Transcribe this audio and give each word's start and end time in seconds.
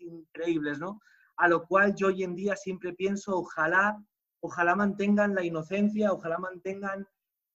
increíbles, 0.00 0.78
¿no? 0.78 1.00
A 1.36 1.48
lo 1.48 1.66
cual 1.66 1.94
yo 1.94 2.08
hoy 2.08 2.22
en 2.22 2.34
día 2.34 2.56
siempre 2.56 2.92
pienso, 2.92 3.36
ojalá, 3.36 3.96
ojalá 4.40 4.74
mantengan 4.74 5.34
la 5.34 5.44
inocencia, 5.44 6.12
ojalá 6.12 6.38
mantengan 6.38 7.06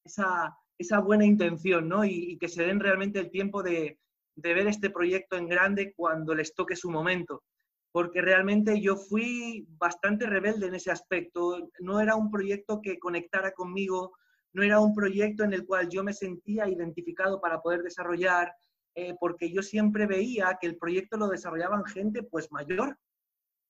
esa, 0.04 0.58
buena 1.04 1.26
intención, 1.26 1.88
¿no? 1.88 2.06
Y, 2.06 2.38
que 2.38 2.48
se 2.48 2.64
den 2.64 2.80
realmente 2.80 3.20
el 3.20 3.30
tiempo 3.30 3.64
de, 3.64 4.00
de 4.36 4.54
ver 4.54 4.68
este 4.68 4.90
proyecto 4.90 5.38
en 5.38 5.48
grande 5.48 5.94
cuando 5.96 6.34
les 6.36 6.54
toque 6.54 6.76
su 6.76 6.90
momento 6.90 7.44
porque 7.92 8.22
realmente 8.22 8.80
yo 8.80 8.96
fui 8.96 9.66
bastante 9.70 10.28
rebelde 10.28 10.68
en 10.68 10.76
ese 10.76 10.92
aspecto. 10.92 11.72
No 11.80 12.00
era 12.00 12.16
un 12.16 12.30
proyecto 12.30 12.80
que 12.80 13.00
conectara 13.00 13.54
conmigo, 13.54 14.14
no 14.54 14.62
era 14.62 14.80
un 14.80 14.94
proyecto 14.94 15.44
en 15.44 15.54
el 15.54 15.66
cual 15.66 15.90
yo 15.90 16.04
me 16.04 16.14
sentía 16.14 16.68
identificado 16.68 17.42
para 17.42 17.60
poder 17.60 17.82
desarrollar, 17.82 18.54
eh, 19.00 19.16
porque 19.20 19.52
yo 19.52 19.62
siempre 19.62 20.08
veía 20.08 20.58
que 20.60 20.66
el 20.66 20.76
proyecto 20.76 21.18
lo 21.18 21.28
desarrollaban 21.28 21.86
gente 21.86 22.24
pues 22.24 22.52
mayor, 22.52 22.98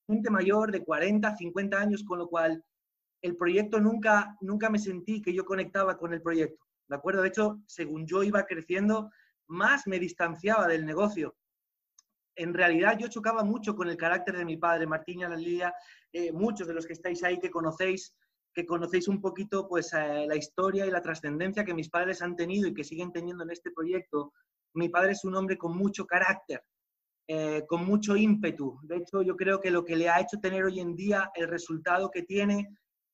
gente 0.07 0.29
mayor 0.29 0.71
de 0.71 0.85
40, 0.85 1.35
50 1.35 1.77
años, 1.77 2.05
con 2.05 2.19
lo 2.19 2.29
cual 2.29 2.63
el 3.21 3.35
proyecto 3.35 3.81
nunca, 3.81 4.37
nunca 4.39 4.69
me 4.69 4.79
sentí 4.79 5.21
que 5.21 5.33
yo 5.33 5.43
conectaba 5.43 5.97
con 5.97 6.13
el 6.13 6.21
proyecto. 6.21 6.65
¿De 6.87 6.95
acuerdo? 6.95 7.23
De 7.23 7.27
hecho, 7.27 7.59
según 7.67 8.07
yo 8.07 8.23
iba 8.23 8.45
creciendo, 8.45 9.11
más 9.47 9.85
me 9.85 9.99
distanciaba 9.99 10.65
del 10.65 10.85
negocio. 10.85 11.35
En 12.37 12.53
realidad 12.53 12.97
yo 12.97 13.09
chocaba 13.09 13.43
mucho 13.43 13.75
con 13.75 13.89
el 13.89 13.97
carácter 13.97 14.37
de 14.37 14.45
mi 14.45 14.55
padre, 14.55 14.87
Martín 14.87 15.19
y 15.19 15.23
Analia, 15.25 15.73
eh, 16.13 16.31
muchos 16.31 16.69
de 16.69 16.73
los 16.73 16.87
que 16.87 16.93
estáis 16.93 17.21
ahí 17.25 17.37
que 17.37 17.51
conocéis, 17.51 18.15
que 18.53 18.65
conocéis 18.65 19.09
un 19.09 19.19
poquito 19.19 19.67
pues 19.67 19.91
eh, 19.91 20.25
la 20.25 20.37
historia 20.37 20.85
y 20.85 20.89
la 20.89 21.01
trascendencia 21.01 21.65
que 21.65 21.73
mis 21.73 21.89
padres 21.89 22.21
han 22.21 22.37
tenido 22.37 22.69
y 22.69 22.73
que 22.73 22.85
siguen 22.85 23.11
teniendo 23.11 23.43
en 23.43 23.51
este 23.51 23.71
proyecto. 23.71 24.31
Mi 24.77 24.89
padre 24.89 25.13
es 25.13 25.23
un 25.23 25.35
hombre 25.35 25.57
con 25.57 25.75
mucho 25.75 26.05
carácter, 26.05 26.63
eh, 27.27 27.63
con 27.67 27.85
mucho 27.85 28.15
ímpetu. 28.15 28.79
De 28.83 28.97
hecho, 28.97 29.21
yo 29.21 29.35
creo 29.35 29.59
que 29.59 29.71
lo 29.71 29.83
que 29.83 29.95
le 29.95 30.09
ha 30.09 30.19
hecho 30.19 30.39
tener 30.39 30.63
hoy 30.63 30.79
en 30.79 30.95
día 30.95 31.31
el 31.35 31.47
resultado 31.47 32.09
que 32.11 32.23
tiene 32.23 32.67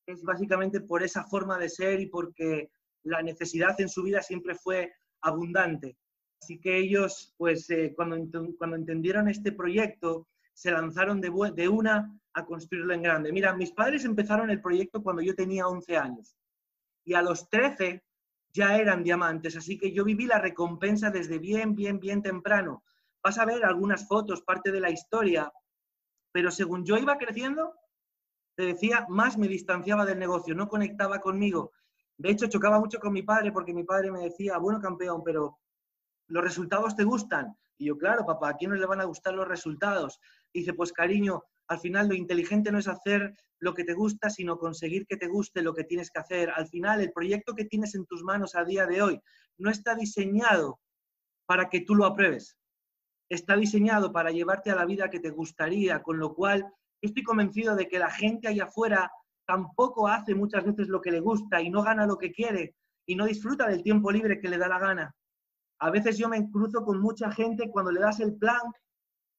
es 0.06 0.22
básicamente 0.24 0.82
por 0.82 1.04
esa 1.04 1.24
forma 1.24 1.58
de 1.58 1.70
ser 1.70 2.00
y 2.02 2.08
porque 2.08 2.70
la 3.04 3.22
necesidad 3.22 3.80
en 3.80 3.90
su 3.90 4.04
vida 4.04 4.22
siempre 4.22 4.56
fue 4.56 4.92
abundante. 5.22 5.98
Así 6.42 6.60
que 6.60 6.78
ellos, 6.78 7.34
pues 7.38 7.70
eh, 7.70 7.94
cuando, 7.96 8.18
cuando 8.58 8.76
entendieron 8.76 9.30
este 9.30 9.54
proyecto, 9.54 10.28
se 10.54 10.72
lanzaron 10.72 11.22
de, 11.22 11.30
una 11.70 12.20
a 12.34 12.46
construirlo 12.46 12.94
en 12.94 13.02
grande. 13.02 13.32
Mira, 13.32 13.56
mis 13.56 13.72
padres 13.72 14.06
empezaron 14.06 14.50
el 14.50 14.62
proyecto 14.62 15.02
cuando 15.02 15.22
yo 15.22 15.36
tenía 15.36 15.68
11 15.68 15.98
años 15.98 16.36
y 17.06 17.14
a 17.14 17.22
los 17.22 17.50
13 17.50 18.04
ya 18.54 18.78
eran 18.78 19.04
diamantes, 19.04 19.58
así 19.58 19.78
que 19.78 19.92
yo 19.92 20.04
viví 20.04 20.26
la 20.26 20.40
recompensa 20.40 21.10
desde 21.10 21.40
bien, 21.40 21.76
bien, 21.76 22.00
bien 22.00 22.22
temprano. 22.22 22.84
Vas 23.24 23.38
a 23.40 23.46
ver 23.46 23.66
algunas 23.66 24.08
fotos, 24.08 24.44
parte 24.44 24.72
de 24.72 24.80
la 24.80 24.92
historia, 24.92 25.52
pero 26.32 26.52
según 26.52 26.86
yo 26.86 26.98
iba 26.98 27.18
creciendo, 27.18 27.74
te 28.56 28.64
decía, 28.64 29.06
más 29.10 29.38
me 29.38 29.48
distanciaba 29.48 30.06
del 30.06 30.20
negocio, 30.20 30.54
no 30.54 30.68
conectaba 30.68 31.20
conmigo. 31.20 31.72
De 32.18 32.30
hecho, 32.30 32.48
chocaba 32.48 32.80
mucho 32.80 33.00
con 33.00 33.12
mi 33.12 33.24
padre 33.24 33.52
porque 33.52 33.74
mi 33.74 33.84
padre 33.84 34.12
me 34.12 34.22
decía, 34.22 34.58
bueno, 34.60 34.80
campeón, 34.80 35.24
pero 35.24 35.58
¿los 36.28 36.44
resultados 36.44 36.96
te 36.96 37.04
gustan? 37.04 37.58
Y 37.78 37.86
yo, 37.86 37.98
claro, 37.98 38.26
papá, 38.26 38.50
¿a 38.50 38.54
quién 38.56 38.70
no 38.70 38.78
le 38.78 38.86
van 38.86 39.02
a 39.02 39.06
gustar 39.06 39.34
los 39.34 39.48
resultados? 39.48 40.20
dice, 40.54 40.74
pues 40.74 40.94
cariño, 40.94 41.44
al 41.68 41.80
final 41.80 42.08
lo 42.08 42.16
inteligente 42.16 42.72
no 42.72 42.80
es 42.80 42.88
hacer 42.88 43.36
lo 43.60 43.74
que 43.74 43.84
te 43.84 43.94
gusta, 43.94 44.30
sino 44.30 44.58
conseguir 44.58 45.06
que 45.08 45.18
te 45.18 45.28
guste 45.28 45.62
lo 45.62 45.74
que 45.74 45.86
tienes 45.86 46.12
que 46.12 46.20
hacer. 46.20 46.50
Al 46.50 46.68
final, 46.68 47.00
el 47.02 47.12
proyecto 47.12 47.56
que 47.56 47.66
tienes 47.66 47.96
en 47.96 48.06
tus 48.06 48.24
manos 48.24 48.56
a 48.56 48.66
día 48.66 48.86
de 48.86 49.02
hoy 49.02 49.22
no 49.58 49.70
está 49.70 49.96
diseñado 49.96 50.80
para 51.46 51.70
que 51.70 51.82
tú 51.82 51.96
lo 51.96 52.06
apruebes. 52.06 52.58
Está 53.30 53.56
diseñado 53.56 54.12
para 54.12 54.32
llevarte 54.32 54.70
a 54.72 54.76
la 54.76 54.86
vida 54.86 55.10
que 55.10 55.20
te 55.20 55.30
gustaría, 55.30 56.04
con 56.04 56.20
lo 56.20 56.34
cual 56.34 56.68
estoy 57.02 57.24
convencido 57.24 57.76
de 57.76 57.88
que 57.88 58.00
la 58.00 58.12
gente 58.12 58.48
allá 58.48 58.66
afuera 58.66 59.12
tampoco 59.46 60.08
hace 60.08 60.36
muchas 60.36 60.66
veces 60.66 60.88
lo 60.88 61.02
que 61.02 61.12
le 61.12 61.20
gusta 61.20 61.62
y 61.62 61.70
no 61.70 61.84
gana 61.84 62.06
lo 62.06 62.18
que 62.18 62.32
quiere 62.32 62.76
y 63.06 63.16
no 63.16 63.26
disfruta 63.26 63.68
del 63.68 63.84
tiempo 63.84 64.12
libre 64.12 64.40
que 64.40 64.50
le 64.50 64.58
da 64.58 64.68
la 64.68 64.80
gana. 64.80 65.16
A 65.80 65.90
veces 65.90 66.18
yo 66.18 66.30
me 66.30 66.50
cruzo 66.50 66.84
con 66.84 67.02
mucha 67.02 67.32
gente 67.32 67.70
cuando 67.70 67.92
le 67.92 68.00
das 68.00 68.20
el 68.20 68.36
plan 68.36 68.62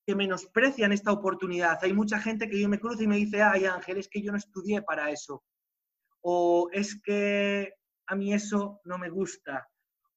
que 0.07 0.15
menosprecian 0.15 0.93
esta 0.93 1.13
oportunidad. 1.13 1.79
Hay 1.83 1.93
mucha 1.93 2.19
gente 2.19 2.49
que 2.49 2.61
yo 2.61 2.69
me 2.69 2.79
cruzo 2.79 3.03
y 3.03 3.07
me 3.07 3.17
dice, 3.17 3.43
ay 3.43 3.65
Ángel, 3.65 3.99
es 3.99 4.09
que 4.09 4.23
yo 4.23 4.33
no 4.33 4.39
estudié 4.39 4.83
para 4.83 5.11
eso. 5.11 5.43
O 6.21 6.69
es 6.73 7.01
que 7.03 7.75
a 8.07 8.15
mí 8.15 8.35
eso 8.35 8.81
no 8.85 8.99
me 8.99 9.09
gusta. 9.09 9.69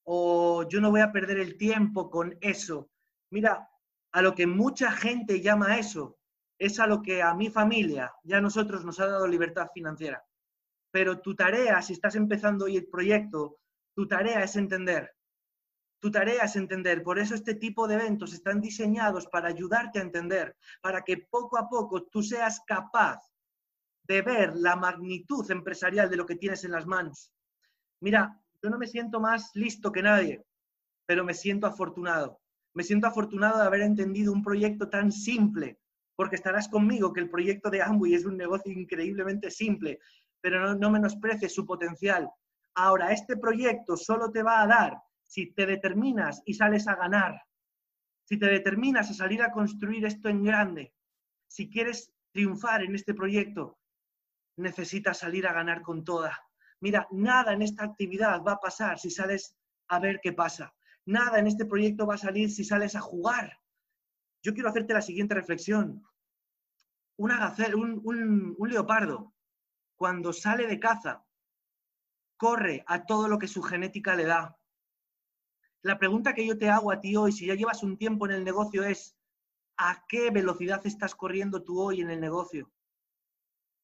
O 0.03 0.67
yo 0.67 0.81
no 0.81 0.91
voy 0.91 1.01
a 1.01 1.11
perder 1.11 1.39
el 1.39 1.57
tiempo 1.57 2.09
con 2.09 2.37
eso. 2.41 2.89
Mira, 3.31 3.69
a 4.11 4.21
lo 4.21 4.35
que 4.35 4.47
mucha 4.47 4.91
gente 4.91 5.41
llama 5.41 5.77
eso, 5.77 6.17
es 6.59 6.79
a 6.79 6.87
lo 6.87 7.01
que 7.01 7.21
a 7.21 7.33
mi 7.33 7.49
familia, 7.49 8.13
ya 8.23 8.37
a 8.37 8.41
nosotros 8.41 8.83
nos 8.83 8.99
ha 8.99 9.07
dado 9.07 9.27
libertad 9.27 9.67
financiera. 9.73 10.23
Pero 10.91 11.19
tu 11.19 11.35
tarea, 11.35 11.81
si 11.81 11.93
estás 11.93 12.15
empezando 12.15 12.65
hoy 12.65 12.77
el 12.77 12.87
proyecto, 12.87 13.59
tu 13.93 14.07
tarea 14.07 14.43
es 14.43 14.55
entender 14.55 15.16
tu 15.99 16.11
tarea 16.11 16.43
es 16.43 16.55
entender, 16.55 17.01
por 17.01 17.17
eso 17.17 17.33
este 17.33 17.55
tipo 17.55 17.87
de 17.87 17.95
eventos 17.95 18.33
están 18.33 18.61
diseñados 18.61 19.27
para 19.27 19.49
ayudarte 19.49 19.99
a 19.99 20.03
entender, 20.03 20.55
para 20.81 21.01
que 21.01 21.17
poco 21.29 21.57
a 21.57 21.67
poco 21.67 22.03
tú 22.03 22.21
seas 22.21 22.61
capaz 22.65 23.19
de 24.03 24.21
ver 24.21 24.55
la 24.55 24.75
magnitud 24.75 25.49
empresarial 25.51 26.09
de 26.09 26.17
lo 26.17 26.25
que 26.25 26.35
tienes 26.35 26.63
en 26.63 26.71
las 26.71 26.85
manos. 26.85 27.31
Mira, 27.99 28.39
yo 28.61 28.69
no 28.69 28.77
me 28.77 28.87
siento 28.87 29.19
más 29.19 29.51
listo 29.55 29.91
que 29.91 30.03
nadie, 30.03 30.45
pero 31.05 31.25
me 31.25 31.33
siento 31.33 31.67
afortunado. 31.67 32.39
Me 32.73 32.83
siento 32.83 33.07
afortunado 33.07 33.57
de 33.57 33.65
haber 33.65 33.81
entendido 33.81 34.31
un 34.31 34.43
proyecto 34.43 34.87
tan 34.87 35.11
simple, 35.11 35.79
porque 36.15 36.35
estarás 36.35 36.69
conmigo 36.69 37.11
que 37.11 37.21
el 37.21 37.29
proyecto 37.29 37.69
de 37.69 37.81
Amway 37.81 38.13
es 38.13 38.25
un 38.25 38.37
negocio 38.37 38.71
increíblemente 38.71 39.49
simple, 39.49 39.99
pero 40.41 40.61
no, 40.61 40.75
no 40.75 40.91
menosprecies 40.91 41.53
su 41.53 41.65
potencial. 41.65 42.29
Ahora, 42.75 43.11
este 43.11 43.35
proyecto 43.35 43.97
solo 43.97 44.31
te 44.31 44.43
va 44.43 44.61
a 44.61 44.67
dar 44.67 45.06
si 45.27 45.53
te 45.53 45.65
determinas 45.65 46.41
y 46.45 46.55
sales 46.55 46.87
a 46.87 46.95
ganar, 46.95 47.43
si 48.23 48.37
te 48.37 48.47
determinas 48.47 49.09
a 49.11 49.13
salir 49.13 49.41
a 49.41 49.51
construir 49.51 50.05
esto 50.05 50.29
en 50.29 50.43
grande, 50.43 50.93
si 51.47 51.69
quieres 51.69 52.11
triunfar 52.31 52.83
en 52.83 52.95
este 52.95 53.13
proyecto, 53.13 53.79
necesitas 54.57 55.19
salir 55.19 55.47
a 55.47 55.53
ganar 55.53 55.81
con 55.81 56.03
toda. 56.03 56.37
Mira, 56.79 57.07
nada 57.11 57.53
en 57.53 57.61
esta 57.61 57.83
actividad 57.83 58.41
va 58.43 58.53
a 58.53 58.59
pasar 58.59 58.99
si 58.99 59.09
sales 59.09 59.55
a 59.87 59.99
ver 59.99 60.19
qué 60.21 60.33
pasa. 60.33 60.73
Nada 61.05 61.39
en 61.39 61.47
este 61.47 61.65
proyecto 61.65 62.05
va 62.05 62.15
a 62.15 62.19
salir 62.19 62.51
si 62.51 62.63
sales 62.63 62.95
a 62.95 62.99
jugar. 62.99 63.59
Yo 64.43 64.53
quiero 64.53 64.69
hacerte 64.69 64.93
la 64.93 65.01
siguiente 65.01 65.35
reflexión. 65.35 66.03
Un, 67.17 68.55
un 68.57 68.69
leopardo, 68.69 69.33
cuando 69.95 70.33
sale 70.33 70.67
de 70.67 70.79
caza, 70.79 71.25
corre 72.35 72.83
a 72.87 73.05
todo 73.05 73.27
lo 73.27 73.39
que 73.39 73.47
su 73.47 73.63
genética 73.63 74.15
le 74.15 74.25
da. 74.25 74.56
La 75.83 75.99
pregunta 75.99 76.33
que 76.33 76.45
yo 76.45 76.57
te 76.57 76.69
hago 76.69 76.91
a 76.91 76.99
ti 76.99 77.15
hoy, 77.15 77.31
si 77.31 77.45
ya 77.47 77.55
llevas 77.55 77.83
un 77.83 77.97
tiempo 77.97 78.25
en 78.25 78.33
el 78.33 78.43
negocio, 78.43 78.83
es 78.83 79.15
¿a 79.77 80.03
qué 80.07 80.31
velocidad 80.31 80.81
estás 80.85 81.15
corriendo 81.15 81.63
tú 81.63 81.79
hoy 81.79 82.01
en 82.01 82.09
el 82.09 82.19
negocio? 82.19 82.71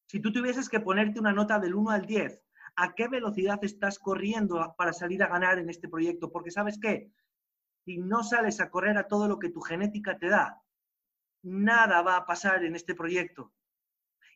Si 0.07 0.19
tú 0.19 0.31
tuvieses 0.31 0.69
que 0.69 0.79
ponerte 0.79 1.19
una 1.19 1.33
nota 1.33 1.59
del 1.59 1.75
1 1.75 1.91
al 1.91 2.05
10, 2.05 2.41
¿a 2.75 2.93
qué 2.93 3.07
velocidad 3.07 3.59
estás 3.63 3.99
corriendo 3.99 4.73
para 4.77 4.93
salir 4.93 5.23
a 5.23 5.27
ganar 5.27 5.59
en 5.59 5.69
este 5.69 5.87
proyecto? 5.87 6.31
Porque 6.31 6.51
sabes 6.51 6.79
qué, 6.79 7.11
si 7.85 7.97
no 7.97 8.23
sales 8.23 8.59
a 8.59 8.69
correr 8.69 8.97
a 8.97 9.07
todo 9.07 9.27
lo 9.27 9.39
que 9.39 9.49
tu 9.49 9.61
genética 9.61 10.17
te 10.17 10.29
da, 10.29 10.61
nada 11.43 12.01
va 12.01 12.17
a 12.17 12.25
pasar 12.25 12.63
en 12.63 12.75
este 12.75 12.95
proyecto. 12.95 13.53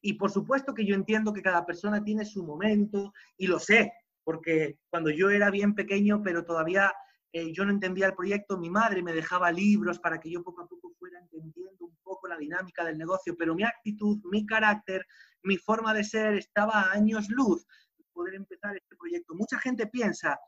Y 0.01 0.13
por 0.13 0.29
supuesto 0.29 0.73
que 0.73 0.85
yo 0.85 0.93
entiendo 0.93 1.33
que 1.33 1.41
cada 1.41 1.65
persona 1.65 2.03
tiene 2.03 2.25
su 2.25 2.43
momento 2.43 3.13
y 3.35 3.47
lo 3.47 3.59
sé, 3.59 3.93
porque 4.23 4.77
cuando 4.89 5.09
yo 5.09 5.29
era 5.29 5.49
bien 5.49 5.73
pequeño, 5.73 6.21
pero 6.21 6.45
todavía 6.45 6.93
eh, 7.33 7.51
yo 7.53 7.65
no 7.65 7.71
entendía 7.71 8.07
el 8.07 8.15
proyecto, 8.15 8.57
mi 8.57 8.69
madre 8.69 9.03
me 9.03 9.13
dejaba 9.13 9.51
libros 9.51 9.99
para 9.99 10.19
que 10.19 10.31
yo 10.31 10.43
poco 10.43 10.61
a 10.61 10.67
poco 10.67 10.93
fuera 10.97 11.19
entendiendo 11.19 11.85
un 11.85 11.97
poco 12.03 12.27
la 12.27 12.37
dinámica 12.37 12.85
del 12.85 12.97
negocio, 12.97 13.35
pero 13.37 13.53
mi 13.53 13.63
actitud, 13.63 14.19
mi 14.31 14.45
carácter, 14.45 15.05
mi 15.43 15.57
forma 15.57 15.93
de 15.93 16.03
ser 16.03 16.35
estaba 16.35 16.81
a 16.81 16.91
años 16.93 17.29
luz 17.29 17.65
de 17.97 18.05
poder 18.13 18.35
empezar 18.35 18.75
este 18.75 18.95
proyecto. 18.95 19.35
Mucha 19.35 19.59
gente 19.59 19.87
piensa, 19.87 20.39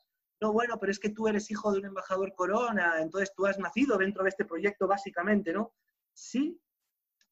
no, 0.42 0.54
bueno, 0.54 0.78
pero 0.80 0.92
es 0.92 1.00
que 1.00 1.10
tú 1.10 1.28
eres 1.28 1.52
hijo 1.52 1.72
de 1.72 1.80
un 1.80 1.86
embajador 1.86 2.34
corona, 2.34 3.02
entonces 3.02 3.34
tú 3.36 3.46
has 3.46 3.60
nacido 3.60 3.98
dentro 3.98 4.24
de 4.24 4.30
este 4.30 4.46
proyecto 4.46 4.88
básicamente, 4.88 5.52
¿no? 5.52 5.74
Sí, 6.14 6.60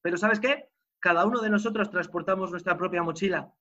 pero 0.02 0.18
¿sabes 0.18 0.40
qué? 0.40 0.70
Cada 1.00 1.26
uno 1.26 1.42
de 1.42 1.50
nosotros 1.50 1.90
transportamos 1.90 2.52
nuestra 2.52 2.78
propia 2.78 3.04
mochila. 3.04 3.54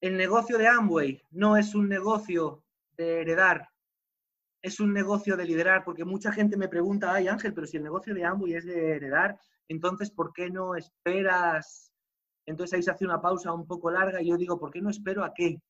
El 0.00 0.16
negocio 0.16 0.58
de 0.58 0.68
Amway 0.68 1.22
no 1.30 1.56
es 1.56 1.74
un 1.74 1.88
negocio 1.88 2.64
de 2.92 3.20
heredar, 3.20 3.70
es 4.62 4.80
un 4.80 4.92
negocio 4.92 5.36
de 5.36 5.44
liderar, 5.44 5.84
porque 5.84 6.04
mucha 6.04 6.32
gente 6.32 6.56
me 6.56 6.68
pregunta, 6.68 7.14
ay 7.14 7.28
Ángel, 7.28 7.54
pero 7.54 7.66
si 7.66 7.76
el 7.76 7.82
negocio 7.82 8.14
de 8.14 8.24
Amway 8.24 8.54
es 8.54 8.64
de 8.64 8.96
heredar, 8.96 9.38
entonces 9.68 10.10
¿por 10.10 10.32
qué 10.32 10.50
no 10.50 10.74
esperas? 10.74 11.92
Entonces 12.46 12.76
ahí 12.76 12.82
se 12.82 12.90
hace 12.90 13.04
una 13.04 13.20
pausa 13.20 13.52
un 13.52 13.66
poco 13.66 13.90
larga 13.90 14.20
y 14.20 14.28
yo 14.28 14.36
digo, 14.36 14.58
¿por 14.58 14.70
qué 14.70 14.80
no 14.80 14.90
espero 14.90 15.24
a 15.24 15.32
qué? 15.34 15.60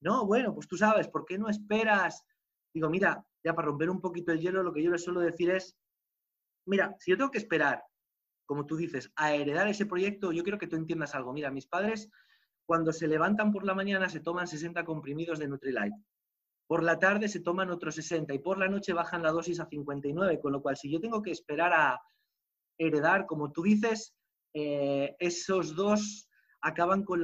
No, 0.00 0.26
bueno, 0.26 0.54
pues 0.54 0.68
tú 0.68 0.76
sabes, 0.76 1.08
¿por 1.08 1.24
qué 1.24 1.38
no 1.38 1.48
esperas? 1.48 2.24
Digo, 2.72 2.90
mira, 2.90 3.24
ya 3.44 3.54
para 3.54 3.66
romper 3.66 3.90
un 3.90 4.00
poquito 4.00 4.32
el 4.32 4.40
hielo, 4.40 4.62
lo 4.62 4.72
que 4.72 4.82
yo 4.82 4.90
les 4.90 5.04
suelo 5.04 5.20
decir 5.20 5.50
es, 5.50 5.76
mira, 6.66 6.94
si 6.98 7.10
yo 7.10 7.16
tengo 7.16 7.30
que 7.30 7.38
esperar 7.38 7.82
como 8.46 8.64
tú 8.64 8.76
dices, 8.76 9.12
a 9.16 9.34
heredar 9.34 9.68
ese 9.68 9.86
proyecto, 9.86 10.32
yo 10.32 10.42
quiero 10.42 10.58
que 10.58 10.68
tú 10.68 10.76
entiendas 10.76 11.14
algo. 11.14 11.32
Mira, 11.32 11.50
mis 11.50 11.66
padres, 11.66 12.08
cuando 12.64 12.92
se 12.92 13.08
levantan 13.08 13.52
por 13.52 13.64
la 13.64 13.74
mañana, 13.74 14.08
se 14.08 14.20
toman 14.20 14.46
60 14.46 14.84
comprimidos 14.84 15.38
de 15.38 15.48
Nutrilite. 15.48 15.96
Por 16.66 16.82
la 16.82 16.98
tarde 16.98 17.28
se 17.28 17.40
toman 17.40 17.70
otros 17.70 17.94
60 17.94 18.34
y 18.34 18.38
por 18.38 18.58
la 18.58 18.68
noche 18.68 18.92
bajan 18.92 19.22
la 19.22 19.30
dosis 19.30 19.60
a 19.60 19.66
59, 19.66 20.40
con 20.40 20.52
lo 20.52 20.62
cual 20.62 20.76
si 20.76 20.90
yo 20.90 21.00
tengo 21.00 21.22
que 21.22 21.30
esperar 21.30 21.72
a 21.72 22.00
heredar, 22.78 23.26
como 23.26 23.52
tú 23.52 23.62
dices, 23.62 24.14
eh, 24.54 25.14
esos 25.18 25.76
dos 25.76 26.28
acaban 26.62 27.04
con, 27.04 27.20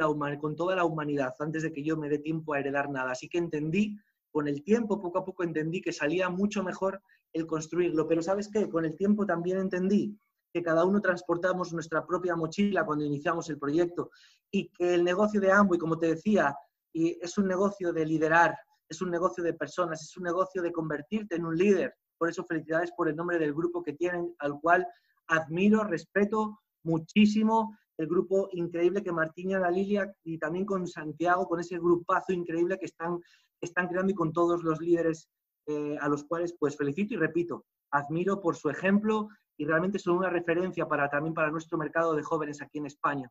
toda 0.57 0.77
la 0.77 0.85
humanidad 0.85 1.35
antes 1.41 1.63
de 1.63 1.73
que 1.73 1.83
yo 1.83 1.97
me 1.97 2.09
dé 2.09 2.19
tiempo 2.19 2.55
a 2.55 2.61
heredar 2.61 2.91
nada. 2.91 3.13
Así 3.13 3.29
que 3.29 3.39
entendí, 3.39 3.99
con 4.31 4.47
el 4.47 4.63
tiempo, 4.63 5.01
poco 5.01 5.19
a 5.19 5.25
poco 5.25 5.43
entendí 5.43 5.81
que 5.83 5.93
salía 5.93 6.29
mucho 6.29 6.63
mejor 6.63 7.03
el 7.33 7.47
construirlo. 7.47 8.07
Pero 8.07 8.23
¿sabes 8.23 8.49
qué? 8.49 8.69
Con 8.69 8.85
el 8.85 8.97
tiempo 8.97 9.27
también 9.27 9.59
entendí 9.59 10.17
que 10.53 10.63
cada 10.63 10.85
uno 10.85 11.01
transportamos 11.01 11.73
nuestra 11.73 12.07
propia 12.07 12.37
mochila 12.37 12.85
cuando 12.85 13.05
iniciamos 13.05 13.49
el 13.49 13.59
proyecto 13.59 14.11
y 14.51 14.69
que 14.69 14.95
el 14.95 15.03
negocio 15.05 15.41
de 15.41 15.49
y 15.49 15.79
como 15.79 15.99
te 15.99 16.09
decía, 16.09 16.55
es 16.93 17.39
un 17.39 17.49
negocio 17.49 17.93
de 17.93 18.05
liderar, 18.05 18.55
es 18.93 19.03
un 19.03 19.11
negocio 19.11 19.43
de 19.43 19.55
personas, 19.55 20.03
es 20.03 20.17
un 20.17 20.25
negocio 20.25 20.63
de 20.63 20.73
convertirte 20.73 21.37
en 21.37 21.45
un 21.45 21.57
líder. 21.57 21.95
Por 22.17 22.29
eso 22.29 22.45
felicidades 22.45 22.93
por 22.97 23.09
el 23.09 23.17
nombre 23.17 23.39
del 23.39 23.53
grupo 23.53 23.83
que 23.83 23.95
tienen, 23.95 24.35
al 24.39 24.61
cual 24.61 24.87
admiro, 25.27 25.85
respeto 25.85 26.61
muchísimo. 26.85 27.77
El 27.99 28.07
grupo 28.07 28.49
increíble 28.53 29.03
que 29.03 29.13
Martín 29.13 29.51
y 29.51 29.55
la 29.55 29.71
Lilia 29.71 30.13
y 30.25 30.39
también 30.39 30.65
con 30.65 30.87
Santiago, 30.87 31.47
con 31.47 31.61
ese 31.61 31.79
grupazo 31.79 32.33
increíble 32.33 32.79
que 32.79 32.87
están, 32.87 33.19
están 33.61 33.89
creando 33.89 34.13
y 34.13 34.15
con 34.15 34.33
todos 34.33 34.63
los 34.63 34.81
líderes 34.81 35.29
eh, 35.67 35.97
a 36.01 36.09
los 36.09 36.25
cuales 36.25 36.55
pues 36.59 36.77
felicito 36.77 37.15
y 37.15 37.17
repito, 37.17 37.65
admiro 37.91 38.41
por 38.41 38.57
su 38.57 38.69
ejemplo 38.69 39.29
y 39.57 39.65
realmente 39.65 39.99
son 39.99 40.17
una 40.17 40.31
referencia 40.31 40.87
para, 40.89 41.09
también 41.09 41.35
para 41.35 41.51
nuestro 41.51 41.79
mercado 41.79 42.15
de 42.15 42.23
jóvenes 42.23 42.61
aquí 42.61 42.79
en 42.79 42.87
España. 42.87 43.31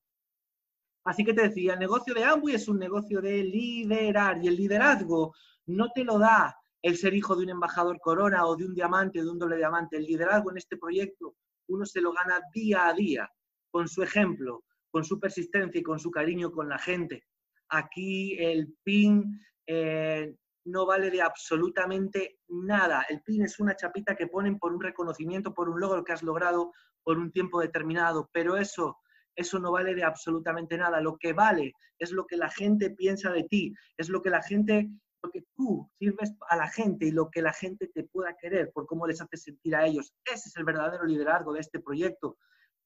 Así 1.04 1.26
que 1.26 1.34
te 1.34 1.44
decía, 1.44 1.74
el 1.74 1.80
negocio 1.80 2.14
de 2.14 2.24
Amway 2.24 2.56
es 2.56 2.68
un 2.68 2.78
negocio 2.78 3.22
de 3.22 3.44
liderar 3.44 4.44
y 4.44 4.48
el 4.48 4.56
liderazgo 4.56 5.34
no 5.68 5.92
te 5.92 6.04
lo 6.04 6.20
da 6.20 6.56
el 6.82 6.98
ser 6.98 7.14
hijo 7.14 7.36
de 7.36 7.44
un 7.44 7.52
embajador 7.52 8.00
corona 8.00 8.46
o 8.46 8.56
de 8.56 8.66
un 8.66 8.74
diamante 8.74 9.22
de 9.22 9.30
un 9.30 9.40
doble 9.40 9.58
diamante. 9.58 9.98
El 9.98 10.06
liderazgo 10.06 10.52
en 10.52 10.58
este 10.58 10.78
proyecto 10.78 11.36
uno 11.68 11.86
se 11.86 12.02
lo 12.02 12.12
gana 12.12 12.42
día 12.54 12.88
a 12.88 12.94
día, 12.94 13.30
con 13.70 13.88
su 13.88 14.04
ejemplo, 14.04 14.64
con 14.90 15.04
su 15.04 15.20
persistencia 15.20 15.80
y 15.80 15.84
con 15.84 16.00
su 16.00 16.12
cariño 16.12 16.52
con 16.52 16.68
la 16.68 16.78
gente. 16.78 17.24
Aquí 17.70 18.36
el 18.38 18.76
PIN 18.84 19.40
eh, 19.66 20.36
no 20.66 20.86
vale 20.86 21.10
de 21.10 21.22
absolutamente 21.22 22.40
nada. 22.50 23.06
El 23.08 23.22
PIN 23.22 23.44
es 23.44 23.60
una 23.60 23.76
chapita 23.76 24.16
que 24.16 24.28
ponen 24.28 24.60
por 24.60 24.74
un 24.74 24.82
reconocimiento, 24.82 25.54
por 25.54 25.70
un 25.70 25.80
logro 25.80 26.04
que 26.04 26.12
has 26.12 26.24
logrado 26.24 26.72
por 27.04 27.18
un 27.18 27.32
tiempo 27.32 27.62
determinado, 27.62 28.30
pero 28.34 28.58
eso, 28.58 29.00
eso 29.36 29.60
no 29.60 29.72
vale 29.72 29.96
de 29.96 30.04
absolutamente 30.04 30.78
nada. 30.78 31.02
Lo 31.02 31.18
que 31.18 31.34
vale 31.34 31.74
es 31.98 32.12
lo 32.12 32.26
que 32.26 32.38
la 32.38 32.50
gente 32.50 32.92
piensa 32.92 33.32
de 33.32 33.44
ti, 33.44 33.74
es 33.98 34.10
lo 34.10 34.22
que 34.22 34.30
la 34.30 34.42
gente, 34.42 34.90
lo 35.24 35.32
que 35.32 35.46
tú 35.56 35.90
sirves 35.98 36.34
a 36.50 36.56
la 36.56 36.68
gente 36.68 37.06
y 37.06 37.12
lo 37.12 37.30
que 37.30 37.42
la 37.42 37.54
gente 37.54 37.88
te 37.88 38.04
pueda 38.04 38.36
querer 38.40 38.72
por 38.72 38.86
cómo 38.86 39.08
les 39.08 39.22
haces 39.22 39.44
sentir 39.44 39.76
a 39.76 39.86
ellos. 39.86 40.14
Ese 40.26 40.50
es 40.50 40.58
el 40.58 40.64
verdadero 40.64 41.06
liderazgo 41.06 41.54
de 41.54 41.60
este 41.60 41.80
proyecto. 41.80 42.38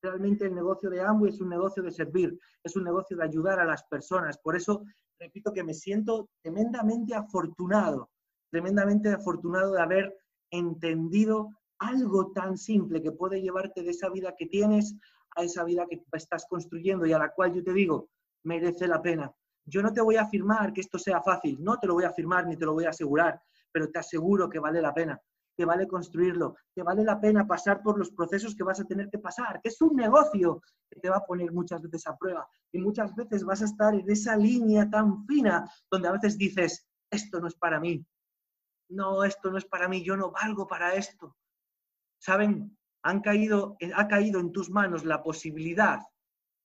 Realmente 0.02 0.46
el 0.46 0.56
negocio 0.56 0.90
de 0.90 1.02
Amway 1.02 1.32
es 1.32 1.42
un 1.42 1.50
negocio 1.50 1.82
de 1.82 1.92
servir, 1.92 2.38
es 2.64 2.76
un 2.76 2.84
negocio 2.84 3.18
de 3.18 3.24
ayudar 3.24 3.60
a 3.60 3.66
las 3.66 3.84
personas. 3.86 4.38
Por 4.38 4.56
eso 4.56 4.84
repito 5.20 5.54
que 5.54 5.64
me 5.64 5.74
siento 5.74 6.30
tremendamente 6.42 7.16
afortunado, 7.16 8.10
tremendamente 8.52 9.10
afortunado 9.10 9.74
de 9.74 9.81
haber 9.81 10.18
entendido 10.52 11.50
algo 11.80 12.31
tan 12.31 12.58
simple 12.58 13.02
que 13.02 13.12
puede 13.12 13.42
llevarte 13.42 13.84
de 13.84 13.92
esa 13.92 14.10
vida 14.10 14.36
que 14.38 14.46
tienes 14.46 14.96
a 15.36 15.44
esa 15.44 15.64
vida 15.64 15.86
que 15.90 16.02
estás 16.14 16.46
construyendo 16.48 17.06
y 17.06 17.14
a 17.14 17.20
la 17.20 17.34
cual 17.34 17.54
yo 17.54 17.64
te 17.64 17.74
digo, 17.74 18.10
merece 18.44 18.88
la 18.88 19.02
pena. 19.02 19.34
Yo 19.66 19.82
no 19.82 19.92
te 19.92 20.02
voy 20.02 20.16
a 20.16 20.24
afirmar 20.24 20.74
que 20.74 20.82
esto 20.82 21.00
sea 21.00 21.22
fácil, 21.22 21.58
no 21.64 21.78
te 21.80 21.88
lo 21.88 21.96
voy 21.96 22.04
a 22.04 22.10
afirmar 22.10 22.46
ni 22.48 22.56
te 22.56 22.66
lo 22.66 22.74
voy 22.74 22.86
a 22.86 22.90
asegurar, 22.90 23.42
pero 23.72 23.90
te 23.90 24.00
aseguro 24.00 24.50
que 24.50 24.60
vale 24.60 24.82
la 24.82 24.94
pena 24.94 25.20
que 25.56 25.66
vale 25.66 25.88
construirlo, 25.88 26.56
que 26.74 26.84
vale 26.84 27.04
la 27.04 27.20
pena 27.20 27.48
pasar 27.48 27.82
por 27.82 27.98
los 27.98 28.12
procesos 28.12 28.56
que 28.56 28.64
vas 28.64 28.80
a 28.80 28.86
tener 28.86 29.10
que 29.10 29.20
pasar, 29.20 29.62
que 29.62 29.70
es 29.70 29.82
un 29.82 29.96
negocio 29.96 30.62
que 30.90 31.00
te 31.00 31.10
va 31.10 31.18
a 31.18 31.26
poner 31.26 31.52
muchas 31.52 31.82
veces 31.82 32.06
a 32.08 32.16
prueba 32.18 32.48
y 32.72 32.80
muchas 32.80 33.16
veces 33.16 33.44
vas 33.44 33.62
a 33.62 33.66
estar 33.66 33.96
en 33.96 34.10
esa 34.10 34.36
línea 34.36 34.90
tan 34.90 35.26
fina 35.26 35.70
donde 35.90 36.10
a 36.10 36.12
veces 36.12 36.38
dices, 36.38 36.86
esto 37.10 37.40
no 37.40 37.48
es 37.48 37.56
para 37.56 37.80
mí, 37.80 38.06
no, 38.90 39.24
esto 39.24 39.50
no 39.50 39.58
es 39.58 39.66
para 39.66 39.88
mí, 39.88 40.04
yo 40.04 40.18
no 40.18 40.32
valgo 40.32 40.68
para 40.68 40.94
esto. 40.94 41.36
¿Saben? 42.20 42.78
Han 43.04 43.22
caído, 43.22 43.78
ha 43.96 44.08
caído 44.08 44.40
en 44.40 44.52
tus 44.52 44.70
manos 44.70 45.06
la 45.06 45.24
posibilidad 45.24 46.00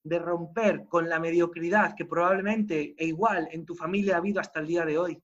de 0.03 0.19
romper 0.19 0.87
con 0.89 1.09
la 1.09 1.19
mediocridad 1.19 1.95
que 1.95 2.05
probablemente 2.05 2.95
e 2.97 3.07
igual 3.07 3.49
en 3.53 3.67
tu 3.67 3.75
familia 3.75 4.15
ha 4.15 4.19
habido 4.19 4.41
hasta 4.41 4.61
el 4.61 4.67
día 4.67 4.85
de 4.85 4.99
hoy. 4.99 5.23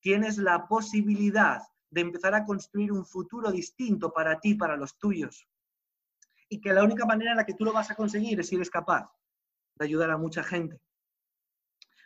Tienes 0.00 0.38
la 0.38 0.66
posibilidad 0.66 1.62
de 1.90 2.00
empezar 2.00 2.34
a 2.34 2.44
construir 2.44 2.92
un 2.92 3.04
futuro 3.04 3.50
distinto 3.50 4.12
para 4.12 4.38
ti, 4.40 4.54
para 4.54 4.76
los 4.76 4.98
tuyos. 4.98 5.48
Y 6.48 6.60
que 6.60 6.72
la 6.72 6.84
única 6.84 7.06
manera 7.06 7.32
en 7.32 7.36
la 7.38 7.46
que 7.46 7.54
tú 7.54 7.64
lo 7.64 7.72
vas 7.72 7.90
a 7.90 7.94
conseguir 7.94 8.38
es 8.40 8.48
si 8.48 8.56
eres 8.56 8.70
capaz 8.70 9.10
de 9.76 9.84
ayudar 9.84 10.10
a 10.10 10.18
mucha 10.18 10.42
gente. 10.42 10.80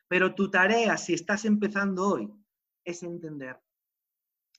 Pero 0.09 0.35
tu 0.35 0.51
tarea, 0.51 0.97
si 0.97 1.15
estás 1.15 1.45
empezando 1.45 2.07
hoy, 2.07 2.33
es 2.85 3.03
entender. 3.03 3.61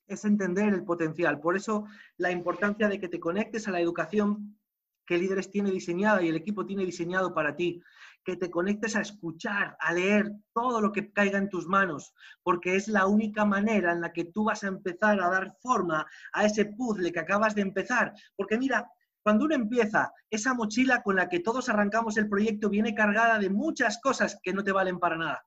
Es 0.07 0.25
entender 0.25 0.73
el 0.73 0.83
potencial. 0.83 1.39
Por 1.39 1.55
eso 1.55 1.85
la 2.17 2.31
importancia 2.31 2.87
de 2.87 2.99
que 2.99 3.09
te 3.09 3.19
conectes 3.19 3.67
a 3.67 3.71
la 3.71 3.81
educación 3.81 4.59
que 5.05 5.17
Líderes 5.17 5.51
tiene 5.51 5.71
diseñada 5.71 6.21
y 6.21 6.29
el 6.29 6.35
equipo 6.35 6.65
tiene 6.65 6.85
diseñado 6.85 7.33
para 7.33 7.55
ti 7.55 7.81
que 8.23 8.35
te 8.35 8.51
conectes 8.51 8.95
a 8.95 9.01
escuchar, 9.01 9.75
a 9.79 9.93
leer 9.93 10.31
todo 10.53 10.79
lo 10.79 10.91
que 10.91 11.11
caiga 11.11 11.37
en 11.37 11.49
tus 11.49 11.67
manos, 11.67 12.13
porque 12.43 12.75
es 12.75 12.87
la 12.87 13.07
única 13.07 13.45
manera 13.45 13.91
en 13.91 14.01
la 14.01 14.13
que 14.13 14.25
tú 14.25 14.45
vas 14.45 14.63
a 14.63 14.67
empezar 14.67 15.19
a 15.19 15.29
dar 15.29 15.57
forma 15.61 16.05
a 16.33 16.45
ese 16.45 16.65
puzzle 16.65 17.11
que 17.11 17.19
acabas 17.19 17.55
de 17.55 17.63
empezar. 17.63 18.13
Porque 18.35 18.57
mira, 18.57 18.87
cuando 19.23 19.45
uno 19.45 19.55
empieza, 19.55 20.13
esa 20.29 20.53
mochila 20.53 21.01
con 21.01 21.15
la 21.15 21.29
que 21.29 21.39
todos 21.39 21.69
arrancamos 21.69 22.17
el 22.17 22.29
proyecto 22.29 22.69
viene 22.69 22.95
cargada 22.95 23.39
de 23.39 23.49
muchas 23.49 23.99
cosas 23.99 24.39
que 24.43 24.53
no 24.53 24.63
te 24.63 24.71
valen 24.71 24.99
para 24.99 25.17
nada. 25.17 25.45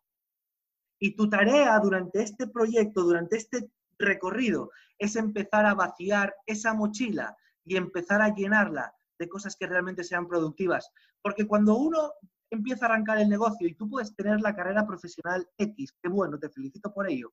Y 0.99 1.17
tu 1.17 1.29
tarea 1.29 1.79
durante 1.81 2.23
este 2.23 2.47
proyecto, 2.49 3.03
durante 3.03 3.37
este 3.37 3.71
recorrido, 3.99 4.71
es 4.99 5.17
empezar 5.17 5.67
a 5.67 5.75
vaciar 5.75 6.35
esa 6.47 6.73
mochila 6.73 7.37
y 7.65 7.77
empezar 7.77 8.23
a 8.23 8.35
llenarla 8.35 8.95
de 9.19 9.29
cosas 9.29 9.57
que 9.57 9.67
realmente 9.67 10.05
sean 10.05 10.27
productivas. 10.27 10.91
Porque 11.23 11.47
cuando 11.47 11.77
uno 11.77 12.13
empieza 12.51 12.87
a 12.87 12.89
arrancar 12.91 13.19
el 13.19 13.29
negocio 13.29 13.67
y 13.67 13.75
tú 13.75 13.89
puedes 13.89 14.15
tener 14.15 14.41
la 14.41 14.55
carrera 14.55 14.87
profesional 14.87 15.49
X, 15.59 15.95
qué 16.03 16.09
bueno, 16.09 16.39
te 16.39 16.49
felicito 16.51 16.93
por 16.93 17.09
ello, 17.09 17.33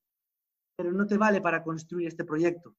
pero 0.75 0.91
no 0.91 1.05
te 1.05 1.17
vale 1.17 1.41
para 1.41 1.63
construir 1.63 2.07
este 2.07 2.23
proyecto. 2.23 2.75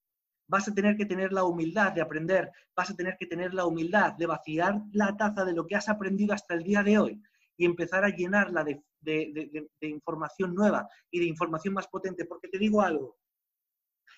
Vas 0.49 0.69
a 0.69 0.75
tener 0.75 0.97
que 0.97 1.07
tener 1.07 1.33
la 1.33 1.45
humildad 1.45 1.93
de 1.93 2.03
aprender, 2.03 2.51
vas 2.77 2.91
a 2.91 2.97
tener 2.97 3.17
que 3.19 3.27
tener 3.27 3.55
la 3.55 3.65
humildad 3.65 4.15
de 4.15 4.27
vaciar 4.27 4.83
la 4.93 5.17
taza 5.17 5.45
de 5.45 5.55
lo 5.55 5.67
que 5.67 5.77
has 5.77 5.89
aprendido 5.89 6.35
hasta 6.35 6.55
el 6.55 6.65
día 6.65 6.83
de 6.83 6.99
hoy 6.99 7.23
y 7.57 7.65
empezar 7.65 8.05
a 8.05 8.09
llenarla 8.09 8.65
de, 8.65 8.83
de 9.01 9.89
información 9.89 10.55
nueva 10.55 10.89
y 11.11 11.21
de 11.21 11.27
información 11.27 11.75
más 11.75 11.87
potente, 11.87 12.25
porque 12.25 12.49
te 12.49 12.59
digo 12.59 12.83
algo, 12.83 13.19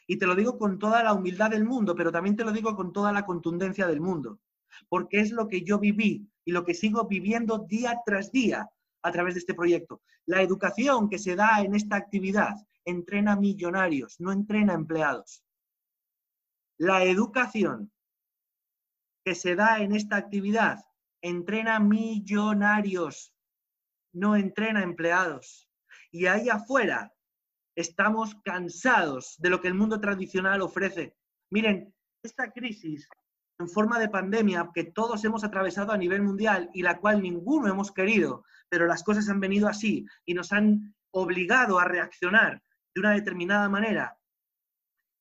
y 0.07 0.19
te 0.19 0.27
lo 0.27 0.35
digo 0.35 0.59
con 0.59 0.79
toda 0.79 1.03
la 1.03 1.13
humildad 1.13 1.51
del 1.51 1.65
mundo, 1.65 1.95
pero 1.95 2.13
también 2.13 2.37
te 2.37 2.45
lo 2.45 2.53
digo 2.53 2.77
con 2.77 2.93
toda 2.93 3.13
la 3.13 3.25
contundencia 3.25 3.87
del 3.87 4.01
mundo 4.01 4.41
porque 4.89 5.21
es 5.21 5.31
lo 5.31 5.49
que 5.49 5.63
yo 5.63 5.79
viví 5.79 6.29
y 6.45 6.53
lo 6.53 6.65
que 6.65 6.75
sigo 6.75 7.07
viviendo 7.07 7.59
día 7.59 8.01
tras 8.05 8.31
día 8.33 8.69
a 9.03 9.13
través 9.13 9.35
de 9.35 9.41
este 9.41 9.55
proyecto. 9.55 10.03
La 10.27 10.43
educación 10.43 11.09
que 11.09 11.19
se 11.19 11.37
da 11.37 11.61
en 11.61 11.75
esta 11.75 11.97
actividad 11.97 12.55
entrena 12.85 13.37
millonarios, 13.37 14.21
no 14.21 14.33
entrena 14.33 14.75
empleados. 14.75 15.45
La 16.79 17.05
educación 17.05 17.93
que 19.25 19.35
se 19.35 19.55
da 19.55 19.81
en 19.81 19.95
esta 19.95 20.17
actividad 20.17 20.85
entrena 21.23 21.81
millonarios, 21.81 23.35
no 24.13 24.37
entrena 24.37 24.83
empleados. 24.83 25.69
Y 26.11 26.27
ahí 26.27 26.49
afuera 26.49 27.13
estamos 27.75 28.35
cansados 28.45 29.37
de 29.39 29.51
lo 29.51 29.61
que 29.61 29.69
el 29.69 29.75
mundo 29.75 30.01
tradicional 30.01 30.61
ofrece. 30.63 31.17
Miren, 31.51 31.95
esta 32.23 32.53
crisis 32.53 33.09
en 33.59 33.69
forma 33.69 33.99
de 33.99 34.09
pandemia 34.09 34.71
que 34.75 34.85
todos 34.85 35.25
hemos 35.25 35.45
atravesado 35.45 35.93
a 35.93 35.99
nivel 35.99 36.23
mundial 36.23 36.71
y 36.75 36.83
la 36.83 36.99
cual 36.99 37.23
ninguno 37.23 37.69
hemos 37.69 37.93
querido, 37.93 38.45
pero 38.69 38.87
las 38.87 39.03
cosas 39.03 39.29
han 39.29 39.41
venido 39.41 39.69
así 39.69 40.07
y 40.25 40.35
nos 40.35 40.53
han 40.53 40.95
obligado 41.13 41.79
a 41.79 41.85
reaccionar 41.85 42.63
de 42.95 43.01
una 43.01 43.13
determinada 43.13 43.69
manera. 43.69 44.19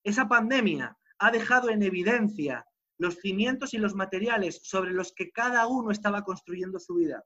Esa 0.04 0.28
pandemia 0.28 0.98
ha 1.20 1.32
dejado 1.32 1.70
en 1.70 1.84
evidencia 1.84 2.66
los 2.98 3.20
cimientos 3.20 3.74
y 3.74 3.78
los 3.78 3.96
materiales 3.96 4.62
sobre 4.63 4.92
los 4.92 5.13
que 5.13 5.32
cada 5.32 5.68
uno 5.68 5.92
estaba 5.92 6.24
construyendo 6.24 6.80
su 6.80 6.96
vida. 6.96 7.24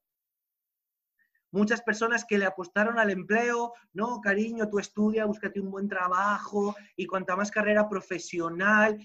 Muchas 1.51 1.81
personas 1.81 2.25
que 2.25 2.37
le 2.37 2.45
apostaron 2.45 2.99
al 2.99 3.09
empleo, 3.09 3.73
no, 3.93 4.19
cariño, 4.19 4.69
tú 4.69 4.79
estudia, 4.79 5.25
búscate 5.25 5.61
un 5.61 5.71
buen 5.71 5.87
trabajo 5.87 6.75
y 6.95 7.05
cuanta 7.05 7.37
más 7.37 7.51
carrera 7.51 7.87
profesional, 7.87 8.99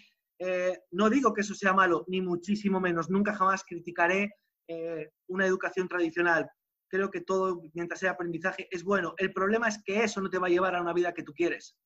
Eh, 0.44 0.76
no 0.90 1.08
digo 1.08 1.32
que 1.32 1.42
eso 1.42 1.54
sea 1.54 1.72
malo, 1.72 2.04
ni 2.08 2.20
muchísimo 2.20 2.80
menos. 2.80 3.08
Nunca 3.08 3.32
jamás 3.32 3.62
criticaré 3.62 4.34
eh, 4.66 5.12
una 5.28 5.46
educación 5.46 5.86
tradicional. 5.86 6.50
Creo 6.88 7.10
que 7.10 7.20
todo, 7.20 7.62
mientras 7.74 8.00
sea 8.00 8.10
aprendizaje, 8.10 8.66
es 8.72 8.82
bueno. 8.82 9.14
El 9.18 9.32
problema 9.32 9.68
es 9.68 9.80
que 9.84 10.02
eso 10.02 10.20
no 10.20 10.28
te 10.28 10.38
va 10.38 10.48
a 10.48 10.50
llevar 10.50 10.74
a 10.74 10.82
una 10.82 10.92
vida 10.92 11.14
que 11.14 11.22
tú 11.22 11.32
quieres. 11.32 11.76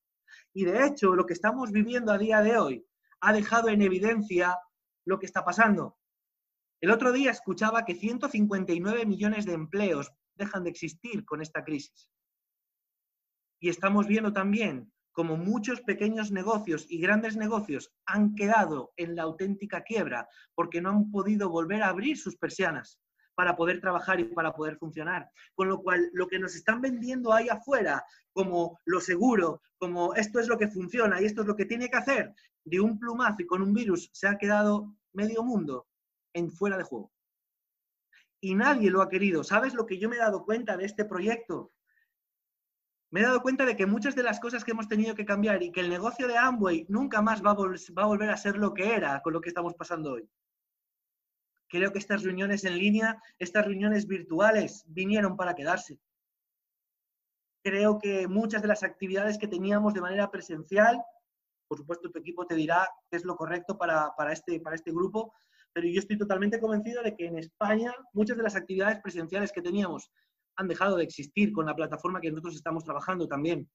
Y 0.54 0.64
de 0.64 0.86
hecho, 0.86 1.14
lo 1.14 1.26
que 1.26 1.34
estamos 1.34 1.70
viviendo 1.70 2.12
a 2.12 2.18
día 2.18 2.40
de 2.40 2.56
hoy 2.56 2.86
ha 3.20 3.34
dejado 3.34 3.68
en 3.68 3.82
evidencia 3.82 4.56
lo 5.04 5.18
que 5.18 5.26
está 5.26 5.44
pasando. 5.44 5.98
El 6.80 6.90
otro 6.92 7.12
día 7.12 7.32
escuchaba 7.32 7.84
que 7.84 7.94
159 7.94 9.04
millones 9.04 9.44
de 9.44 9.52
empleos 9.52 10.10
dejan 10.34 10.64
de 10.64 10.70
existir 10.70 11.26
con 11.26 11.42
esta 11.42 11.62
crisis. 11.62 12.08
Y 13.60 13.68
estamos 13.68 14.06
viendo 14.06 14.32
también 14.32 14.90
como 15.16 15.38
muchos 15.38 15.80
pequeños 15.80 16.30
negocios 16.30 16.84
y 16.90 17.00
grandes 17.00 17.38
negocios 17.38 17.90
han 18.04 18.34
quedado 18.34 18.92
en 18.98 19.16
la 19.16 19.22
auténtica 19.22 19.80
quiebra 19.80 20.28
porque 20.54 20.82
no 20.82 20.90
han 20.90 21.10
podido 21.10 21.48
volver 21.48 21.82
a 21.82 21.88
abrir 21.88 22.18
sus 22.18 22.36
persianas 22.36 23.00
para 23.34 23.56
poder 23.56 23.80
trabajar 23.80 24.20
y 24.20 24.24
para 24.24 24.52
poder 24.52 24.76
funcionar. 24.76 25.30
Con 25.54 25.68
lo 25.68 25.80
cual, 25.80 26.10
lo 26.12 26.28
que 26.28 26.38
nos 26.38 26.54
están 26.54 26.82
vendiendo 26.82 27.32
ahí 27.32 27.48
afuera 27.48 28.04
como 28.34 28.78
lo 28.84 29.00
seguro, 29.00 29.62
como 29.78 30.14
esto 30.14 30.38
es 30.38 30.48
lo 30.48 30.58
que 30.58 30.68
funciona 30.68 31.18
y 31.18 31.24
esto 31.24 31.40
es 31.40 31.46
lo 31.46 31.56
que 31.56 31.64
tiene 31.64 31.88
que 31.88 31.96
hacer, 31.96 32.34
de 32.66 32.80
un 32.80 32.98
plumazo 32.98 33.36
y 33.40 33.46
con 33.46 33.62
un 33.62 33.72
virus 33.72 34.10
se 34.12 34.28
ha 34.28 34.36
quedado 34.36 34.94
medio 35.14 35.42
mundo 35.42 35.86
en 36.34 36.50
fuera 36.50 36.76
de 36.76 36.84
juego. 36.84 37.10
Y 38.38 38.54
nadie 38.54 38.90
lo 38.90 39.00
ha 39.00 39.08
querido. 39.08 39.44
¿Sabes 39.44 39.72
lo 39.72 39.86
que 39.86 39.98
yo 39.98 40.10
me 40.10 40.16
he 40.16 40.18
dado 40.18 40.44
cuenta 40.44 40.76
de 40.76 40.84
este 40.84 41.06
proyecto? 41.06 41.72
Me 43.10 43.20
he 43.20 43.22
dado 43.22 43.40
cuenta 43.40 43.64
de 43.64 43.76
que 43.76 43.86
muchas 43.86 44.16
de 44.16 44.22
las 44.22 44.40
cosas 44.40 44.64
que 44.64 44.72
hemos 44.72 44.88
tenido 44.88 45.14
que 45.14 45.24
cambiar 45.24 45.62
y 45.62 45.70
que 45.70 45.80
el 45.80 45.88
negocio 45.90 46.26
de 46.26 46.36
Amway 46.36 46.86
nunca 46.88 47.22
más 47.22 47.42
va 47.44 47.52
a, 47.52 48.06
volver 48.06 48.30
a 48.30 48.36
ser 48.36 48.56
lo 48.56 48.74
que 48.74 48.94
era 48.94 49.20
con 49.22 49.32
lo 49.32 49.40
que 49.40 49.48
estamos 49.48 49.74
pasando 49.74 50.12
hoy. 50.12 50.28
Creo 51.68 51.92
que 51.92 51.98
estas 51.98 52.22
reuniones 52.22 52.64
en 52.64 52.78
línea, 52.78 53.20
estas 53.38 53.64
reuniones 53.64 54.06
virtuales, 54.06 54.84
vinieron 54.86 55.36
para 55.36 55.54
quedarse. 55.54 55.98
Creo 57.62 57.98
que 57.98 58.28
muchas 58.28 58.62
de 58.62 58.68
las 58.68 58.82
actividades 58.82 59.38
que 59.38 59.48
teníamos 59.48 59.94
de 59.94 60.00
manera 60.00 60.30
presencial, 60.30 61.02
por 61.68 61.78
supuesto 61.78 62.10
tu 62.10 62.18
equipo 62.18 62.46
te 62.46 62.54
dirá 62.54 62.88
qué 63.10 63.16
es 63.16 63.24
lo 63.24 63.36
correcto 63.36 63.76
para, 63.76 64.12
este, 64.30 64.60
para 64.60 64.76
este 64.76 64.92
grupo, 64.92 65.32
pero 65.72 65.88
yo 65.88 65.98
estoy 65.98 66.16
totalmente 66.16 66.60
convencido 66.60 67.02
de 67.02 67.14
que 67.16 67.26
en 67.26 67.38
España 67.38 67.92
muchas 68.12 68.36
de 68.36 68.44
las 68.44 68.56
actividades 68.56 69.00
presenciales 69.00 69.52
que 69.52 69.62
teníamos 69.62 70.10
han 70.56 70.68
dejado 70.68 70.96
de 70.96 71.04
existir 71.04 71.52
con 71.52 71.66
la 71.66 71.74
plataforma 71.74 72.20
que 72.20 72.30
nosotros 72.30 72.56
estamos 72.56 72.84
trabajando 72.84 73.28
también. 73.28 73.68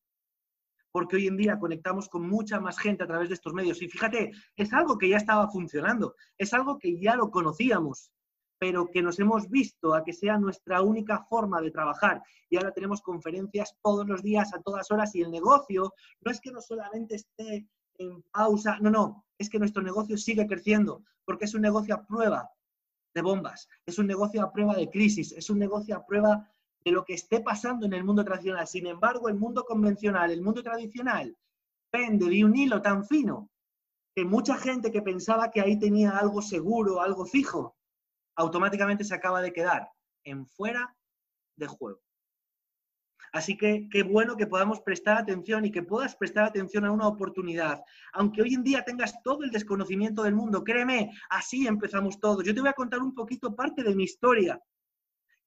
Porque 0.91 1.15
hoy 1.15 1.27
en 1.27 1.37
día 1.37 1.57
conectamos 1.57 2.09
con 2.09 2.27
mucha 2.27 2.59
más 2.59 2.77
gente 2.77 3.03
a 3.03 3.07
través 3.07 3.29
de 3.29 3.35
estos 3.35 3.53
medios. 3.53 3.81
Y 3.81 3.87
fíjate, 3.87 4.31
es 4.55 4.73
algo 4.73 4.97
que 4.97 5.09
ya 5.09 5.17
estaba 5.17 5.49
funcionando, 5.49 6.15
es 6.37 6.53
algo 6.53 6.77
que 6.77 6.99
ya 6.99 7.15
lo 7.15 7.31
conocíamos, 7.31 8.11
pero 8.59 8.91
que 8.91 9.01
nos 9.01 9.19
hemos 9.19 9.49
visto 9.49 9.95
a 9.95 10.03
que 10.03 10.13
sea 10.13 10.37
nuestra 10.37 10.81
única 10.81 11.25
forma 11.29 11.61
de 11.61 11.71
trabajar. 11.71 12.21
Y 12.49 12.57
ahora 12.57 12.71
tenemos 12.71 13.01
conferencias 13.01 13.75
todos 13.81 14.07
los 14.07 14.21
días, 14.21 14.53
a 14.53 14.61
todas 14.61 14.91
horas, 14.91 15.15
y 15.15 15.21
el 15.21 15.31
negocio 15.31 15.93
no 16.19 16.31
es 16.31 16.39
que 16.41 16.51
no 16.51 16.61
solamente 16.61 17.15
esté 17.15 17.67
en 17.97 18.21
pausa, 18.31 18.77
no, 18.81 18.91
no, 18.91 19.25
es 19.37 19.49
que 19.49 19.59
nuestro 19.59 19.81
negocio 19.81 20.17
sigue 20.17 20.45
creciendo, 20.45 21.03
porque 21.25 21.45
es 21.45 21.55
un 21.55 21.61
negocio 21.61 21.95
a 21.95 22.05
prueba 22.05 22.49
de 23.15 23.21
bombas, 23.21 23.67
es 23.85 23.97
un 23.97 24.07
negocio 24.07 24.43
a 24.43 24.51
prueba 24.51 24.75
de 24.75 24.89
crisis, 24.89 25.31
es 25.31 25.49
un 25.49 25.59
negocio 25.59 25.95
a 25.95 26.05
prueba 26.05 26.47
de 26.83 26.91
lo 26.91 27.05
que 27.05 27.13
esté 27.13 27.41
pasando 27.41 27.85
en 27.85 27.93
el 27.93 28.03
mundo 28.03 28.23
tradicional. 28.23 28.67
Sin 28.67 28.87
embargo, 28.87 29.29
el 29.29 29.35
mundo 29.35 29.63
convencional, 29.65 30.31
el 30.31 30.41
mundo 30.41 30.63
tradicional, 30.63 31.35
pende 31.91 32.29
de 32.29 32.45
un 32.45 32.55
hilo 32.55 32.81
tan 32.81 33.05
fino 33.05 33.49
que 34.15 34.25
mucha 34.25 34.57
gente 34.57 34.91
que 34.91 35.01
pensaba 35.01 35.51
que 35.51 35.61
ahí 35.61 35.79
tenía 35.79 36.17
algo 36.17 36.41
seguro, 36.41 37.01
algo 37.01 37.25
fijo, 37.25 37.75
automáticamente 38.35 39.03
se 39.03 39.15
acaba 39.15 39.41
de 39.41 39.53
quedar 39.53 39.89
en 40.23 40.45
fuera 40.45 40.95
de 41.55 41.67
juego. 41.67 42.01
Así 43.33 43.55
que 43.57 43.87
qué 43.89 44.03
bueno 44.03 44.35
que 44.35 44.47
podamos 44.47 44.81
prestar 44.81 45.17
atención 45.17 45.63
y 45.63 45.71
que 45.71 45.83
puedas 45.83 46.17
prestar 46.17 46.43
atención 46.43 46.83
a 46.83 46.91
una 46.91 47.07
oportunidad. 47.07 47.81
Aunque 48.11 48.41
hoy 48.41 48.55
en 48.55 48.63
día 48.63 48.83
tengas 48.83 49.21
todo 49.23 49.43
el 49.43 49.51
desconocimiento 49.51 50.23
del 50.23 50.35
mundo, 50.35 50.65
créeme, 50.65 51.11
así 51.29 51.65
empezamos 51.65 52.19
todos. 52.19 52.43
Yo 52.43 52.53
te 52.53 52.59
voy 52.59 52.69
a 52.69 52.73
contar 52.73 52.99
un 52.99 53.15
poquito 53.15 53.55
parte 53.55 53.83
de 53.83 53.95
mi 53.95 54.03
historia 54.03 54.61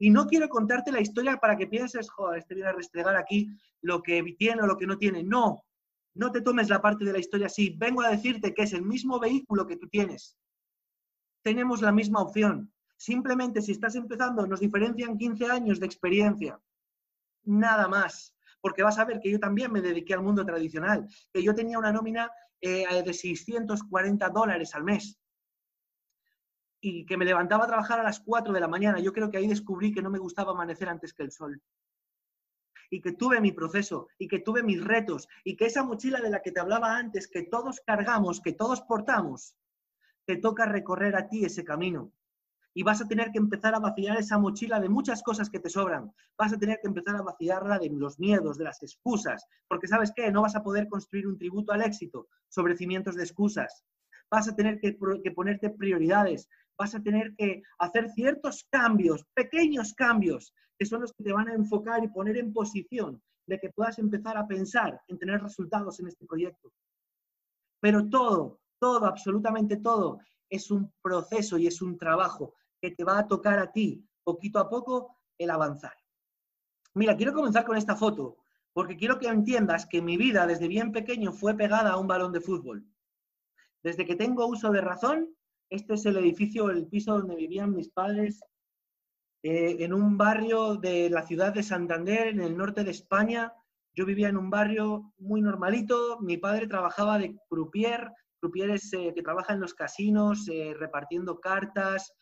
y 0.05 0.11
no 0.11 0.27
quiero 0.27 0.51
contarte 0.51 0.93
la 0.93 1.01
historia 1.01 1.39
para 1.39 1.57
que 1.57 1.67
pienses, 1.67 2.11
joder, 2.11 2.41
este 2.41 2.55
viene 2.55 2.69
a 2.69 2.75
restregar 2.75 3.17
aquí 3.17 3.49
lo 3.81 4.03
que 4.03 4.23
tiene 4.39 4.61
o 4.61 4.67
lo 4.67 4.77
que 4.77 4.87
no 4.87 4.99
tiene. 4.99 5.23
No, 5.23 5.65
no 6.13 6.31
te 6.31 6.43
tomes 6.43 6.69
la 6.69 6.83
parte 6.83 7.07
de 7.07 7.13
la 7.15 7.21
historia 7.21 7.47
así. 7.47 7.75
Vengo 7.79 8.03
a 8.03 8.11
decirte 8.11 8.53
que 8.53 8.65
es 8.65 8.75
el 8.75 8.83
mismo 8.83 9.19
vehículo 9.19 9.67
que 9.67 9.79
tú 9.79 9.89
tienes. 9.89 10.37
Tenemos 11.43 11.81
la 11.81 11.91
misma 11.91 12.21
opción. 12.21 12.71
Simplemente 12.99 13.63
si 13.63 13.73
estás 13.73 13.95
empezando, 13.95 14.47
nos 14.47 14.61
diferencian 14.61 15.17
15 15.17 15.47
años 15.47 15.81
de 15.81 15.87
experiencia. 15.87 16.61
Nada 17.45 17.89
más. 17.89 18.37
Porque 18.61 18.83
vas 18.83 18.99
a 18.99 19.07
ver 19.07 19.21
que 19.21 19.31
yo 19.31 19.41
también 19.41 19.73
me 19.73 19.81
dediqué 19.81 20.13
al 20.13 20.23
mundo 20.23 20.45
tradicional, 20.45 21.09
que 21.33 21.43
yo 21.43 21.55
tenía 21.55 21.79
una 21.79 21.93
nómina 21.93 22.31
eh, 22.61 23.03
de 23.03 23.15
640 23.15 24.29
dólares 24.29 24.75
al 24.75 24.85
mes 24.85 25.19
y 26.87 27.07
que 27.07 27.17
me 27.17 27.25
levantaba 27.25 27.65
a 27.65 27.67
trabajar 27.67 27.99
a 27.99 28.03
las 28.03 28.21
4 28.21 28.53
de 28.53 28.61
la 28.61 28.69
mañana. 28.69 29.01
Yo 29.01 29.15
creo 29.15 29.31
que 29.31 29.39
ahí 29.39 29.49
descubrí 29.49 29.91
que 29.91 30.03
no 30.03 30.11
me 30.11 30.19
gustaba 30.19 30.53
amanecer 30.53 30.91
antes 30.91 31.15
que 31.15 31.23
el 31.23 31.33
sol. 31.33 31.63
Y 32.91 33.01
que 33.01 33.13
tuve 33.13 33.41
mi 33.41 33.53
proceso, 33.53 34.09
y 34.19 34.29
que 34.29 34.41
tuve 34.41 34.63
mis 34.63 34.85
retos, 34.85 35.27
y 35.45 35.57
que 35.57 35.65
esa 35.65 35.83
mochila 35.83 36.21
de 36.21 36.29
la 36.29 36.43
que 36.43 36.53
te 36.53 36.61
hablaba 36.61 36.99
antes, 36.99 37.27
que 37.27 37.45
todos 37.45 37.81
cargamos, 37.87 38.43
que 38.43 38.53
todos 38.53 38.83
portamos, 38.83 39.57
te 40.27 40.37
toca 40.37 40.67
recorrer 40.67 41.17
a 41.17 41.27
ti 41.27 41.47
ese 41.47 41.65
camino. 41.65 42.13
Y 42.75 42.83
vas 42.83 43.01
a 43.01 43.09
tener 43.09 43.31
que 43.31 43.39
empezar 43.39 43.75
a 43.75 43.79
vaciar 43.79 44.19
esa 44.19 44.37
mochila 44.37 44.79
de 44.79 44.91
muchas 44.91 45.23
cosas 45.23 45.49
que 45.49 45.61
te 45.61 45.71
sobran. 45.71 46.13
Vas 46.37 46.53
a 46.53 46.59
tener 46.59 46.81
que 46.83 46.89
empezar 46.89 47.17
a 47.17 47.23
vaciarla 47.23 47.79
de 47.79 47.89
los 47.89 48.19
miedos, 48.19 48.59
de 48.59 48.65
las 48.65 48.83
excusas. 48.83 49.47
Porque 49.69 49.87
sabes 49.87 50.13
qué, 50.15 50.31
no 50.31 50.43
vas 50.43 50.55
a 50.55 50.63
poder 50.63 50.89
construir 50.89 51.27
un 51.27 51.39
tributo 51.39 51.73
al 51.73 51.83
éxito 51.83 52.29
sobre 52.49 52.77
cimientos 52.77 53.15
de 53.15 53.23
excusas. 53.23 53.85
Vas 54.31 54.49
a 54.49 54.57
tener 54.57 54.81
que, 54.81 54.99
que 55.23 55.31
ponerte 55.31 55.71
prioridades 55.71 56.49
vas 56.79 56.95
a 56.95 57.03
tener 57.03 57.35
que 57.37 57.63
hacer 57.79 58.11
ciertos 58.11 58.67
cambios, 58.71 59.25
pequeños 59.35 59.95
cambios, 59.95 60.55
que 60.79 60.87
son 60.87 61.03
los 61.03 61.13
que 61.13 61.25
te 61.25 61.33
van 61.33 61.49
a 61.49 61.55
enfocar 61.55 62.03
y 62.03 62.09
poner 62.09 62.37
en 62.37 62.53
posición 62.53 63.23
de 63.47 63.59
que 63.59 63.71
puedas 63.71 63.99
empezar 63.99 64.37
a 64.37 64.47
pensar 64.47 65.01
en 65.09 65.19
tener 65.19 65.43
resultados 65.43 66.01
en 66.01 66.09
este 66.09 66.27
proyecto. 66.27 66.73
Pero 67.81 68.09
todo, 68.09 68.61
todo, 68.79 69.07
absolutamente 69.07 69.77
todo, 69.77 70.21
es 70.49 70.71
un 70.71 70.93
proceso 71.03 71.59
y 71.59 71.67
es 71.67 71.83
un 71.83 71.99
trabajo 71.99 72.55
que 72.81 72.91
te 72.91 73.05
va 73.05 73.19
a 73.19 73.29
tocar 73.29 73.59
a 73.59 73.71
ti, 73.71 74.07
poquito 74.23 74.59
a 74.59 74.69
poco, 74.69 75.19
el 75.39 75.51
avanzar. 75.51 75.95
Mira, 76.95 77.17
quiero 77.17 77.35
comenzar 77.35 77.65
con 77.65 77.77
esta 77.77 77.97
foto, 77.97 78.39
porque 78.73 78.97
quiero 78.97 79.19
que 79.19 79.29
entiendas 79.29 79.87
que 79.87 80.03
mi 80.03 80.17
vida 80.17 80.47
desde 80.47 80.69
bien 80.69 80.93
pequeño 80.93 81.33
fue 81.33 81.55
pegada 81.55 81.93
a 81.93 81.97
un 81.99 82.07
balón 82.07 82.33
de 82.33 82.41
fútbol. 82.41 82.87
Desde 83.83 84.07
que 84.07 84.17
tengo 84.17 84.47
uso 84.47 84.71
de 84.71 84.81
razón, 84.81 85.35
este 85.75 85.95
es 85.95 86.07
el 86.07 86.17
edificio, 86.17 86.71
el 86.71 86.87
piso 86.87 87.19
donde 87.19 87.35
vivían 87.35 87.75
mis 87.75 87.91
padres 87.91 88.41
eh, 89.43 89.77
en 89.81 89.93
un 89.93 90.17
barrio 90.17 90.77
de 90.77 91.11
la 91.11 91.27
ciudad 91.27 91.53
de 91.53 91.63
Santander, 91.63 92.29
en 92.29 92.41
el 92.41 92.57
norte 92.57 92.85
de 92.85 92.93
España. 92.93 93.53
Yo 93.93 94.07
vivía 94.07 94.29
en 94.29 94.37
un 94.37 94.51
barrio 94.51 95.13
muy 95.19 95.43
normalito. 95.43 96.19
Mi 96.21 96.39
padre 96.39 96.67
trabajaba 96.67 97.19
de 97.19 97.37
croupier. 97.49 98.11
Croupier 98.41 98.71
es 98.71 98.93
eh, 98.93 99.13
que 99.15 99.23
trabaja 99.23 99.53
en 99.53 99.61
los 99.61 99.75
casinos, 99.75 100.49
eh, 100.49 100.75
repartiendo 100.79 101.41
cartas, 101.41 102.13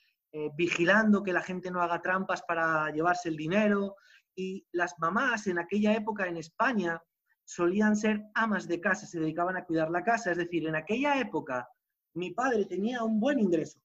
vigilando 0.56 1.23
que 1.23 1.35
la 1.35 1.42
gente 1.42 1.71
no 1.71 1.82
haga 1.82 2.00
trampas 2.00 2.40
para 2.49 2.90
llevarse 2.90 3.28
el 3.28 3.37
dinero. 3.37 3.97
Y 4.35 4.66
las 4.73 4.99
mamás 4.99 5.47
en 5.47 5.59
aquella 5.59 5.94
época 5.94 6.26
en 6.26 6.38
España 6.38 7.02
solían 7.44 7.97
ser 7.97 8.23
amas 8.35 8.66
de 8.66 8.80
casa, 8.80 9.06
se 9.06 9.21
dedicaban 9.21 9.59
a 9.59 9.64
cuidar 9.66 9.90
la 9.90 10.02
casa. 10.02 10.30
Es 10.30 10.38
decir, 10.38 10.66
en 10.66 10.75
aquella 10.75 11.21
época 11.21 11.68
mi 12.14 12.31
padre 12.33 12.64
tenía 12.66 13.02
un 13.02 13.21
buen 13.21 13.38
ingreso. 13.38 13.81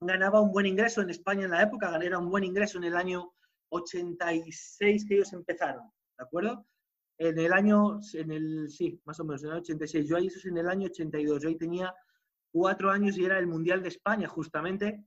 Ganaba 0.00 0.40
un 0.40 0.52
buen 0.52 0.66
ingreso 0.66 1.00
en 1.00 1.10
España 1.10 1.44
en 1.44 1.52
la 1.52 1.62
época, 1.62 1.90
ganaba 1.90 2.18
un 2.18 2.30
buen 2.30 2.44
ingreso 2.44 2.78
en 2.78 2.84
el 2.84 2.96
año 2.96 3.32
86 3.70 5.06
que 5.06 5.14
ellos 5.14 5.32
empezaron, 5.32 5.90
¿de 6.18 6.24
acuerdo? 6.24 6.66
En 7.18 7.38
el 7.38 7.52
año, 7.52 8.00
en 8.12 8.30
el, 8.30 8.70
sí, 8.70 9.00
más 9.04 9.18
o 9.20 9.24
menos, 9.24 9.42
en 9.42 9.50
el 9.50 9.56
86. 9.56 10.06
Yo 10.06 10.16
ahí 10.16 10.26
eso 10.26 10.38
es 10.38 10.44
en 10.46 10.58
el 10.58 10.68
año 10.68 10.86
82. 10.86 11.42
Yo 11.42 11.48
ahí 11.48 11.56
tenía 11.56 11.94
cuatro 12.52 12.90
años 12.90 13.16
y 13.16 13.24
era 13.24 13.38
el 13.38 13.46
Mundial 13.46 13.82
de 13.82 13.88
España, 13.88 14.28
justamente, 14.28 15.02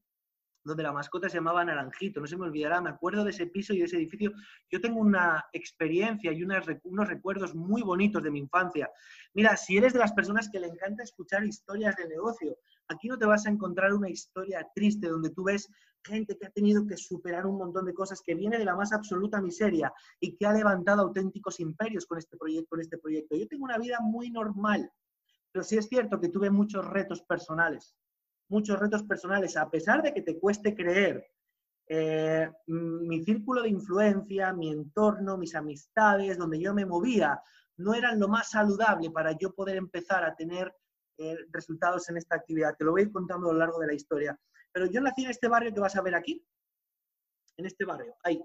donde 0.69 0.83
la 0.83 0.93
mascota 0.93 1.29
se 1.29 1.37
llamaba 1.37 1.65
Naranjito, 1.65 2.21
no 2.21 2.27
se 2.27 2.37
me 2.37 2.45
olvidará, 2.45 2.79
me 2.79 2.89
acuerdo 2.89 3.23
de 3.23 3.31
ese 3.31 3.47
piso 3.47 3.73
y 3.73 3.79
de 3.79 3.85
ese 3.85 3.97
edificio. 3.97 4.31
Yo 4.71 4.79
tengo 4.79 4.99
una 4.99 5.45
experiencia 5.51 6.31
y 6.31 6.43
unos 6.43 7.07
recuerdos 7.07 7.53
muy 7.53 7.81
bonitos 7.81 8.23
de 8.23 8.31
mi 8.31 8.39
infancia. 8.39 8.89
Mira, 9.33 9.57
si 9.57 9.77
eres 9.77 9.93
de 9.93 9.99
las 9.99 10.13
personas 10.13 10.49
que 10.49 10.59
le 10.59 10.67
encanta 10.67 11.03
escuchar 11.03 11.45
historias 11.45 11.95
de 11.97 12.07
negocio, 12.07 12.57
aquí 12.87 13.07
no 13.07 13.17
te 13.17 13.25
vas 13.25 13.45
a 13.45 13.49
encontrar 13.49 13.93
una 13.93 14.09
historia 14.09 14.65
triste 14.73 15.07
donde 15.07 15.31
tú 15.31 15.43
ves 15.43 15.69
gente 16.03 16.37
que 16.37 16.47
ha 16.47 16.51
tenido 16.51 16.87
que 16.87 16.97
superar 16.97 17.45
un 17.45 17.57
montón 17.57 17.85
de 17.85 17.93
cosas, 17.93 18.21
que 18.25 18.35
viene 18.35 18.57
de 18.57 18.65
la 18.65 18.75
más 18.75 18.93
absoluta 18.93 19.41
miseria 19.41 19.93
y 20.19 20.35
que 20.35 20.45
ha 20.45 20.53
levantado 20.53 21.01
auténticos 21.01 21.59
imperios 21.59 22.05
con 22.05 22.17
este 22.17 22.37
proyecto. 22.37 22.69
Con 22.69 22.81
este 22.81 22.97
proyecto. 22.97 23.35
Yo 23.35 23.47
tengo 23.47 23.65
una 23.65 23.77
vida 23.77 23.97
muy 24.01 24.29
normal, 24.29 24.91
pero 25.51 25.63
sí 25.63 25.77
es 25.77 25.87
cierto 25.87 26.19
que 26.19 26.29
tuve 26.29 26.49
muchos 26.49 26.85
retos 26.85 27.21
personales, 27.23 27.95
muchos 28.49 28.79
retos 28.79 29.03
personales, 29.03 29.55
a 29.55 29.69
pesar 29.69 30.01
de 30.01 30.13
que 30.13 30.21
te 30.21 30.39
cueste 30.39 30.75
creer. 30.75 31.25
Eh, 31.87 32.49
mi 32.67 33.23
círculo 33.23 33.63
de 33.63 33.69
influencia, 33.69 34.53
mi 34.53 34.69
entorno, 34.69 35.37
mis 35.37 35.55
amistades, 35.55 36.37
donde 36.37 36.59
yo 36.59 36.73
me 36.73 36.85
movía, 36.85 37.41
no 37.77 37.93
eran 37.93 38.19
lo 38.19 38.27
más 38.27 38.51
saludable 38.51 39.09
para 39.09 39.31
yo 39.37 39.53
poder 39.53 39.77
empezar 39.77 40.23
a 40.23 40.35
tener 40.35 40.71
eh, 41.17 41.35
resultados 41.51 42.09
en 42.09 42.17
esta 42.17 42.35
actividad. 42.35 42.75
Te 42.77 42.85
lo 42.85 42.91
voy 42.91 43.01
a 43.01 43.05
ir 43.05 43.11
contando 43.11 43.49
a 43.49 43.53
lo 43.53 43.59
largo 43.59 43.79
de 43.79 43.87
la 43.87 43.93
historia. 43.93 44.39
Pero 44.71 44.85
yo 44.85 45.01
nací 45.01 45.23
en 45.23 45.31
este 45.31 45.47
barrio 45.47 45.73
que 45.73 45.79
vas 45.79 45.95
a 45.95 46.01
ver 46.01 46.15
aquí, 46.15 46.45
en 47.57 47.65
este 47.65 47.85
barrio, 47.85 48.15
ahí. 48.23 48.41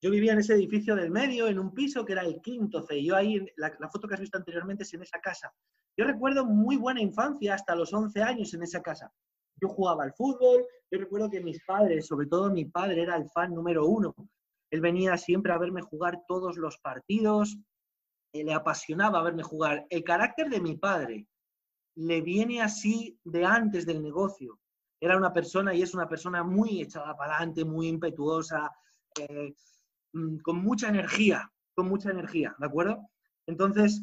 Yo 0.00 0.10
vivía 0.10 0.32
en 0.32 0.38
ese 0.38 0.54
edificio 0.54 0.94
del 0.94 1.10
medio, 1.10 1.48
en 1.48 1.58
un 1.58 1.74
piso 1.74 2.04
que 2.04 2.12
era 2.12 2.22
el 2.22 2.40
quinto 2.40 2.82
C. 2.82 3.02
Yo 3.02 3.16
ahí, 3.16 3.44
la, 3.56 3.74
la, 3.80 3.88
foto 3.88 4.06
que 4.06 4.14
has 4.14 4.20
visto 4.20 4.38
anteriormente 4.38 4.84
es 4.84 4.94
en 4.94 5.02
esa 5.02 5.20
casa. 5.20 5.52
Yo 5.96 6.04
recuerdo 6.04 6.46
muy 6.46 6.76
buena 6.76 7.00
infancia, 7.00 7.54
hasta 7.54 7.74
los 7.74 7.92
11 7.92 8.22
años 8.22 8.54
en 8.54 8.62
esa 8.62 8.80
casa. 8.80 9.12
Yo 9.60 9.68
jugaba 9.68 10.04
al 10.04 10.12
fútbol, 10.14 10.64
yo 10.90 10.98
recuerdo 10.98 11.28
que 11.28 11.40
mis 11.40 11.62
padres, 11.64 12.06
sobre 12.06 12.28
todo 12.28 12.50
mi 12.50 12.64
padre, 12.64 13.02
era 13.02 13.16
el 13.16 13.28
fan 13.30 13.52
número 13.52 13.86
uno. 13.86 14.14
Él 14.70 14.80
venía 14.80 15.16
siempre 15.16 15.52
a 15.52 15.58
verme 15.58 15.82
jugar 15.82 16.22
todos 16.28 16.56
los 16.56 16.78
partidos, 16.78 17.58
eh, 18.32 18.44
le 18.44 18.52
apasionaba 18.52 19.22
verme 19.22 19.42
jugar. 19.42 19.86
El 19.90 20.04
carácter 20.04 20.48
de 20.48 20.60
mi 20.60 20.76
padre 20.76 21.26
le 21.96 22.20
viene 22.20 22.62
así 22.62 23.18
de 23.24 23.44
antes 23.44 23.86
del 23.86 24.02
negocio. 24.02 24.60
Era 25.00 25.16
una 25.16 25.32
persona 25.32 25.74
y 25.74 25.82
es 25.82 25.94
una 25.94 26.08
persona 26.08 26.42
muy 26.42 26.82
echada 26.82 27.16
para 27.16 27.36
adelante, 27.36 27.64
muy 27.64 27.88
impetuosa, 27.88 28.70
eh, 29.18 29.54
con 30.42 30.62
mucha 30.62 30.88
energía, 30.88 31.50
con 31.74 31.88
mucha 31.88 32.10
energía, 32.10 32.54
¿de 32.58 32.66
acuerdo? 32.66 32.98
Entonces, 33.46 34.02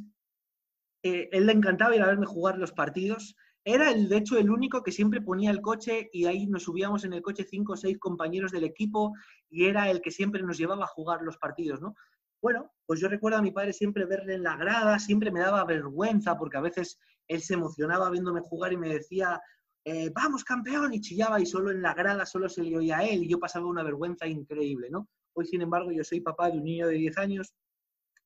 eh, 1.04 1.30
él 1.32 1.46
le 1.46 1.54
encantaba 1.54 1.96
ir 1.96 2.02
a 2.02 2.08
verme 2.08 2.26
jugar 2.26 2.58
los 2.58 2.72
partidos. 2.72 3.36
Era, 3.64 3.92
el, 3.92 4.10
de 4.10 4.18
hecho, 4.18 4.38
el 4.38 4.50
único 4.50 4.84
que 4.84 4.92
siempre 4.92 5.22
ponía 5.22 5.52
el 5.52 5.62
coche 5.62 6.10
y 6.14 6.26
ahí 6.26 6.48
nos 6.48 6.64
subíamos 6.64 7.04
en 7.04 7.14
el 7.14 7.22
coche 7.22 7.44
cinco 7.44 7.74
o 7.74 7.78
seis 7.78 7.98
compañeros 8.00 8.52
del 8.52 8.64
equipo 8.64 9.14
y 9.50 9.66
era 9.66 9.90
el 9.90 10.02
que 10.02 10.12
siempre 10.12 10.42
nos 10.44 10.58
llevaba 10.58 10.86
a 10.86 10.88
jugar 10.88 11.22
los 11.22 11.38
partidos, 11.38 11.82
¿no? 11.82 11.96
Bueno, 12.42 12.72
pues 12.86 13.00
yo 13.00 13.08
recuerdo 13.08 13.40
a 13.40 13.42
mi 13.42 13.52
padre 13.52 13.74
siempre 13.74 14.06
verle 14.06 14.36
en 14.36 14.44
la 14.44 14.56
grada, 14.56 15.00
siempre 15.00 15.32
me 15.32 15.40
daba 15.40 15.66
vergüenza 15.66 16.38
porque 16.38 16.58
a 16.58 16.62
veces 16.62 17.00
él 17.28 17.42
se 17.42 17.56
emocionaba 17.56 18.10
viéndome 18.10 18.42
jugar 18.42 18.72
y 18.74 18.78
me 18.78 18.90
decía, 18.90 19.42
eh, 19.84 20.12
vamos 20.14 20.44
campeón, 20.44 20.94
y 20.94 21.02
chillaba 21.02 21.40
y 21.40 21.46
solo 21.46 21.72
en 21.72 21.82
la 21.82 21.94
grada 21.94 22.26
solo 22.26 22.50
se 22.50 22.64
le 22.64 22.76
oía 22.78 22.98
a 22.98 23.06
él 23.06 23.24
y 23.24 23.30
yo 23.30 23.40
pasaba 23.40 23.68
una 23.68 23.84
vergüenza 23.84 24.28
increíble, 24.28 24.90
¿no? 24.90 25.08
Hoy, 25.38 25.46
sin 25.46 25.62
embargo, 25.62 25.92
yo 25.92 26.04
soy 26.04 26.22
papá 26.22 26.50
de 26.50 26.58
un 26.58 26.64
niño 26.64 26.88
de 26.88 26.96
10 26.96 27.18
años 27.18 27.54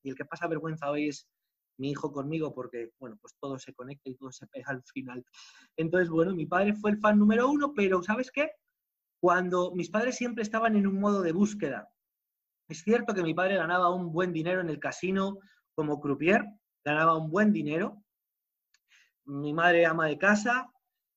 y 0.04 0.10
el 0.12 0.16
que 0.16 0.26
pasa 0.26 0.48
vergüenza 0.48 0.92
hoy 0.92 1.08
es 1.08 1.28
mi 1.80 1.90
hijo 1.90 2.12
conmigo 2.12 2.54
porque, 2.54 2.92
bueno, 3.00 3.18
pues 3.20 3.36
todo 3.40 3.58
se 3.58 3.74
conecta 3.74 4.10
y 4.10 4.16
todo 4.16 4.32
se 4.32 4.46
pega 4.46 4.70
al 4.70 4.84
final. 4.84 5.26
Entonces, 5.76 6.10
bueno, 6.10 6.36
mi 6.36 6.46
padre 6.46 6.74
fue 6.74 6.92
el 6.92 7.00
fan 7.00 7.18
número 7.18 7.50
uno, 7.50 7.74
pero 7.74 8.04
¿sabes 8.04 8.30
qué? 8.32 8.52
Cuando 9.20 9.74
mis 9.74 9.90
padres 9.90 10.18
siempre 10.18 10.44
estaban 10.44 10.76
en 10.76 10.86
un 10.86 11.00
modo 11.00 11.24
de 11.24 11.32
búsqueda. 11.32 11.90
Es 12.68 12.84
cierto 12.84 13.16
que 13.16 13.24
mi 13.24 13.34
padre 13.34 13.56
ganaba 13.56 13.90
un 13.90 14.12
buen 14.12 14.32
dinero 14.32 14.62
en 14.62 14.70
el 14.70 14.80
casino 14.80 15.40
como 15.74 16.00
croupier, 16.00 16.46
ganaba 16.86 17.18
un 17.18 17.32
buen 17.32 17.52
dinero. 17.52 18.04
Mi 19.26 19.52
madre 19.52 19.88
ama 19.88 20.06
de 20.06 20.20
casa, 20.20 20.72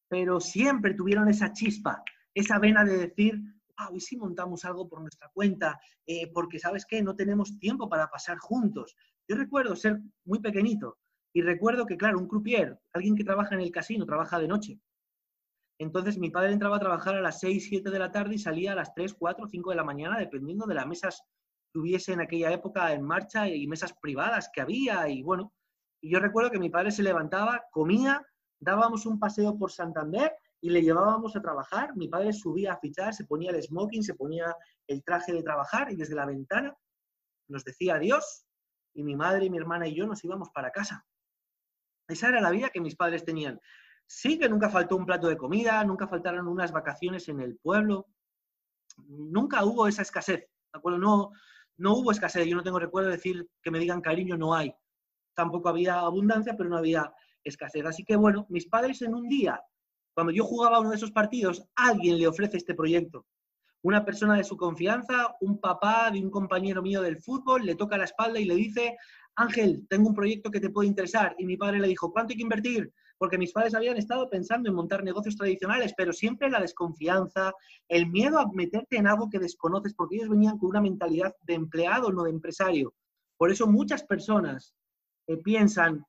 pero 0.09 0.41
siempre 0.41 0.95
tuvieron 0.95 1.29
esa 1.29 1.53
chispa, 1.53 2.03
esa 2.35 2.59
vena 2.59 2.83
de 2.83 2.97
decir, 2.97 3.43
wow, 3.79 3.97
¿y 3.97 4.01
si 4.01 4.17
montamos 4.17 4.65
algo 4.65 4.89
por 4.89 5.01
nuestra 5.01 5.31
cuenta? 5.33 5.81
Eh, 6.07 6.31
porque, 6.33 6.59
¿sabes 6.59 6.87
qué? 6.87 7.03
No 7.03 7.15
tenemos 7.15 7.59
tiempo 7.59 7.89
para 7.89 8.09
pasar 8.09 8.39
juntos. 8.39 8.97
Yo 9.29 9.37
recuerdo 9.37 9.77
ser 9.77 10.01
muy 10.25 10.41
pequeñito 10.41 10.99
y 11.33 11.43
recuerdo 11.43 11.87
que, 11.87 11.97
claro, 11.97 12.19
un 12.19 12.29
croupier, 12.29 12.79
alguien 12.93 13.17
que 13.17 13.25
trabaja 13.25 13.55
en 13.55 13.61
el 13.61 13.71
casino, 13.71 14.07
trabaja 14.07 14.39
de 14.39 14.49
noche. 14.49 14.81
Entonces 15.79 16.19
mi 16.19 16.31
padre 16.31 16.53
entraba 16.53 16.77
a 16.77 16.81
trabajar 16.81 17.17
a 17.17 17.21
las 17.21 17.41
6, 17.41 17.67
7 17.69 17.91
de 17.91 17.99
la 17.99 18.13
tarde 18.13 18.35
y 18.35 18.39
salía 18.39 18.73
a 18.73 18.77
las 18.77 18.95
3, 18.95 19.15
4, 19.15 19.49
5 19.49 19.71
de 19.71 19.77
la 19.77 19.85
mañana, 19.85 20.19
dependiendo 20.19 20.67
de 20.67 20.75
las 20.75 20.87
mesas 20.87 21.23
que 21.73 21.79
hubiese 21.79 22.13
en 22.13 22.21
aquella 22.21 22.53
época 22.53 22.93
en 22.93 23.03
marcha 23.03 23.49
y 23.49 23.67
mesas 23.67 23.95
privadas 24.01 24.51
que 24.53 24.61
había. 24.61 25.09
Y 25.09 25.23
bueno, 25.23 25.53
yo 26.03 26.21
recuerdo 26.21 26.51
que 26.51 26.59
mi 26.59 26.71
padre 26.71 26.93
se 26.93 27.03
levantaba, 27.03 27.65
comía, 27.73 28.25
dábamos 28.61 29.07
un 29.07 29.19
paseo 29.19 29.59
por 29.59 29.73
Santander 29.73 30.33
y 30.63 30.71
le 30.71 30.81
llevábamos 30.81 31.35
a 31.37 31.43
trabajar. 31.43 31.95
Mi 31.97 32.09
padre 32.09 32.33
subía 32.33 32.73
a 32.73 32.79
fichar, 32.79 33.13
se 33.13 33.25
ponía 33.25 33.51
el 33.51 33.61
smoking, 33.61 34.03
se 34.03 34.15
ponía 34.15 34.57
el 34.87 35.03
traje 35.03 35.33
de 35.33 35.43
trabajar 35.43 35.91
y 35.91 35.97
desde 35.97 36.15
la 36.15 36.25
ventana 36.25 36.75
nos 37.49 37.65
decía 37.65 37.97
adiós 37.97 38.47
y 38.95 39.03
mi 39.03 39.17
madre 39.17 39.51
mi 39.51 39.59
hermana 39.59 39.89
y 39.89 39.95
yo 39.95 40.07
nos 40.07 40.25
íbamos 40.25 40.51
para 40.51 40.71
casa. 40.71 41.05
Esa 42.09 42.29
era 42.29 42.41
la 42.41 42.51
vida 42.51 42.71
que 42.71 42.81
mis 42.81 42.95
padres 42.95 43.25
tenían. 43.25 43.61
Sí 44.07 44.39
que 44.39 44.49
nunca 44.49 44.71
faltó 44.71 44.97
un 44.97 45.05
plato 45.05 45.27
de 45.29 45.37
comida, 45.37 45.83
nunca 45.85 46.07
faltaron 46.07 46.47
unas 46.47 46.71
vacaciones 46.71 47.29
en 47.29 47.41
el 47.41 47.57
pueblo, 47.57 48.07
nunca 48.99 49.65
hubo 49.65 49.89
esa 49.89 50.03
escasez, 50.03 50.41
¿de 50.41 50.79
acuerdo? 50.79 50.99
No, 50.99 51.33
no 51.79 51.95
hubo 51.95 52.13
escasez, 52.13 52.47
yo 52.47 52.55
no 52.55 52.63
tengo 52.63 52.79
recuerdo 52.79 53.09
de 53.09 53.17
decir 53.17 53.49
que 53.63 53.71
me 53.71 53.81
digan 53.81 54.01
cariño, 54.01 54.37
no 54.37 54.55
hay. 54.55 54.73
Tampoco 55.35 55.71
había 55.71 56.01
abundancia, 56.01 56.55
pero 56.57 56.69
no 56.69 56.77
había 56.77 57.13
escasez. 57.43 57.85
Así 57.85 58.05
que 58.05 58.15
bueno, 58.15 58.47
mis 58.49 58.69
padres 58.69 59.03
en 59.03 59.15
un 59.15 59.29
día, 59.29 59.61
cuando 60.15 60.33
yo 60.33 60.45
jugaba 60.45 60.81
uno 60.81 60.91
de 60.91 60.97
esos 60.97 61.13
partidos, 61.13 61.65
alguien 61.75 62.19
le 62.19 62.27
ofrece 62.27 62.57
este 62.57 62.75
proyecto 62.75 63.27
una 63.83 64.05
persona 64.05 64.37
de 64.37 64.45
su 64.45 64.57
confianza, 64.57 65.35
un 65.41 65.59
papá 65.59 66.11
de 66.11 66.21
un 66.21 66.31
compañero 66.31 66.83
mío 66.83 67.03
del 67.03 67.21
fútbol, 67.21 67.67
le 67.67 67.75
toca 67.75 67.99
la 67.99 68.05
espalda 68.05 68.39
y 68.39 68.45
le 68.45 68.55
dice, 68.55 68.97
Ángel, 69.35 69.87
tengo 69.89 70.09
un 70.09 70.15
proyecto 70.15 70.51
que 70.51 70.61
te 70.61 70.71
puede 70.71 70.89
interesar. 70.89 71.35
Y 71.39 71.47
mi 71.47 71.57
padre 71.57 71.81
le 71.81 71.89
dijo, 71.89 72.13
¿cuánto 72.13 72.33
hay 72.33 72.37
que 72.37 72.43
invertir? 72.43 72.93
Porque 73.19 73.39
mis 73.39 73.53
padres 73.53 73.75
habían 73.75 73.97
estado 73.97 74.31
pensando 74.31 74.69
en 74.69 74.77
montar 74.77 75.03
negocios 75.03 75.37
tradicionales, 75.37 75.95
pero 75.97 76.13
siempre 76.13 76.49
la 76.49 76.61
desconfianza, 76.61 77.53
el 77.89 78.07
miedo 78.07 78.39
a 78.39 78.51
meterte 78.53 78.97
en 78.97 79.09
algo 79.09 79.29
que 79.29 79.39
desconoces, 79.39 79.95
porque 79.95 80.17
ellos 80.17 80.29
venían 80.29 80.59
con 80.59 80.71
una 80.71 80.81
mentalidad 80.81 81.35
de 81.43 81.55
empleado, 81.55 82.13
no 82.13 82.23
de 82.25 82.31
empresario. 82.31 82.95
Por 83.37 83.51
eso 83.51 83.67
muchas 83.67 84.05
personas 84.05 84.75
eh, 85.27 85.37
piensan, 85.39 86.05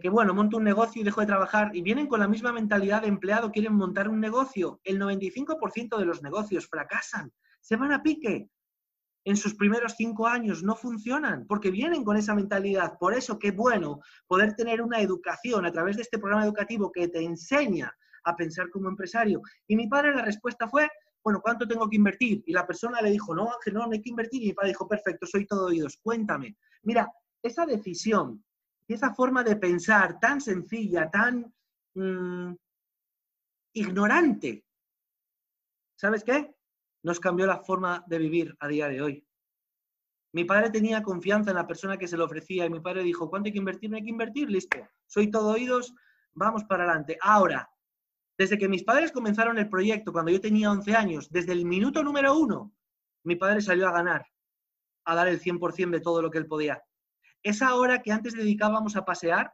que, 0.00 0.08
bueno, 0.08 0.32
monto 0.32 0.56
un 0.56 0.64
negocio 0.64 1.02
y 1.02 1.04
dejo 1.04 1.20
de 1.20 1.26
trabajar 1.26 1.74
y 1.74 1.82
vienen 1.82 2.06
con 2.06 2.20
la 2.20 2.28
misma 2.28 2.52
mentalidad 2.52 3.02
de 3.02 3.08
empleado, 3.08 3.52
quieren 3.52 3.74
montar 3.74 4.08
un 4.08 4.18
negocio. 4.18 4.80
El 4.82 4.98
95% 4.98 5.98
de 5.98 6.04
los 6.06 6.22
negocios 6.22 6.66
fracasan, 6.68 7.32
se 7.60 7.76
van 7.76 7.92
a 7.92 8.02
pique. 8.02 8.48
En 9.24 9.36
sus 9.36 9.54
primeros 9.54 9.94
cinco 9.96 10.26
años 10.26 10.62
no 10.62 10.74
funcionan 10.74 11.46
porque 11.46 11.70
vienen 11.70 12.02
con 12.02 12.16
esa 12.16 12.34
mentalidad. 12.34 12.96
Por 12.98 13.12
eso, 13.12 13.38
qué 13.38 13.50
bueno 13.50 14.00
poder 14.26 14.54
tener 14.54 14.80
una 14.80 15.00
educación 15.00 15.66
a 15.66 15.72
través 15.72 15.96
de 15.96 16.02
este 16.02 16.18
programa 16.18 16.44
educativo 16.44 16.90
que 16.90 17.08
te 17.08 17.22
enseña 17.22 17.94
a 18.24 18.36
pensar 18.36 18.70
como 18.70 18.88
empresario. 18.88 19.42
Y 19.66 19.76
mi 19.76 19.86
padre 19.86 20.14
la 20.14 20.24
respuesta 20.24 20.66
fue, 20.66 20.88
bueno, 21.22 21.40
¿cuánto 21.42 21.68
tengo 21.68 21.90
que 21.90 21.96
invertir? 21.96 22.42
Y 22.46 22.52
la 22.52 22.66
persona 22.66 23.02
le 23.02 23.10
dijo, 23.10 23.34
no, 23.34 23.52
Ángel, 23.52 23.74
no, 23.74 23.86
no 23.86 23.92
hay 23.92 24.00
que 24.00 24.10
invertir. 24.10 24.42
Y 24.42 24.46
mi 24.46 24.52
padre 24.54 24.70
dijo, 24.70 24.88
perfecto, 24.88 25.26
soy 25.26 25.46
todo 25.46 25.66
oídos, 25.66 25.98
cuéntame. 26.02 26.56
Mira, 26.84 27.12
esa 27.42 27.66
decisión 27.66 28.42
y 28.88 28.94
esa 28.94 29.14
forma 29.14 29.44
de 29.44 29.56
pensar 29.56 30.18
tan 30.18 30.40
sencilla, 30.40 31.10
tan 31.10 31.54
mm, 31.94 32.54
ignorante, 33.74 34.64
¿sabes 35.94 36.24
qué? 36.24 36.54
Nos 37.02 37.20
cambió 37.20 37.46
la 37.46 37.58
forma 37.58 38.02
de 38.06 38.18
vivir 38.18 38.56
a 38.58 38.66
día 38.66 38.88
de 38.88 39.02
hoy. 39.02 39.26
Mi 40.32 40.44
padre 40.44 40.70
tenía 40.70 41.02
confianza 41.02 41.50
en 41.50 41.56
la 41.56 41.66
persona 41.66 41.98
que 41.98 42.08
se 42.08 42.16
lo 42.16 42.24
ofrecía 42.24 42.64
y 42.64 42.70
mi 42.70 42.80
padre 42.80 43.02
dijo, 43.02 43.28
¿cuánto 43.28 43.48
hay 43.48 43.52
que 43.52 43.58
invertir? 43.58 43.90
No 43.90 43.96
hay 43.96 44.04
que 44.04 44.10
invertir, 44.10 44.50
listo. 44.50 44.78
Soy 45.06 45.30
todo 45.30 45.50
oídos, 45.50 45.94
vamos 46.32 46.64
para 46.64 46.84
adelante. 46.84 47.18
Ahora, 47.20 47.70
desde 48.38 48.56
que 48.56 48.68
mis 48.68 48.84
padres 48.84 49.12
comenzaron 49.12 49.58
el 49.58 49.68
proyecto 49.68 50.12
cuando 50.12 50.30
yo 50.30 50.40
tenía 50.40 50.70
11 50.70 50.94
años, 50.94 51.30
desde 51.30 51.52
el 51.52 51.66
minuto 51.66 52.02
número 52.02 52.38
uno, 52.38 52.72
mi 53.24 53.36
padre 53.36 53.60
salió 53.60 53.88
a 53.88 53.92
ganar, 53.92 54.26
a 55.04 55.14
dar 55.14 55.28
el 55.28 55.40
100% 55.40 55.90
de 55.90 56.00
todo 56.00 56.22
lo 56.22 56.30
que 56.30 56.38
él 56.38 56.46
podía. 56.46 56.82
Esa 57.42 57.74
hora 57.74 58.02
que 58.02 58.12
antes 58.12 58.34
dedicábamos 58.34 58.96
a 58.96 59.04
pasear, 59.04 59.52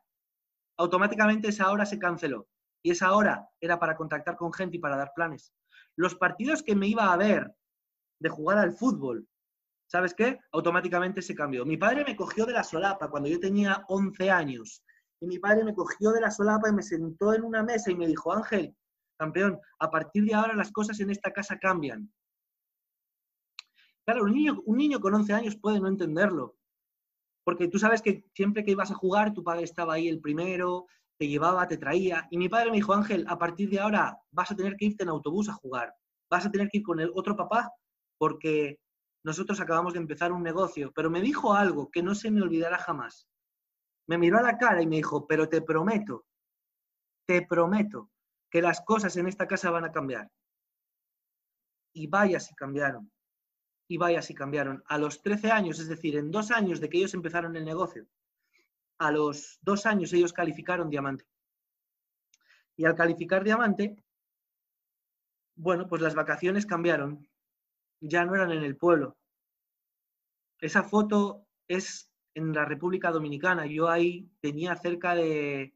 automáticamente 0.77 1.49
esa 1.49 1.71
hora 1.71 1.87
se 1.87 1.99
canceló. 1.99 2.49
Y 2.83 2.91
esa 2.91 3.15
hora 3.15 3.49
era 3.61 3.79
para 3.79 3.97
contactar 3.97 4.37
con 4.37 4.53
gente 4.53 4.77
y 4.77 4.81
para 4.81 4.97
dar 4.97 5.13
planes. 5.15 5.53
Los 5.97 6.15
partidos 6.15 6.63
que 6.63 6.77
me 6.77 6.87
iba 6.87 7.13
a 7.13 7.17
ver 7.17 7.55
de 8.21 8.29
jugar 8.29 8.59
al 8.59 8.73
fútbol, 8.73 9.27
¿sabes 9.87 10.15
qué? 10.15 10.39
Automáticamente 10.53 11.23
se 11.23 11.35
cambió. 11.35 11.65
Mi 11.65 11.77
padre 11.77 12.05
me 12.05 12.17
cogió 12.17 12.47
de 12.47 12.53
la 12.53 12.65
solapa 12.65 13.09
cuando 13.09 13.29
yo 13.29 13.41
tenía 13.41 13.85
11 13.89 14.31
años. 14.31 14.83
Y 15.21 15.27
mi 15.27 15.39
padre 15.39 15.65
me 15.65 15.75
cogió 15.75 16.13
de 16.13 16.21
la 16.21 16.31
solapa 16.31 16.69
y 16.69 16.73
me 16.73 16.83
sentó 16.83 17.33
en 17.33 17.45
una 17.45 17.63
mesa 17.63 17.91
y 17.91 17.95
me 17.95 18.07
dijo, 18.07 18.33
Ángel, 18.33 18.77
campeón, 19.19 19.59
a 19.79 19.91
partir 19.91 20.25
de 20.25 20.35
ahora 20.35 20.55
las 20.55 20.73
cosas 20.73 21.01
en 21.01 21.11
esta 21.11 21.33
casa 21.33 21.59
cambian. 21.59 22.13
Claro, 24.05 24.25
un 24.25 24.33
niño, 24.35 24.63
niño 24.67 25.01
con 25.01 25.15
11 25.15 25.33
años 25.33 25.57
puede 25.57 25.81
no 25.81 25.89
entenderlo, 25.89 26.57
porque 27.45 27.69
tú 27.69 27.79
sabes 27.79 28.03
que 28.03 28.25
siempre 28.35 28.65
que 28.65 28.73
ibas 28.73 28.91
a 28.91 28.95
jugar, 28.95 29.33
tu 29.35 29.45
padre 29.45 29.65
estaba 29.65 29.95
ahí 29.95 30.09
el 30.09 30.21
primero, 30.21 30.87
te 31.19 31.29
llevaba, 31.29 31.69
te 31.69 31.77
traía. 31.77 32.27
Y 32.31 32.39
mi 32.39 32.49
padre 32.49 32.71
me 32.71 32.77
dijo, 32.77 32.93
Ángel, 32.93 33.25
a 33.29 33.39
partir 33.39 33.71
de 33.71 33.81
ahora 33.81 34.19
vas 34.31 34.51
a 34.51 34.57
tener 34.57 34.77
que 34.77 34.87
irte 34.87 35.03
en 35.05 35.11
autobús 35.11 35.49
a 35.49 35.55
jugar. 35.55 35.95
Vas 36.31 36.47
a 36.47 36.51
tener 36.51 36.69
que 36.69 36.79
ir 36.79 36.85
con 36.85 37.01
el 37.01 37.13
otro 37.15 37.37
papá 37.37 37.71
porque 38.19 38.81
nosotros 39.25 39.61
acabamos 39.61 39.93
de 39.93 40.01
empezar 40.01 40.33
un 40.33 40.43
negocio. 40.43 40.93
Pero 40.95 41.11
me 41.11 41.21
dijo 41.21 41.55
algo 41.55 41.91
que 41.91 42.03
no 42.03 42.15
se 42.15 42.31
me 42.31 42.43
olvidará 42.43 42.79
jamás. 42.79 43.29
Me 44.09 44.19
miró 44.19 44.39
a 44.39 44.43
la 44.43 44.59
cara 44.59 44.83
y 44.83 44.87
me 44.87 44.97
dijo, 44.97 45.27
pero 45.27 45.49
te 45.49 45.63
prometo 45.63 46.25
te 47.27 47.43
prometo 47.43 48.11
que 48.51 48.63
las 48.63 48.81
cosas 48.83 49.17
en 49.17 49.27
esta 49.27 49.47
casa 49.47 49.71
van 49.71 49.85
a 49.85 49.93
cambiar. 49.93 50.31
Y 51.95 52.07
vaya 52.07 52.41
si 52.41 52.55
cambiaron. 52.55 53.11
Y 53.87 53.99
vaya 53.99 54.23
si 54.23 54.35
cambiaron. 54.35 54.83
A 54.87 54.99
los 54.99 55.23
13 55.23 55.51
años, 55.51 55.79
es 55.79 55.89
decir, 55.89 56.17
en 56.17 56.31
dos 56.31 56.51
años 56.51 56.81
de 56.81 56.89
que 56.89 56.99
ellos 56.99 57.15
empezaron 57.15 57.57
el 57.57 57.65
negocio, 57.65 58.07
a 58.99 59.11
los 59.11 59.59
dos 59.63 59.87
años 59.87 60.13
ellos 60.13 60.33
calificaron 60.33 60.89
diamante. 60.89 61.27
Y 62.77 62.85
al 62.85 62.95
calificar 62.95 63.45
diamante, 63.45 63.97
bueno, 65.57 65.87
pues 65.87 66.03
las 66.03 66.15
vacaciones 66.15 66.67
cambiaron. 66.67 67.29
Ya 68.01 68.25
no 68.25 68.35
eran 68.35 68.51
en 68.53 68.65
el 68.65 68.77
pueblo. 68.77 69.17
Esa 70.61 70.83
foto 70.83 71.47
es 71.69 72.11
en 72.35 72.53
la 72.53 72.65
República 72.65 73.11
Dominicana. 73.11 73.67
Yo 73.67 73.89
ahí 73.89 74.29
tenía 74.41 74.75
cerca 74.77 75.15
de, 75.15 75.75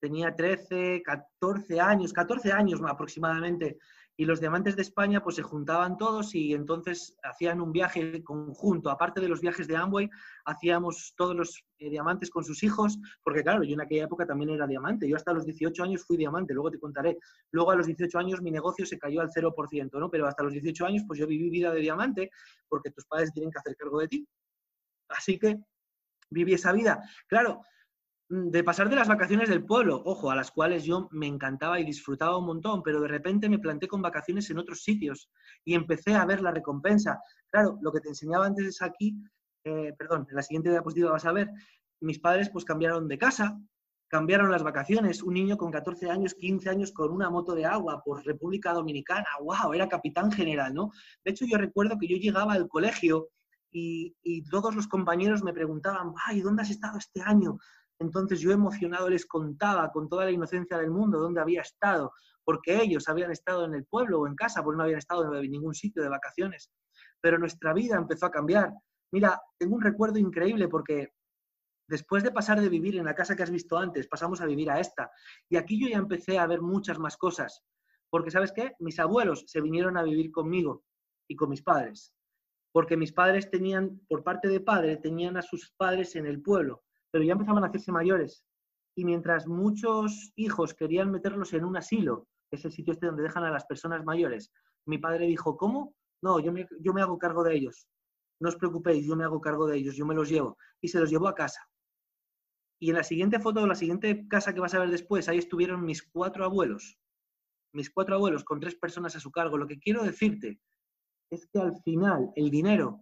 tenía 0.00 0.34
13, 0.34 1.02
14 1.02 1.80
años, 1.80 2.12
14 2.12 2.52
años 2.52 2.80
aproximadamente 2.86 3.78
y 4.18 4.24
los 4.24 4.40
diamantes 4.40 4.76
de 4.76 4.82
España 4.82 5.22
pues 5.22 5.36
se 5.36 5.42
juntaban 5.42 5.98
todos 5.98 6.34
y 6.34 6.54
entonces 6.54 7.16
hacían 7.22 7.60
un 7.60 7.70
viaje 7.70 8.24
conjunto. 8.24 8.90
Aparte 8.90 9.20
de 9.20 9.28
los 9.28 9.40
viajes 9.40 9.68
de 9.68 9.76
Amway, 9.76 10.08
hacíamos 10.46 11.14
todos 11.16 11.36
los 11.36 11.62
eh, 11.78 11.90
diamantes 11.90 12.30
con 12.30 12.42
sus 12.42 12.62
hijos, 12.62 12.98
porque 13.22 13.42
claro, 13.42 13.62
yo 13.62 13.74
en 13.74 13.82
aquella 13.82 14.04
época 14.04 14.26
también 14.26 14.50
era 14.50 14.66
diamante. 14.66 15.06
Yo 15.08 15.16
hasta 15.16 15.34
los 15.34 15.44
18 15.44 15.82
años 15.82 16.04
fui 16.06 16.16
diamante, 16.16 16.54
luego 16.54 16.70
te 16.70 16.78
contaré. 16.78 17.18
Luego 17.50 17.72
a 17.72 17.76
los 17.76 17.86
18 17.86 18.18
años 18.18 18.40
mi 18.40 18.50
negocio 18.50 18.86
se 18.86 18.98
cayó 18.98 19.20
al 19.20 19.30
0%, 19.30 19.98
¿no? 19.98 20.10
Pero 20.10 20.26
hasta 20.26 20.42
los 20.42 20.52
18 20.52 20.86
años 20.86 21.04
pues 21.06 21.20
yo 21.20 21.26
viví 21.26 21.50
vida 21.50 21.70
de 21.70 21.80
diamante 21.80 22.30
porque 22.68 22.90
tus 22.90 23.04
padres 23.04 23.32
tienen 23.32 23.50
que 23.50 23.58
hacer 23.58 23.76
cargo 23.76 24.00
de 24.00 24.08
ti. 24.08 24.26
Así 25.08 25.38
que 25.38 25.58
viví 26.30 26.54
esa 26.54 26.72
vida. 26.72 27.02
Claro, 27.28 27.60
de 28.28 28.64
pasar 28.64 28.88
de 28.88 28.96
las 28.96 29.06
vacaciones 29.06 29.48
del 29.48 29.64
pueblo, 29.64 30.02
ojo, 30.04 30.30
a 30.30 30.36
las 30.36 30.50
cuales 30.50 30.84
yo 30.84 31.08
me 31.12 31.26
encantaba 31.26 31.78
y 31.78 31.84
disfrutaba 31.84 32.38
un 32.38 32.46
montón, 32.46 32.82
pero 32.82 33.00
de 33.00 33.08
repente 33.08 33.48
me 33.48 33.60
planté 33.60 33.86
con 33.86 34.02
vacaciones 34.02 34.50
en 34.50 34.58
otros 34.58 34.82
sitios 34.82 35.30
y 35.64 35.74
empecé 35.74 36.14
a 36.14 36.26
ver 36.26 36.40
la 36.40 36.50
recompensa. 36.50 37.20
Claro, 37.50 37.78
lo 37.82 37.92
que 37.92 38.00
te 38.00 38.08
enseñaba 38.08 38.46
antes 38.46 38.66
es 38.66 38.82
aquí, 38.82 39.16
eh, 39.64 39.92
perdón, 39.96 40.26
en 40.28 40.36
la 40.36 40.42
siguiente 40.42 40.70
diapositiva 40.70 41.12
vas 41.12 41.24
a 41.24 41.32
ver, 41.32 41.50
mis 42.00 42.18
padres 42.18 42.50
pues 42.50 42.64
cambiaron 42.64 43.06
de 43.06 43.16
casa, 43.16 43.56
cambiaron 44.08 44.50
las 44.50 44.64
vacaciones, 44.64 45.22
un 45.22 45.34
niño 45.34 45.56
con 45.56 45.70
14 45.70 46.10
años, 46.10 46.34
15 46.34 46.68
años 46.68 46.92
con 46.92 47.12
una 47.12 47.30
moto 47.30 47.54
de 47.54 47.64
agua 47.64 48.02
por 48.04 48.24
República 48.24 48.72
Dominicana, 48.72 49.26
wow, 49.40 49.72
era 49.72 49.88
capitán 49.88 50.32
general, 50.32 50.74
¿no? 50.74 50.90
De 51.24 51.30
hecho, 51.30 51.44
yo 51.48 51.58
recuerdo 51.58 51.96
que 51.98 52.08
yo 52.08 52.16
llegaba 52.16 52.54
al 52.54 52.68
colegio 52.68 53.28
y, 53.70 54.16
y 54.24 54.42
todos 54.44 54.74
los 54.74 54.88
compañeros 54.88 55.44
me 55.44 55.52
preguntaban, 55.52 56.12
ay, 56.26 56.40
¿dónde 56.40 56.62
has 56.62 56.70
estado 56.70 56.98
este 56.98 57.20
año? 57.20 57.58
Entonces 57.98 58.40
yo 58.40 58.52
emocionado 58.52 59.08
les 59.08 59.24
contaba 59.26 59.90
con 59.90 60.08
toda 60.08 60.26
la 60.26 60.30
inocencia 60.30 60.78
del 60.78 60.90
mundo 60.90 61.18
dónde 61.18 61.40
había 61.40 61.62
estado, 61.62 62.12
porque 62.44 62.80
ellos 62.82 63.08
habían 63.08 63.30
estado 63.30 63.64
en 63.64 63.74
el 63.74 63.86
pueblo 63.86 64.20
o 64.20 64.26
en 64.26 64.34
casa, 64.34 64.62
porque 64.62 64.76
no 64.76 64.82
habían 64.84 64.98
estado 64.98 65.34
en 65.34 65.50
ningún 65.50 65.74
sitio 65.74 66.02
de 66.02 66.08
vacaciones. 66.08 66.70
Pero 67.20 67.38
nuestra 67.38 67.72
vida 67.72 67.96
empezó 67.96 68.26
a 68.26 68.30
cambiar. 68.30 68.72
Mira, 69.12 69.40
tengo 69.58 69.76
un 69.76 69.82
recuerdo 69.82 70.18
increíble 70.18 70.68
porque 70.68 71.12
después 71.88 72.22
de 72.22 72.32
pasar 72.32 72.60
de 72.60 72.68
vivir 72.68 72.96
en 72.96 73.06
la 73.06 73.14
casa 73.14 73.34
que 73.34 73.42
has 73.42 73.50
visto 73.50 73.78
antes, 73.78 74.08
pasamos 74.08 74.40
a 74.40 74.46
vivir 74.46 74.70
a 74.70 74.78
esta. 74.78 75.10
Y 75.48 75.56
aquí 75.56 75.80
yo 75.80 75.88
ya 75.88 75.96
empecé 75.96 76.38
a 76.38 76.46
ver 76.46 76.60
muchas 76.60 76.98
más 76.98 77.16
cosas. 77.16 77.62
Porque, 78.10 78.30
¿sabes 78.30 78.52
qué? 78.52 78.74
Mis 78.78 78.98
abuelos 78.98 79.44
se 79.46 79.60
vinieron 79.60 79.96
a 79.96 80.02
vivir 80.02 80.30
conmigo 80.30 80.84
y 81.28 81.34
con 81.34 81.48
mis 81.48 81.62
padres. 81.62 82.12
Porque 82.72 82.96
mis 82.96 83.12
padres 83.12 83.50
tenían, 83.50 84.00
por 84.06 84.22
parte 84.22 84.48
de 84.48 84.60
padre, 84.60 84.98
tenían 84.98 85.36
a 85.36 85.42
sus 85.42 85.72
padres 85.76 86.14
en 86.14 86.26
el 86.26 86.42
pueblo 86.42 86.85
pero 87.10 87.24
ya 87.24 87.32
empezaban 87.32 87.64
a 87.64 87.68
hacerse 87.68 87.92
mayores. 87.92 88.44
Y 88.96 89.04
mientras 89.04 89.46
muchos 89.46 90.32
hijos 90.36 90.74
querían 90.74 91.10
meterlos 91.10 91.52
en 91.52 91.64
un 91.64 91.76
asilo, 91.76 92.26
que 92.50 92.56
es 92.56 92.64
el 92.64 92.72
sitio 92.72 92.92
este 92.92 93.06
donde 93.06 93.22
dejan 93.22 93.44
a 93.44 93.50
las 93.50 93.66
personas 93.66 94.04
mayores, 94.04 94.52
mi 94.86 94.98
padre 94.98 95.26
dijo, 95.26 95.56
¿cómo? 95.56 95.94
No, 96.22 96.40
yo 96.40 96.52
me, 96.52 96.66
yo 96.80 96.92
me 96.92 97.02
hago 97.02 97.18
cargo 97.18 97.44
de 97.44 97.54
ellos. 97.54 97.88
No 98.40 98.48
os 98.48 98.56
preocupéis, 98.56 99.06
yo 99.06 99.16
me 99.16 99.24
hago 99.24 99.40
cargo 99.40 99.66
de 99.66 99.76
ellos, 99.76 99.96
yo 99.96 100.06
me 100.06 100.14
los 100.14 100.28
llevo. 100.28 100.56
Y 100.80 100.88
se 100.88 101.00
los 101.00 101.10
llevó 101.10 101.28
a 101.28 101.34
casa. 101.34 101.68
Y 102.78 102.90
en 102.90 102.96
la 102.96 103.04
siguiente 103.04 103.40
foto, 103.40 103.66
la 103.66 103.74
siguiente 103.74 104.26
casa 104.28 104.52
que 104.52 104.60
vas 104.60 104.74
a 104.74 104.78
ver 104.78 104.90
después, 104.90 105.28
ahí 105.28 105.38
estuvieron 105.38 105.84
mis 105.84 106.02
cuatro 106.02 106.44
abuelos. 106.44 106.98
Mis 107.72 107.90
cuatro 107.90 108.16
abuelos 108.16 108.44
con 108.44 108.60
tres 108.60 108.76
personas 108.76 109.16
a 109.16 109.20
su 109.20 109.30
cargo. 109.30 109.56
Lo 109.56 109.66
que 109.66 109.78
quiero 109.78 110.02
decirte 110.02 110.60
es 111.30 111.46
que 111.46 111.58
al 111.58 111.74
final 111.82 112.30
el 112.36 112.50
dinero 112.50 113.00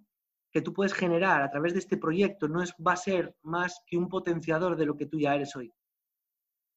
que 0.54 0.62
tú 0.62 0.72
puedes 0.72 0.94
generar 0.94 1.42
a 1.42 1.50
través 1.50 1.72
de 1.72 1.80
este 1.80 1.96
proyecto 1.96 2.46
no 2.46 2.62
es, 2.62 2.72
va 2.74 2.92
a 2.92 2.96
ser 2.96 3.34
más 3.42 3.82
que 3.88 3.96
un 3.96 4.08
potenciador 4.08 4.76
de 4.76 4.86
lo 4.86 4.96
que 4.96 5.06
tú 5.06 5.18
ya 5.18 5.34
eres 5.34 5.56
hoy. 5.56 5.72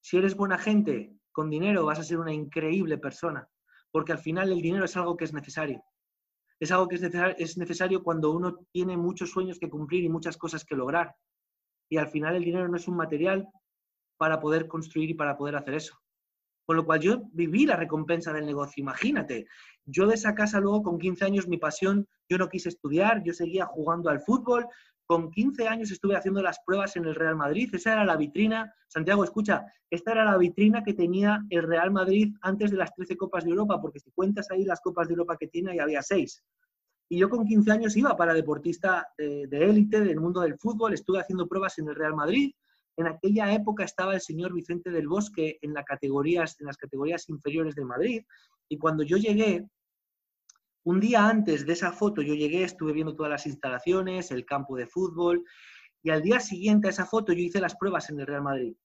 Si 0.02 0.18
eres 0.18 0.36
buena 0.36 0.58
gente, 0.58 1.13
con 1.32 1.52
dinero 1.52 1.86
vas 1.86 2.00
a 2.00 2.04
ser 2.04 2.18
una 2.18 2.34
increíble 2.34 2.98
persona, 2.98 3.48
porque 3.92 4.13
al 4.13 4.18
final 4.18 4.52
el 4.52 4.63
dinero 4.63 4.86
es 4.86 4.98
algo 4.98 5.16
que 5.16 5.26
es 5.26 5.34
necesario. 5.34 5.84
Es 6.60 6.72
algo 6.72 6.88
que 6.88 6.96
es 6.96 7.02
necesario, 7.02 7.36
es 7.38 7.56
necesario 7.60 8.02
cuando 8.02 8.32
uno 8.32 8.66
tiene 8.72 8.98
muchos 8.98 9.30
sueños 9.30 9.60
que 9.60 9.70
cumplir 9.70 10.04
y 10.04 10.10
muchas 10.10 10.38
cosas 10.38 10.66
que 10.66 10.76
lograr. 10.76 11.16
Y 11.88 11.98
al 11.98 12.08
final 12.08 12.36
el 12.36 12.46
dinero 12.46 12.68
no 12.68 12.78
es 12.78 12.88
un 12.88 12.98
material 12.98 13.48
para 14.18 14.40
poder 14.40 14.68
construir 14.68 15.12
y 15.12 15.13
para 15.13 15.38
poder 15.38 15.56
hacer 15.56 15.76
eso. 15.76 15.96
Con 16.68 16.76
lo 16.76 16.86
cual 16.86 17.00
yo 17.00 17.24
viví 17.32 17.66
la 17.66 17.78
recompensa 17.78 18.34
del 18.34 18.46
negocio. 18.46 18.82
Imagínate, 18.82 19.48
yo 19.86 20.06
de 20.06 20.16
esa 20.16 20.36
casa 20.36 20.60
luego 20.60 20.84
con 20.84 21.00
15 21.00 21.24
años 21.24 21.48
mi 21.48 21.58
pasión, 21.58 22.06
yo 22.28 22.38
no 22.38 22.50
quise 22.50 22.68
estudiar, 22.68 23.24
yo 23.24 23.32
seguía 23.32 23.66
jugando 23.66 24.10
al 24.10 24.20
fútbol. 24.20 24.68
Con 25.06 25.32
15 25.32 25.66
años 25.70 25.92
estuve 25.92 26.18
haciendo 26.18 26.42
las 26.42 26.60
pruebas 26.66 26.98
en 26.98 27.06
el 27.06 27.16
Real 27.16 27.38
Madrid. 27.38 27.74
Esa 27.74 27.94
era 27.94 28.04
la 28.04 28.18
vitrina. 28.18 28.74
Santiago, 28.90 29.24
escucha, 29.24 29.64
esta 29.90 30.12
era 30.12 30.26
la 30.26 30.38
vitrina 30.38 30.84
que 30.84 30.94
tenía 30.94 31.40
el 31.50 31.64
Real 31.64 31.90
Madrid 31.90 32.34
antes 32.42 32.72
de 32.72 32.76
las 32.76 32.94
13 32.94 33.16
Copas 33.16 33.46
de 33.46 33.52
Europa, 33.52 33.80
porque 33.80 34.02
si 34.02 34.12
cuentas 34.12 34.52
ahí 34.52 34.66
las 34.66 34.82
Copas 34.82 35.08
de 35.08 35.14
Europa 35.14 35.38
que 35.40 35.48
tiene, 35.48 35.72
ahí 35.72 35.80
había 35.80 36.02
seis. 36.02 36.44
Y 37.08 37.18
yo 37.18 37.30
con 37.30 37.46
15 37.46 37.72
años 37.72 37.96
iba 37.96 38.18
para 38.18 38.34
deportista 38.34 39.08
de 39.18 39.48
élite 39.52 40.02
del 40.02 40.20
mundo 40.20 40.42
del 40.42 40.58
fútbol, 40.58 40.94
estuve 40.94 41.22
haciendo 41.22 41.48
pruebas 41.48 41.80
en 41.80 41.88
el 41.88 41.96
Real 41.96 42.14
Madrid, 42.14 42.52
en 42.98 43.08
aquella 43.08 43.54
época 43.54 43.84
estaba 43.84 44.16
el 44.16 44.22
señor 44.22 44.54
Vicente 44.54 44.90
del 44.90 45.08
Bosque 45.08 45.60
en, 45.62 45.74
las 45.74 45.86
categorías 45.86 47.30
inferiores 47.30 47.76
de 47.76 47.86
Madrid 47.86 48.24
y 48.68 48.78
cuando 48.78 49.04
yo 49.04 49.18
llegué, 49.18 49.66
un 50.84 51.00
día 51.00 51.28
antes 51.28 51.66
de 51.66 51.74
esa 51.74 51.92
foto 51.92 52.24
yo 52.24 52.34
llegué, 52.34 52.64
estuve 52.64 52.94
viendo 52.94 53.16
todas 53.16 53.30
las 53.30 53.46
instalaciones, 53.46 54.32
el 54.32 54.46
campo 54.46 54.76
de 54.76 54.88
fútbol 54.88 55.46
y 56.02 56.10
al 56.10 56.24
día 56.24 56.40
siguiente 56.40 56.88
a 56.88 56.90
esa 56.90 57.06
foto 57.06 57.34
yo 57.34 57.40
hice 57.40 57.62
las 57.62 57.76
pruebas 57.76 58.10
en 58.10 58.20
el 58.20 58.28
Real 58.28 58.42
Madrid. 58.42 58.76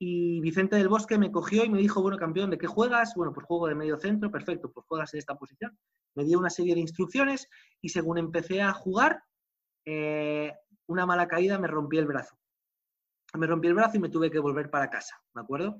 Y 0.00 0.40
Vicente 0.40 0.76
del 0.76 0.88
Bosque 0.88 1.18
me 1.18 1.32
cogió 1.32 1.64
y 1.64 1.68
me 1.68 1.78
dijo, 1.78 2.00
bueno, 2.00 2.16
campeón, 2.16 2.50
¿de 2.50 2.58
qué 2.58 2.68
juegas? 2.68 3.14
Bueno, 3.16 3.32
pues 3.32 3.44
juego 3.46 3.66
de 3.66 3.74
medio 3.74 3.98
centro, 3.98 4.30
perfecto, 4.30 4.70
pues 4.70 4.86
juegas 4.86 5.12
en 5.12 5.18
esta 5.18 5.34
posición. 5.34 5.76
Me 6.14 6.24
dio 6.24 6.38
una 6.38 6.50
serie 6.50 6.74
de 6.74 6.80
instrucciones 6.80 7.48
y 7.82 7.88
según 7.88 8.16
empecé 8.16 8.62
a 8.62 8.72
jugar, 8.72 9.20
eh, 9.84 10.54
una 10.86 11.04
mala 11.04 11.26
caída 11.26 11.58
me 11.58 11.66
rompí 11.66 11.98
el 11.98 12.06
brazo 12.06 12.38
me 13.34 13.46
rompí 13.46 13.68
el 13.68 13.74
brazo 13.74 13.96
y 13.96 14.00
me 14.00 14.08
tuve 14.08 14.30
que 14.30 14.38
volver 14.38 14.70
para 14.70 14.88
casa, 14.88 15.20
¿de 15.34 15.40
acuerdo? 15.40 15.78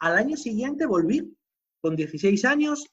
Al 0.00 0.16
año 0.16 0.36
siguiente 0.36 0.86
volví, 0.86 1.34
con 1.80 1.96
16 1.96 2.44
años, 2.44 2.86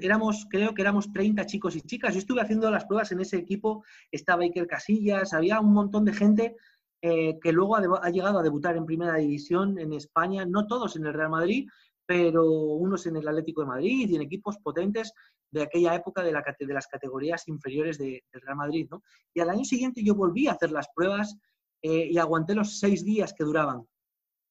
éramos, 0.00 0.46
creo 0.50 0.74
que 0.74 0.82
éramos 0.82 1.10
30 1.12 1.46
chicos 1.46 1.74
y 1.74 1.80
chicas. 1.80 2.12
Yo 2.12 2.18
estuve 2.18 2.42
haciendo 2.42 2.70
las 2.70 2.84
pruebas 2.84 3.10
en 3.12 3.20
ese 3.20 3.38
equipo, 3.38 3.82
estaba 4.10 4.42
Iker 4.42 4.66
Casillas, 4.66 5.32
había 5.32 5.58
un 5.58 5.72
montón 5.72 6.04
de 6.04 6.12
gente 6.12 6.56
eh, 7.00 7.38
que 7.40 7.52
luego 7.52 7.76
ha, 7.76 8.10
llegado 8.10 8.38
a 8.38 8.42
debutar 8.42 8.76
en 8.76 8.84
Primera 8.84 9.14
División 9.16 9.78
en 9.78 9.92
España, 9.94 10.44
no 10.44 10.66
todos 10.66 10.96
en 10.96 11.06
el 11.06 11.14
Real 11.14 11.30
Madrid, 11.30 11.68
pero 12.04 12.44
unos 12.44 13.06
en 13.06 13.16
el 13.16 13.26
Atlético 13.26 13.62
de 13.62 13.68
Madrid 13.68 14.08
y 14.08 14.16
en 14.16 14.22
equipos 14.22 14.58
potentes 14.58 15.12
de 15.50 15.62
aquella 15.62 15.94
época 15.94 16.22
de, 16.22 16.32
las 16.32 16.86
categorías 16.86 17.48
inferiores 17.48 17.98
del 17.98 18.22
Real 18.32 18.56
Madrid. 18.56 18.86
¿no? 18.90 19.02
Y 19.34 19.40
al 19.40 19.50
año 19.50 19.64
siguiente 19.64 20.02
yo 20.04 20.14
volví 20.14 20.46
a 20.46 20.52
hacer 20.52 20.70
las 20.72 20.88
pruebas 20.94 21.36
eh, 21.88 22.08
y 22.10 22.18
aguanté 22.18 22.52
los 22.52 22.80
seis 22.80 23.04
días 23.04 23.32
que 23.32 23.44
duraban. 23.44 23.86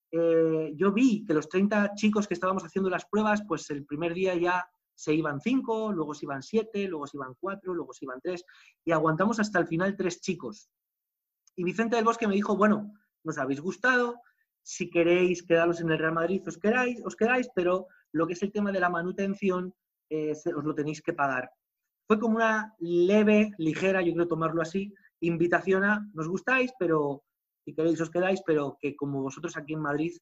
Eh, 0.09 0.71
yo 0.77 0.93
vi 0.93 1.25
que 1.25 1.33
los 1.33 1.49
30 1.49 1.93
chicos 1.93 2.29
que 2.29 2.33
estábamos 2.33 2.63
haciendo 2.63 2.89
las 2.89 3.05
pruebas, 3.05 3.43
pues 3.45 3.69
el 3.71 3.85
primer 3.85 4.13
día 4.13 4.35
ya 4.35 4.65
se 4.93 5.13
iban 5.13 5.41
cinco, 5.41 5.91
luego 5.91 6.13
se 6.13 6.25
iban 6.25 6.41
siete, 6.41 6.87
luego 6.87 7.07
se 7.07 7.17
iban 7.17 7.35
cuatro, 7.37 7.73
luego 7.73 7.91
se 7.91 8.05
iban 8.05 8.21
tres, 8.21 8.45
y 8.85 8.93
aguantamos 8.93 9.41
hasta 9.41 9.59
el 9.59 9.67
final 9.67 9.97
tres 9.97 10.21
chicos. 10.21 10.69
Y 11.57 11.65
Vicente 11.65 11.97
del 11.97 12.05
Bosque 12.05 12.25
me 12.25 12.35
dijo, 12.35 12.55
bueno, 12.55 12.93
nos 13.25 13.37
habéis 13.37 13.59
gustado, 13.59 14.21
si 14.63 14.89
queréis 14.89 15.43
quedaros 15.43 15.81
en 15.81 15.91
el 15.91 15.99
Real 15.99 16.13
Madrid 16.13 16.41
os 16.47 16.57
quedáis, 16.57 17.01
os 17.05 17.17
quedáis 17.17 17.49
pero 17.53 17.87
lo 18.13 18.25
que 18.25 18.33
es 18.33 18.43
el 18.43 18.53
tema 18.53 18.71
de 18.71 18.79
la 18.79 18.89
manutención 18.89 19.75
eh, 20.09 20.31
os 20.31 20.63
lo 20.63 20.73
tenéis 20.73 21.01
que 21.01 21.11
pagar. 21.11 21.51
Fue 22.07 22.17
como 22.17 22.37
una 22.37 22.73
leve, 22.79 23.51
ligera, 23.57 24.01
yo 24.01 24.13
creo 24.13 24.27
tomarlo 24.29 24.61
así, 24.61 24.93
invitación 25.21 25.83
a, 25.83 26.07
nos 26.13 26.27
gustáis, 26.27 26.71
pero 26.77 27.23
si 27.63 27.73
queréis 27.73 27.99
os 28.01 28.09
quedáis, 28.09 28.41
pero 28.45 28.77
que 28.79 28.95
como 28.95 29.21
vosotros 29.21 29.57
aquí 29.57 29.73
en 29.73 29.81
Madrid 29.81 30.13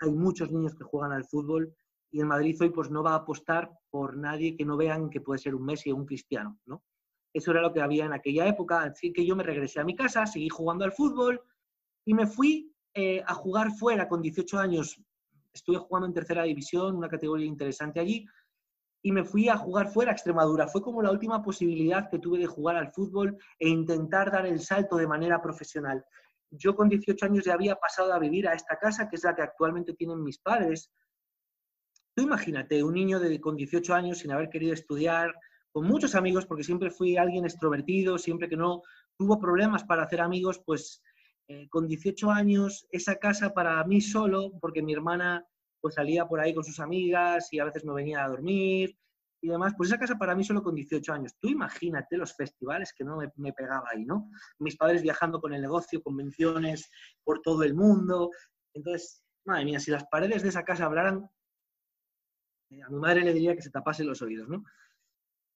hay 0.00 0.10
muchos 0.10 0.50
niños 0.50 0.74
que 0.74 0.84
juegan 0.84 1.12
al 1.12 1.24
fútbol 1.24 1.74
y 2.10 2.20
en 2.20 2.28
Madrid 2.28 2.56
hoy 2.60 2.70
pues 2.70 2.90
no 2.90 3.02
va 3.02 3.12
a 3.12 3.22
apostar 3.22 3.70
por 3.90 4.16
nadie 4.16 4.56
que 4.56 4.64
no 4.64 4.76
vean 4.76 5.10
que 5.10 5.20
puede 5.20 5.38
ser 5.38 5.54
un 5.54 5.64
Messi 5.64 5.90
o 5.90 5.96
un 5.96 6.06
Cristiano, 6.06 6.58
¿no? 6.66 6.82
Eso 7.32 7.52
era 7.52 7.62
lo 7.62 7.72
que 7.72 7.80
había 7.80 8.06
en 8.06 8.12
aquella 8.12 8.46
época, 8.48 8.82
así 8.82 9.12
que 9.12 9.24
yo 9.24 9.36
me 9.36 9.44
regresé 9.44 9.80
a 9.80 9.84
mi 9.84 9.94
casa, 9.94 10.26
seguí 10.26 10.48
jugando 10.48 10.84
al 10.84 10.92
fútbol 10.92 11.40
y 12.04 12.14
me 12.14 12.26
fui 12.26 12.74
eh, 12.94 13.22
a 13.24 13.34
jugar 13.34 13.70
fuera 13.70 14.08
con 14.08 14.20
18 14.20 14.58
años, 14.58 15.00
estuve 15.52 15.78
jugando 15.78 16.08
en 16.08 16.14
tercera 16.14 16.42
división, 16.42 16.96
una 16.96 17.08
categoría 17.08 17.46
interesante 17.46 18.00
allí, 18.00 18.26
y 19.02 19.12
me 19.12 19.24
fui 19.24 19.48
a 19.48 19.56
jugar 19.56 19.88
fuera 19.88 20.10
a 20.10 20.14
Extremadura. 20.14 20.68
Fue 20.68 20.82
como 20.82 21.02
la 21.02 21.10
última 21.10 21.42
posibilidad 21.42 22.10
que 22.10 22.18
tuve 22.18 22.38
de 22.38 22.46
jugar 22.46 22.76
al 22.76 22.92
fútbol 22.92 23.38
e 23.58 23.68
intentar 23.68 24.30
dar 24.30 24.46
el 24.46 24.60
salto 24.60 24.96
de 24.96 25.06
manera 25.06 25.40
profesional. 25.40 26.04
Yo 26.50 26.74
con 26.74 26.88
18 26.88 27.26
años 27.26 27.44
ya 27.44 27.54
había 27.54 27.76
pasado 27.76 28.12
a 28.12 28.18
vivir 28.18 28.48
a 28.48 28.54
esta 28.54 28.76
casa, 28.76 29.08
que 29.08 29.16
es 29.16 29.24
la 29.24 29.34
que 29.34 29.42
actualmente 29.42 29.94
tienen 29.94 30.22
mis 30.22 30.38
padres. 30.38 30.90
Tú 32.14 32.24
imagínate, 32.24 32.82
un 32.82 32.94
niño 32.94 33.20
de, 33.20 33.40
con 33.40 33.56
18 33.56 33.94
años 33.94 34.18
sin 34.18 34.32
haber 34.32 34.50
querido 34.50 34.74
estudiar, 34.74 35.32
con 35.72 35.86
muchos 35.86 36.14
amigos, 36.14 36.46
porque 36.46 36.64
siempre 36.64 36.90
fui 36.90 37.16
alguien 37.16 37.44
extrovertido, 37.44 38.18
siempre 38.18 38.48
que 38.48 38.56
no 38.56 38.82
tuvo 39.16 39.38
problemas 39.38 39.84
para 39.84 40.02
hacer 40.02 40.20
amigos, 40.20 40.60
pues 40.66 41.00
eh, 41.46 41.68
con 41.68 41.86
18 41.86 42.30
años, 42.30 42.86
esa 42.90 43.16
casa 43.16 43.54
para 43.54 43.82
mí 43.84 44.00
solo, 44.00 44.52
porque 44.60 44.82
mi 44.82 44.92
hermana 44.92 45.46
pues 45.80 45.94
salía 45.94 46.26
por 46.26 46.40
ahí 46.40 46.54
con 46.54 46.64
sus 46.64 46.80
amigas 46.80 47.52
y 47.52 47.58
a 47.58 47.64
veces 47.64 47.84
me 47.84 47.92
venía 47.92 48.24
a 48.24 48.28
dormir 48.28 48.96
y 49.42 49.48
demás, 49.48 49.72
pues 49.76 49.88
esa 49.88 49.98
casa 49.98 50.18
para 50.18 50.34
mí 50.34 50.44
solo 50.44 50.62
con 50.62 50.74
18 50.74 51.12
años. 51.12 51.34
Tú 51.38 51.48
imagínate 51.48 52.16
los 52.16 52.34
festivales 52.34 52.92
que 52.92 53.04
no 53.04 53.18
me, 53.36 53.52
pegaba 53.52 53.88
ahí, 53.90 54.04
¿no? 54.04 54.30
Mis 54.58 54.76
padres 54.76 55.02
viajando 55.02 55.40
con 55.40 55.54
el 55.54 55.62
negocio, 55.62 56.02
convenciones 56.02 56.90
por 57.24 57.40
todo 57.40 57.62
el 57.62 57.74
mundo. 57.74 58.30
Entonces, 58.74 59.24
madre 59.46 59.64
mía, 59.64 59.80
si 59.80 59.90
las 59.90 60.04
paredes 60.06 60.42
de 60.42 60.50
esa 60.50 60.62
casa 60.62 60.84
hablaran, 60.84 61.28
eh, 62.70 62.82
a 62.82 62.90
mi 62.90 62.98
madre 62.98 63.22
le 63.22 63.32
diría 63.32 63.56
que 63.56 63.62
se 63.62 63.70
tapase 63.70 64.04
los 64.04 64.20
oídos, 64.20 64.48
¿no? 64.48 64.62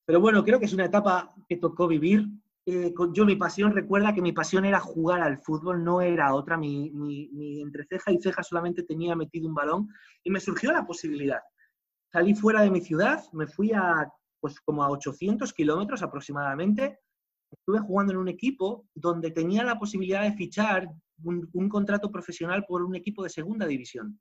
Pero 0.06 0.20
bueno, 0.20 0.42
creo 0.44 0.58
que 0.58 0.66
es 0.66 0.72
una 0.72 0.87
etapa 0.87 1.34
que 1.48 1.56
tocó 1.56 1.87
vivir 1.87 2.26
eh, 2.66 2.94
yo 3.12 3.27
mi 3.27 3.37
pasión, 3.37 3.72
recuerda 3.72 4.14
que 4.14 4.22
mi 4.22 4.33
pasión 4.33 4.64
era 4.64 4.81
jugar 4.81 5.20
al 5.20 5.38
fútbol, 5.38 5.85
no 5.85 6.00
era 6.00 6.35
otra, 6.35 6.57
mi, 6.57 6.90
mi, 6.90 7.61
entre 7.61 7.85
ceja 7.85 8.11
y 8.11 8.18
ceja 8.18 8.42
solamente 8.42 8.85
tenía 8.85 9.14
metido 9.14 9.48
un 9.48 9.55
balón 9.55 9.88
y 10.22 10.31
me 10.31 10.40
surgió 10.40 10.72
la 10.72 10.87
posibilidad. 10.87 11.40
Salí 12.11 12.35
fuera 12.35 12.62
de 12.62 12.70
mi 12.70 12.81
ciudad, 12.81 13.22
me 13.33 13.46
fui 13.46 13.72
a 13.72 14.11
pues 14.40 14.61
como 14.61 14.83
a 14.83 14.90
800 14.90 15.53
kilómetros 15.53 16.03
aproximadamente, 16.03 17.00
estuve 17.50 17.81
jugando 17.81 18.12
en 18.12 18.18
un 18.18 18.29
equipo 18.29 18.87
donde 18.94 19.31
tenía 19.31 19.64
la 19.64 19.79
posibilidad 19.79 20.22
de 20.22 20.33
fichar 20.33 20.88
un, 21.22 21.48
un 21.53 21.68
contrato 21.68 22.11
profesional 22.11 22.64
por 22.66 22.83
un 22.83 22.94
equipo 22.94 23.22
de 23.22 23.31
segunda 23.31 23.66
división. 23.66 24.20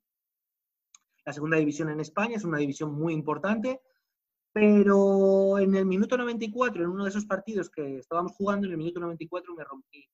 La 1.26 1.32
segunda 1.32 1.56
división 1.56 1.90
en 1.90 2.00
España 2.00 2.36
es 2.36 2.44
una 2.44 2.58
división 2.58 2.94
muy 2.94 3.14
importante, 3.14 3.80
pero 4.54 5.58
en 5.58 5.74
el 5.74 5.84
minuto 5.84 6.16
94, 6.16 6.84
en 6.84 6.88
uno 6.88 7.02
de 7.02 7.10
esos 7.10 7.26
partidos 7.26 7.68
que 7.68 7.98
estábamos 7.98 8.32
jugando, 8.36 8.66
en 8.66 8.72
el 8.74 8.78
minuto 8.78 9.00
94 9.00 9.52
me 9.52 9.64
rompí 9.64 10.08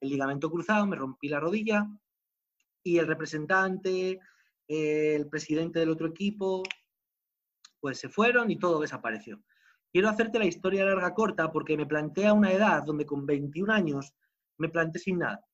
el 0.00 0.08
ligamento 0.08 0.50
cruzado, 0.50 0.84
me 0.84 0.96
rompí 0.96 1.28
la 1.28 1.38
rodilla 1.38 1.86
y 2.82 2.98
el 2.98 3.06
representante, 3.06 4.18
el 4.66 5.28
presidente 5.28 5.78
del 5.78 5.90
otro 5.90 6.08
equipo, 6.08 6.64
pues 7.78 8.00
se 8.00 8.08
fueron 8.08 8.50
y 8.50 8.58
todo 8.58 8.80
desapareció. 8.80 9.40
Quiero 9.92 10.08
hacerte 10.08 10.40
la 10.40 10.46
historia 10.46 10.84
larga 10.84 11.14
corta 11.14 11.52
porque 11.52 11.76
me 11.76 11.86
planteé 11.86 12.26
a 12.26 12.32
una 12.32 12.52
edad 12.52 12.82
donde 12.82 13.06
con 13.06 13.26
21 13.26 13.72
años 13.72 14.12
me 14.56 14.70
planteé 14.70 15.00
sin 15.00 15.20
nada. 15.20 15.46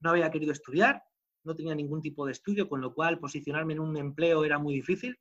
No 0.00 0.10
había 0.10 0.30
querido 0.30 0.52
estudiar, 0.52 1.02
no 1.44 1.56
tenía 1.56 1.74
ningún 1.74 2.02
tipo 2.02 2.26
de 2.26 2.32
estudio, 2.32 2.68
con 2.68 2.82
lo 2.82 2.92
cual 2.92 3.18
posicionarme 3.18 3.72
en 3.72 3.80
un 3.80 3.96
empleo 3.96 4.44
era 4.44 4.58
muy 4.58 4.74
difícil. 4.74 5.18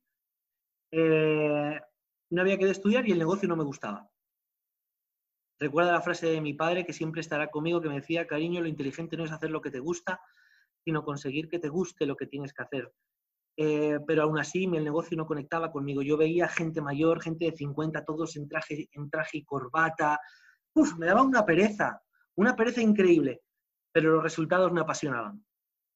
Eh, 0.92 1.80
no 2.30 2.42
había 2.42 2.58
que 2.58 2.70
estudiar 2.70 3.08
y 3.08 3.12
el 3.12 3.20
negocio 3.20 3.48
no 3.48 3.56
me 3.56 3.64
gustaba. 3.64 4.10
Recuerda 5.60 5.92
la 5.92 6.02
frase 6.02 6.28
de 6.28 6.42
mi 6.42 6.54
padre 6.54 6.86
que 6.86 6.94
siempre 6.94 7.22
estará 7.22 7.50
conmigo 7.50 7.82
que 7.82 7.90
me 7.90 7.96
decía, 7.96 8.28
cariño, 8.28 8.62
lo 8.62 8.68
inteligente 8.68 9.18
no 9.18 9.26
es 9.26 9.32
hacer 9.32 9.50
lo 9.50 9.62
que 9.62 9.72
te 9.72 9.80
gusta, 9.80 10.20
sino 10.84 11.04
conseguir 11.04 11.50
que 11.50 11.60
te 11.60 11.70
guste 11.70 12.06
lo 12.06 12.16
que 12.16 12.28
tienes 12.28 12.54
que 12.54 12.64
hacer. 12.64 12.94
Eh, 13.60 13.98
pero 14.06 14.22
aún 14.24 14.38
así 14.38 14.66
el 14.66 14.84
negocio 14.84 15.18
no 15.18 15.26
conectaba 15.26 15.72
conmigo. 15.72 16.04
Yo 16.04 16.16
veía 16.16 16.48
gente 16.48 16.80
mayor, 16.80 17.22
gente 17.22 17.46
de 17.46 17.58
50, 17.58 18.06
todos 18.06 18.36
en 18.36 18.48
traje, 18.48 18.88
en 18.92 19.10
traje 19.10 19.40
y 19.40 19.44
corbata. 19.44 20.20
Uf, 20.76 20.96
me 20.98 21.08
daba 21.08 21.24
una 21.24 21.44
pereza, 21.44 22.00
una 22.36 22.56
pereza 22.56 22.82
increíble, 22.82 23.42
pero 23.92 24.12
los 24.12 24.24
resultados 24.24 24.72
me 24.72 24.82
apasionaban. 24.82 25.44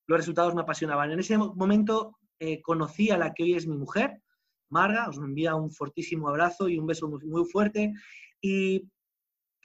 Los 0.07 0.17
resultados 0.17 0.55
me 0.55 0.61
apasionaban. 0.61 1.11
En 1.11 1.19
ese 1.19 1.37
momento 1.37 2.17
eh, 2.39 2.61
conocí 2.63 3.11
a 3.11 3.17
la 3.19 3.31
que 3.31 3.43
hoy 3.43 3.53
es 3.53 3.67
mi 3.67 3.77
mujer, 3.77 4.23
Marga, 4.71 5.10
os 5.10 5.17
envía 5.17 5.53
un 5.55 5.69
fortísimo 5.69 6.29
abrazo 6.29 6.67
y 6.69 6.79
un 6.79 6.88
beso 6.88 7.07
muy, 7.07 7.45
fuerte. 7.45 7.93
Y 8.41 8.89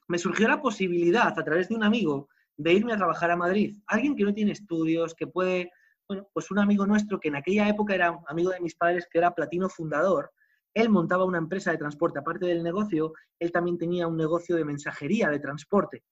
me 0.09 0.19
surgió 0.19 0.49
la 0.49 0.61
posibilidad, 0.61 1.29
a 1.38 1.45
través 1.45 1.69
de 1.69 1.77
un 1.77 1.85
amigo, 1.85 2.29
de 2.57 2.73
irme 2.73 2.92
a 2.92 2.97
trabajar 2.97 3.31
a 3.31 3.37
Madrid. 3.37 3.79
Alguien 3.87 4.16
que 4.16 4.25
no 4.25 4.35
tiene 4.35 4.53
estudios, 4.53 5.14
que 5.14 5.27
puede, 5.27 5.71
bueno, 6.09 6.29
pues 6.33 6.51
un 6.51 6.59
amigo 6.59 6.87
nuestro 6.87 7.21
que 7.21 7.29
en 7.29 7.37
aquella 7.37 7.69
época 7.69 7.95
era 7.95 8.19
amigo 8.29 8.51
de 8.51 8.61
mis 8.61 8.75
padres, 8.75 9.07
que 9.11 9.19
era 9.19 9.35
platino 9.35 9.69
fundador, 9.69 10.33
él 10.75 10.90
montaba 10.90 11.25
una 11.25 11.38
empresa 11.38 11.71
de 11.71 11.79
transporte. 11.79 12.19
Aparte 12.19 12.47
del 12.47 12.62
negocio, 12.62 13.14
él 13.38 13.51
también 13.51 13.79
tenía 13.79 14.07
un 14.07 14.16
negocio 14.16 14.57
de 14.57 14.64
mensajería, 14.64 15.31
de 15.31 15.38
transporte. 15.38 16.05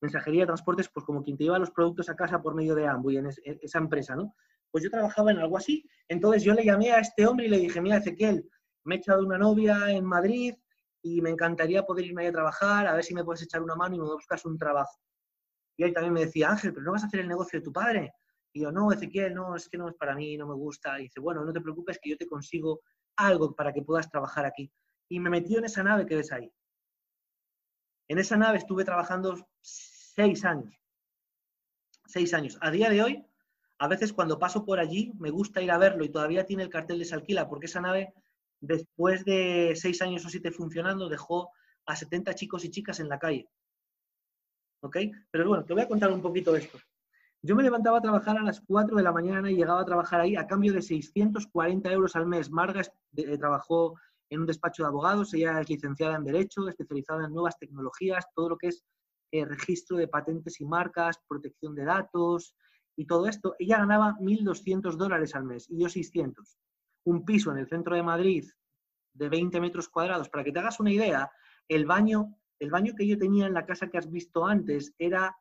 Mensajería 0.00 0.42
de 0.42 0.46
transportes, 0.46 0.88
pues 0.92 1.04
como 1.04 1.22
quien 1.22 1.36
te 1.36 1.44
lleva 1.44 1.58
los 1.58 1.72
productos 1.72 2.08
a 2.08 2.14
casa 2.14 2.40
por 2.40 2.54
medio 2.54 2.74
de 2.74 2.86
Ambu 2.86 3.10
y 3.10 3.16
en 3.16 3.26
esa 3.26 3.78
empresa, 3.78 4.14
¿no? 4.14 4.34
Pues 4.70 4.84
yo 4.84 4.90
trabajaba 4.90 5.30
en 5.30 5.38
algo 5.38 5.56
así. 5.56 5.88
Entonces 6.08 6.42
yo 6.42 6.54
le 6.54 6.64
llamé 6.64 6.92
a 6.92 7.00
este 7.00 7.26
hombre 7.26 7.46
y 7.46 7.48
le 7.48 7.58
dije, 7.58 7.80
mira, 7.80 7.96
Ezequiel, 7.96 8.48
me 8.84 8.96
he 8.96 8.98
echado 8.98 9.24
una 9.24 9.38
novia 9.38 9.90
en 9.90 10.04
Madrid 10.04 10.54
y 11.02 11.20
me 11.20 11.30
encantaría 11.30 11.84
poder 11.84 12.06
irme 12.06 12.22
ahí 12.22 12.28
a 12.28 12.32
trabajar, 12.32 12.86
a 12.86 12.94
ver 12.94 13.04
si 13.04 13.14
me 13.14 13.24
puedes 13.24 13.42
echar 13.42 13.62
una 13.62 13.74
mano 13.74 13.96
y 13.96 13.98
me 13.98 14.04
buscas 14.04 14.44
un 14.44 14.58
trabajo. 14.58 14.98
Y 15.76 15.84
él 15.84 15.92
también 15.94 16.12
me 16.12 16.20
decía, 16.20 16.50
Ángel, 16.50 16.72
pero 16.72 16.84
no 16.84 16.92
vas 16.92 17.04
a 17.04 17.06
hacer 17.06 17.20
el 17.20 17.28
negocio 17.28 17.58
de 17.58 17.64
tu 17.64 17.72
padre. 17.72 18.12
Y 18.52 18.62
yo, 18.62 18.72
no, 18.72 18.92
Ezequiel, 18.92 19.32
no, 19.32 19.56
es 19.56 19.68
que 19.68 19.78
no 19.78 19.88
es 19.88 19.94
para 19.94 20.14
mí, 20.14 20.36
no 20.36 20.46
me 20.46 20.54
gusta. 20.54 20.98
Y 21.00 21.04
dice, 21.04 21.20
bueno, 21.20 21.44
no 21.44 21.52
te 21.52 21.60
preocupes 21.60 21.98
que 22.02 22.10
yo 22.10 22.16
te 22.16 22.26
consigo 22.26 22.82
algo 23.16 23.54
para 23.54 23.72
que 23.72 23.82
puedas 23.82 24.10
trabajar 24.10 24.44
aquí. 24.44 24.70
Y 25.08 25.20
me 25.20 25.30
metió 25.30 25.58
en 25.58 25.64
esa 25.64 25.82
nave 25.82 26.06
que 26.06 26.16
ves 26.16 26.32
ahí. 26.32 26.52
En 28.08 28.18
esa 28.18 28.36
nave 28.36 28.58
estuve 28.58 28.84
trabajando 28.84 29.36
seis 29.60 30.44
años. 30.44 30.74
Seis 32.06 32.34
años. 32.34 32.58
A 32.60 32.70
día 32.70 32.90
de 32.90 33.02
hoy 33.02 33.29
a 33.80 33.88
veces 33.88 34.12
cuando 34.12 34.38
paso 34.38 34.66
por 34.66 34.78
allí 34.78 35.12
me 35.18 35.30
gusta 35.30 35.62
ir 35.62 35.70
a 35.70 35.78
verlo 35.78 36.04
y 36.04 36.10
todavía 36.10 36.44
tiene 36.44 36.62
el 36.62 36.68
cartel 36.68 36.98
de 36.98 37.06
Salquila, 37.06 37.48
porque 37.48 37.64
esa 37.64 37.80
nave, 37.80 38.12
después 38.60 39.24
de 39.24 39.72
seis 39.74 40.02
años 40.02 40.24
o 40.26 40.28
siete 40.28 40.50
funcionando, 40.50 41.08
dejó 41.08 41.50
a 41.86 41.96
70 41.96 42.34
chicos 42.34 42.62
y 42.66 42.70
chicas 42.70 43.00
en 43.00 43.08
la 43.08 43.18
calle. 43.18 43.48
¿Ok? 44.82 44.98
Pero 45.30 45.48
bueno, 45.48 45.64
te 45.64 45.72
voy 45.72 45.82
a 45.82 45.88
contar 45.88 46.12
un 46.12 46.20
poquito 46.20 46.54
esto. 46.54 46.78
Yo 47.42 47.56
me 47.56 47.62
levantaba 47.62 47.98
a 47.98 48.02
trabajar 48.02 48.36
a 48.36 48.42
las 48.42 48.60
4 48.60 48.94
de 48.98 49.02
la 49.02 49.12
mañana 49.12 49.50
y 49.50 49.56
llegaba 49.56 49.80
a 49.80 49.86
trabajar 49.86 50.20
ahí 50.20 50.36
a 50.36 50.46
cambio 50.46 50.74
de 50.74 50.82
640 50.82 51.90
euros 51.90 52.14
al 52.16 52.26
mes. 52.26 52.50
Marga 52.50 52.82
eh, 53.16 53.38
trabajó 53.38 53.98
en 54.28 54.40
un 54.40 54.46
despacho 54.46 54.82
de 54.82 54.88
abogados, 54.88 55.32
ella 55.32 55.58
es 55.58 55.70
licenciada 55.70 56.16
en 56.16 56.24
Derecho, 56.24 56.68
especializada 56.68 57.24
en 57.24 57.32
nuevas 57.32 57.58
tecnologías, 57.58 58.26
todo 58.34 58.50
lo 58.50 58.58
que 58.58 58.68
es 58.68 58.84
eh, 59.32 59.46
registro 59.46 59.96
de 59.96 60.06
patentes 60.06 60.60
y 60.60 60.66
marcas, 60.66 61.18
protección 61.26 61.74
de 61.74 61.86
datos, 61.86 62.54
y 62.96 63.06
todo 63.06 63.26
esto, 63.26 63.54
ella 63.58 63.78
ganaba 63.78 64.16
1.200 64.20 64.96
dólares 64.96 65.34
al 65.34 65.44
mes 65.44 65.68
y 65.70 65.80
yo 65.80 65.88
600. 65.88 66.58
Un 67.04 67.24
piso 67.24 67.50
en 67.50 67.58
el 67.58 67.68
centro 67.68 67.96
de 67.96 68.02
Madrid 68.02 68.44
de 69.14 69.28
20 69.28 69.60
metros 69.60 69.88
cuadrados. 69.88 70.28
Para 70.28 70.44
que 70.44 70.52
te 70.52 70.58
hagas 70.58 70.80
una 70.80 70.92
idea, 70.92 71.30
el 71.68 71.86
baño, 71.86 72.36
el 72.58 72.70
baño 72.70 72.94
que 72.96 73.06
yo 73.06 73.18
tenía 73.18 73.46
en 73.46 73.54
la 73.54 73.66
casa 73.66 73.88
que 73.88 73.98
has 73.98 74.10
visto 74.10 74.46
antes 74.46 74.94
era 74.98 75.36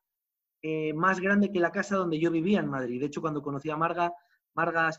eh, 0.61 0.93
más 0.93 1.19
grande 1.19 1.51
que 1.51 1.59
la 1.59 1.71
casa 1.71 1.95
donde 1.95 2.19
yo 2.19 2.31
vivía 2.31 2.59
en 2.59 2.69
Madrid. 2.69 2.99
De 2.99 3.07
hecho, 3.07 3.21
cuando 3.21 3.41
conocí 3.41 3.69
a 3.69 3.77
Marga, 3.77 4.13
Marga 4.55 4.91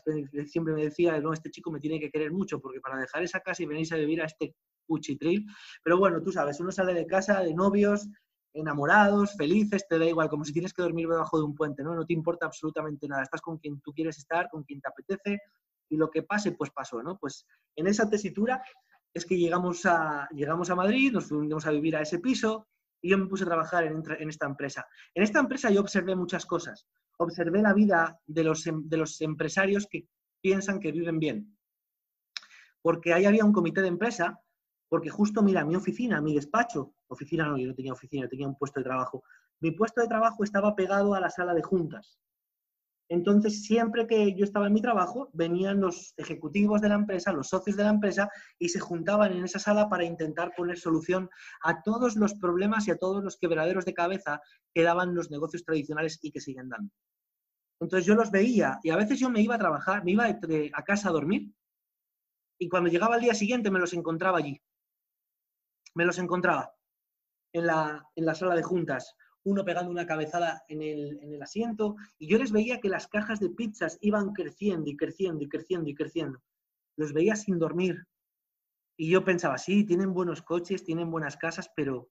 siempre 0.45 0.73
me 0.73 0.83
decía, 0.83 1.19
no, 1.19 1.33
este 1.33 1.51
chico 1.51 1.71
me 1.71 1.79
tiene 1.79 1.99
que 1.99 2.09
querer 2.09 2.31
mucho, 2.31 2.59
porque 2.59 2.79
para 2.79 2.99
dejar 2.99 3.23
esa 3.23 3.41
casa 3.41 3.61
y 3.61 3.67
venirse 3.67 3.95
a 3.95 3.97
vivir 3.97 4.21
a 4.21 4.25
este 4.25 4.55
cuchitril. 4.87 5.45
Pero 5.83 5.99
bueno, 5.99 6.21
tú 6.21 6.31
sabes, 6.31 6.59
uno 6.59 6.71
sale 6.71 6.93
de 6.93 7.05
casa 7.05 7.41
de 7.41 7.53
novios, 7.53 8.07
enamorados, 8.53 9.35
felices, 9.35 9.87
te 9.87 9.97
da 9.97 10.05
igual, 10.05 10.29
como 10.29 10.43
si 10.43 10.53
tienes 10.53 10.73
que 10.73 10.81
dormir 10.81 11.07
debajo 11.07 11.37
de 11.37 11.45
un 11.45 11.55
puente, 11.55 11.83
¿no? 11.83 11.95
No 11.95 12.05
te 12.05 12.13
importa 12.13 12.45
absolutamente 12.45 13.07
nada, 13.07 13.23
estás 13.23 13.41
con 13.41 13.57
quien 13.57 13.79
tú 13.81 13.93
quieres 13.93 14.17
estar, 14.17 14.49
con 14.49 14.63
quien 14.63 14.81
te 14.81 14.89
apetece, 14.89 15.39
y 15.89 15.97
lo 15.97 16.09
que 16.09 16.23
pase, 16.23 16.53
pues 16.53 16.71
pasó, 16.71 17.01
¿no? 17.03 17.17
Pues 17.17 17.45
en 17.75 17.87
esa 17.87 18.09
tesitura 18.09 18.63
es 19.13 19.25
que 19.25 19.37
llegamos 19.37 19.85
a, 19.85 20.27
llegamos 20.31 20.69
a 20.69 20.75
Madrid, 20.75 21.11
nos 21.11 21.27
fuimos 21.27 21.65
a 21.65 21.71
vivir 21.71 21.95
a 21.95 22.01
ese 22.01 22.19
piso, 22.19 22.67
y 23.01 23.09
yo 23.09 23.17
me 23.17 23.25
puse 23.25 23.43
a 23.43 23.47
trabajar 23.47 23.85
en, 23.85 24.03
en 24.19 24.29
esta 24.29 24.45
empresa. 24.45 24.85
En 25.13 25.23
esta 25.23 25.39
empresa 25.39 25.69
yo 25.71 25.81
observé 25.81 26.15
muchas 26.15 26.45
cosas. 26.45 26.87
Observé 27.17 27.61
la 27.61 27.73
vida 27.73 28.19
de 28.25 28.43
los, 28.43 28.65
em, 28.67 28.87
de 28.87 28.97
los 28.97 29.19
empresarios 29.21 29.87
que 29.89 30.07
piensan 30.39 30.79
que 30.79 30.91
viven 30.91 31.19
bien. 31.19 31.57
Porque 32.81 33.13
ahí 33.13 33.25
había 33.25 33.45
un 33.45 33.53
comité 33.53 33.81
de 33.81 33.87
empresa 33.87 34.39
porque 34.91 35.09
justo, 35.09 35.41
mira, 35.41 35.63
mi 35.63 35.77
oficina, 35.77 36.19
mi 36.19 36.35
despacho, 36.35 36.95
oficina 37.07 37.45
no, 37.45 37.57
yo 37.57 37.65
no 37.65 37.73
tenía 37.73 37.93
oficina, 37.93 38.27
tenía 38.27 38.45
un 38.45 38.57
puesto 38.57 38.81
de 38.81 38.83
trabajo. 38.83 39.23
Mi 39.61 39.71
puesto 39.71 40.01
de 40.01 40.07
trabajo 40.09 40.43
estaba 40.43 40.75
pegado 40.75 41.13
a 41.13 41.21
la 41.21 41.29
sala 41.29 41.53
de 41.53 41.63
juntas. 41.63 42.19
Entonces, 43.07 43.63
siempre 43.63 44.05
que 44.05 44.35
yo 44.35 44.43
estaba 44.43 44.67
en 44.67 44.73
mi 44.73 44.81
trabajo, 44.81 45.29
venían 45.31 45.79
los 45.79 46.13
ejecutivos 46.17 46.81
de 46.81 46.89
la 46.89 46.95
empresa, 46.95 47.31
los 47.31 47.47
socios 47.47 47.77
de 47.77 47.85
la 47.85 47.91
empresa, 47.91 48.29
y 48.59 48.67
se 48.67 48.81
juntaban 48.81 49.31
en 49.31 49.45
esa 49.45 49.59
sala 49.59 49.87
para 49.87 50.03
intentar 50.03 50.51
poner 50.57 50.77
solución 50.77 51.29
a 51.63 51.81
todos 51.83 52.17
los 52.17 52.33
problemas 52.33 52.85
y 52.89 52.91
a 52.91 52.97
todos 52.97 53.23
los 53.23 53.37
quebraderos 53.37 53.85
de 53.85 53.93
cabeza 53.93 54.41
que 54.73 54.83
daban 54.83 55.15
los 55.15 55.31
negocios 55.31 55.63
tradicionales 55.63 56.19
y 56.21 56.31
que 56.33 56.41
siguen 56.41 56.67
dando. 56.67 56.91
Entonces 57.79 58.05
yo 58.05 58.15
los 58.15 58.29
veía 58.29 58.77
y 58.83 58.89
a 58.89 58.97
veces 58.97 59.21
yo 59.21 59.29
me 59.29 59.41
iba 59.41 59.55
a 59.55 59.59
trabajar, 59.59 60.03
me 60.03 60.11
iba 60.11 60.25
a 60.25 60.83
casa 60.83 61.07
a 61.07 61.13
dormir 61.13 61.49
y 62.59 62.67
cuando 62.67 62.89
llegaba 62.89 63.15
al 63.15 63.21
día 63.21 63.33
siguiente 63.33 63.71
me 63.71 63.79
los 63.79 63.93
encontraba 63.93 64.37
allí. 64.37 64.61
Me 65.95 66.05
los 66.05 66.17
encontraba 66.19 66.73
en 67.53 67.67
la, 67.67 68.05
en 68.15 68.25
la 68.25 68.35
sala 68.35 68.55
de 68.55 68.63
juntas, 68.63 69.15
uno 69.43 69.65
pegando 69.65 69.91
una 69.91 70.05
cabezada 70.05 70.63
en 70.67 70.81
el, 70.81 71.19
en 71.21 71.33
el 71.33 71.41
asiento 71.41 71.95
y 72.17 72.27
yo 72.27 72.37
les 72.37 72.51
veía 72.51 72.79
que 72.79 72.89
las 72.89 73.07
cajas 73.07 73.39
de 73.39 73.49
pizzas 73.49 73.97
iban 74.01 74.33
creciendo 74.33 74.89
y 74.89 74.95
creciendo 74.95 75.43
y 75.43 75.49
creciendo 75.49 75.89
y 75.89 75.95
creciendo. 75.95 76.41
Los 76.97 77.13
veía 77.13 77.35
sin 77.35 77.57
dormir. 77.57 78.05
Y 78.97 79.09
yo 79.09 79.23
pensaba, 79.23 79.57
sí, 79.57 79.83
tienen 79.83 80.13
buenos 80.13 80.41
coches, 80.41 80.83
tienen 80.83 81.09
buenas 81.09 81.37
casas, 81.37 81.71
pero 81.75 82.09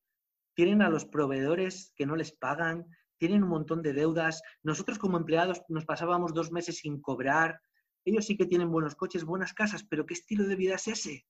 tienen 0.54 0.82
a 0.82 0.90
los 0.90 1.04
proveedores 1.04 1.92
que 1.94 2.06
no 2.06 2.16
les 2.16 2.32
pagan, 2.32 2.86
tienen 3.18 3.44
un 3.44 3.50
montón 3.50 3.82
de 3.82 3.92
deudas. 3.92 4.42
Nosotros 4.62 4.98
como 4.98 5.16
empleados 5.16 5.62
nos 5.68 5.84
pasábamos 5.84 6.34
dos 6.34 6.50
meses 6.50 6.78
sin 6.78 7.00
cobrar. 7.00 7.60
Ellos 8.04 8.26
sí 8.26 8.36
que 8.36 8.46
tienen 8.46 8.72
buenos 8.72 8.96
coches, 8.96 9.24
buenas 9.24 9.52
casas, 9.52 9.84
pero 9.84 10.06
¿qué 10.06 10.14
estilo 10.14 10.44
de 10.48 10.56
vida 10.56 10.74
es 10.74 10.88
ese? 10.88 11.26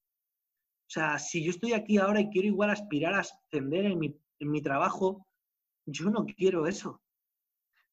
O 0.90 0.92
sea, 0.92 1.20
si 1.20 1.44
yo 1.44 1.50
estoy 1.50 1.72
aquí 1.72 1.98
ahora 1.98 2.20
y 2.20 2.31
quiero 2.31 2.48
igual 2.48 2.70
aspirar 2.70 3.14
a 3.14 3.20
ascender 3.20 3.85
en 3.85 3.96
mi, 3.96 4.20
en 4.40 4.50
mi 4.50 4.61
trabajo, 4.61 5.24
yo 5.87 6.11
no 6.11 6.26
quiero 6.26 6.66
eso. 6.66 7.00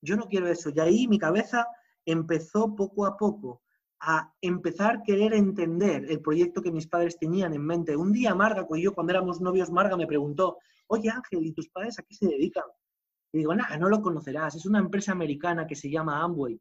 Yo 0.01 0.15
no 0.15 0.27
quiero 0.27 0.47
eso. 0.47 0.71
Y 0.73 0.79
ahí 0.79 1.07
mi 1.07 1.19
cabeza 1.19 1.67
empezó 2.07 2.75
poco 2.75 3.05
a 3.05 3.15
poco 3.15 3.61
a 3.99 4.33
empezar 4.41 4.95
a 4.95 5.03
querer 5.03 5.35
entender 5.35 6.09
el 6.09 6.21
proyecto 6.21 6.63
que 6.63 6.71
mis 6.71 6.87
padres 6.87 7.19
tenían 7.19 7.53
en 7.53 7.63
mente. 7.63 7.95
Un 7.95 8.11
día 8.11 8.33
Marga, 8.33 8.65
yo 8.79 8.95
cuando 8.95 9.13
éramos 9.13 9.41
novios, 9.41 9.69
Marga 9.69 9.95
me 9.95 10.07
preguntó, 10.07 10.57
oye 10.87 11.11
Ángel, 11.11 11.45
¿y 11.45 11.51
tus 11.51 11.69
padres 11.69 11.99
a 11.99 12.01
qué 12.01 12.15
se 12.15 12.25
dedican? 12.25 12.65
Y 13.31 13.39
digo, 13.39 13.53
nada, 13.53 13.77
no 13.77 13.89
lo 13.89 14.01
conocerás, 14.01 14.55
es 14.55 14.65
una 14.65 14.79
empresa 14.79 15.11
americana 15.11 15.67
que 15.67 15.75
se 15.75 15.91
llama 15.91 16.23
Amway. 16.23 16.59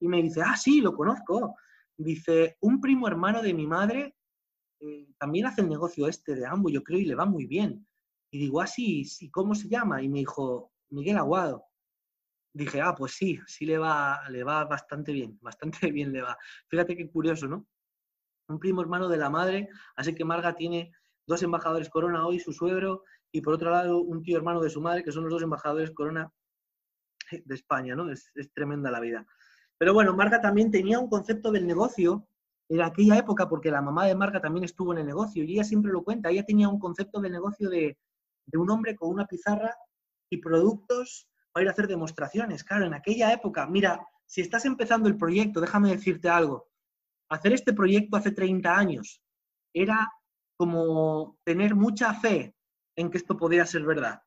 Y 0.00 0.08
me 0.08 0.22
dice, 0.22 0.40
ah, 0.42 0.56
sí, 0.56 0.80
lo 0.80 0.94
conozco. 0.94 1.56
Dice, 1.94 2.56
un 2.60 2.80
primo 2.80 3.06
hermano 3.06 3.42
de 3.42 3.52
mi 3.52 3.66
madre 3.66 4.14
eh, 4.80 5.08
también 5.18 5.46
hace 5.46 5.62
el 5.62 5.68
negocio 5.68 6.08
este 6.08 6.34
de 6.34 6.46
Amway, 6.46 6.74
yo 6.74 6.82
creo, 6.82 6.98
y 6.98 7.04
le 7.04 7.14
va 7.14 7.26
muy 7.26 7.46
bien. 7.46 7.86
Y 8.30 8.38
digo, 8.38 8.60
ah, 8.60 8.66
sí, 8.66 9.04
sí, 9.04 9.30
¿cómo 9.30 9.54
se 9.54 9.68
llama? 9.68 10.02
Y 10.02 10.08
me 10.08 10.20
dijo, 10.20 10.72
Miguel 10.90 11.18
Aguado. 11.18 11.64
Dije, 12.52 12.80
ah, 12.80 12.94
pues 12.96 13.12
sí, 13.12 13.40
sí 13.46 13.66
le 13.66 13.78
va, 13.78 14.20
le 14.30 14.44
va 14.44 14.64
bastante 14.64 15.12
bien, 15.12 15.38
bastante 15.40 15.90
bien 15.92 16.12
le 16.12 16.22
va. 16.22 16.36
Fíjate 16.68 16.96
qué 16.96 17.10
curioso, 17.10 17.48
¿no? 17.48 17.66
Un 18.48 18.58
primo 18.58 18.82
hermano 18.82 19.08
de 19.08 19.16
la 19.16 19.30
madre, 19.30 19.68
así 19.96 20.14
que 20.14 20.24
Marga 20.24 20.54
tiene 20.54 20.92
dos 21.26 21.42
embajadores 21.42 21.88
corona 21.88 22.26
hoy, 22.26 22.38
su 22.38 22.52
suegro, 22.52 23.04
y 23.32 23.40
por 23.40 23.54
otro 23.54 23.70
lado 23.70 24.00
un 24.00 24.22
tío 24.22 24.36
hermano 24.36 24.60
de 24.60 24.70
su 24.70 24.80
madre, 24.80 25.02
que 25.02 25.10
son 25.10 25.24
los 25.24 25.32
dos 25.32 25.42
embajadores 25.42 25.90
corona 25.90 26.32
de 27.30 27.54
España, 27.54 27.94
¿no? 27.96 28.10
Es, 28.10 28.32
tremenda 28.54 28.90
la 28.90 29.00
vida. 29.00 29.26
Pero 29.78 29.92
bueno, 29.92 30.14
Marga 30.14 30.40
también 30.40 30.70
tenía 30.70 30.98
un 30.98 31.08
concepto 31.08 31.50
del 31.50 31.66
negocio 31.66 32.28
en 32.68 32.82
aquella 32.82 33.18
época, 33.18 33.48
porque 33.48 33.70
la 33.70 33.82
mamá 33.82 34.06
de 34.06 34.14
Marga 34.14 34.40
también 34.40 34.64
estuvo 34.64 34.92
en 34.92 35.00
el 35.00 35.06
negocio, 35.06 35.44
y 35.44 35.52
ella 35.52 35.64
siempre 35.64 35.92
lo 35.92 36.02
cuenta, 36.02 36.30
ella 36.30 36.44
tenía 36.44 36.68
un 36.68 36.78
concepto 36.78 37.20
del 37.20 37.32
negocio 37.32 37.68
de, 37.68 37.98
de 38.46 38.58
un 38.58 38.70
hombre 38.70 38.94
con 38.96 39.10
una 39.10 39.26
pizarra 39.26 39.74
y 40.30 40.38
productos 40.38 41.28
para 41.52 41.62
ir 41.64 41.68
a 41.68 41.72
hacer 41.72 41.86
demostraciones. 41.86 42.64
Claro, 42.64 42.86
en 42.86 42.94
aquella 42.94 43.32
época, 43.32 43.66
mira, 43.66 44.06
si 44.26 44.40
estás 44.40 44.64
empezando 44.64 45.08
el 45.08 45.16
proyecto, 45.16 45.60
déjame 45.60 45.90
decirte 45.90 46.28
algo, 46.28 46.68
hacer 47.28 47.52
este 47.52 47.72
proyecto 47.72 48.16
hace 48.16 48.32
30 48.32 48.76
años 48.76 49.22
era 49.72 50.10
como 50.56 51.38
tener 51.44 51.74
mucha 51.74 52.14
fe 52.14 52.54
en 52.96 53.10
que 53.10 53.18
esto 53.18 53.36
podía 53.36 53.66
ser 53.66 53.84
verdad. 53.84 54.20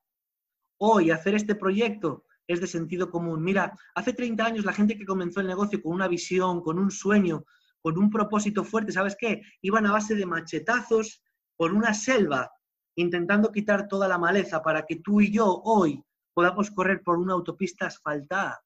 Hoy 0.79 1.11
hacer 1.11 1.35
este 1.35 1.55
proyecto 1.55 2.25
es 2.47 2.61
de 2.61 2.67
sentido 2.67 3.09
común. 3.09 3.43
Mira, 3.43 3.77
hace 3.95 4.13
30 4.13 4.45
años 4.45 4.65
la 4.65 4.73
gente 4.73 4.97
que 4.97 5.05
comenzó 5.05 5.41
el 5.41 5.47
negocio 5.47 5.81
con 5.81 5.93
una 5.93 6.07
visión, 6.07 6.61
con 6.61 6.79
un 6.79 6.91
sueño, 6.91 7.45
con 7.87 7.97
un 7.97 8.09
propósito 8.09 8.65
fuerte, 8.65 8.91
¿sabes 8.91 9.15
qué? 9.17 9.43
Iban 9.61 9.85
a 9.85 9.93
base 9.93 10.13
de 10.13 10.25
machetazos 10.25 11.23
por 11.55 11.73
una 11.73 11.93
selva, 11.93 12.51
intentando 12.97 13.49
quitar 13.49 13.87
toda 13.87 14.09
la 14.09 14.17
maleza 14.17 14.61
para 14.61 14.85
que 14.85 14.97
tú 14.97 15.21
y 15.21 15.31
yo 15.31 15.61
hoy 15.63 16.03
podamos 16.33 16.69
correr 16.69 17.01
por 17.01 17.17
una 17.17 17.31
autopista 17.31 17.85
asfaltada. 17.85 18.61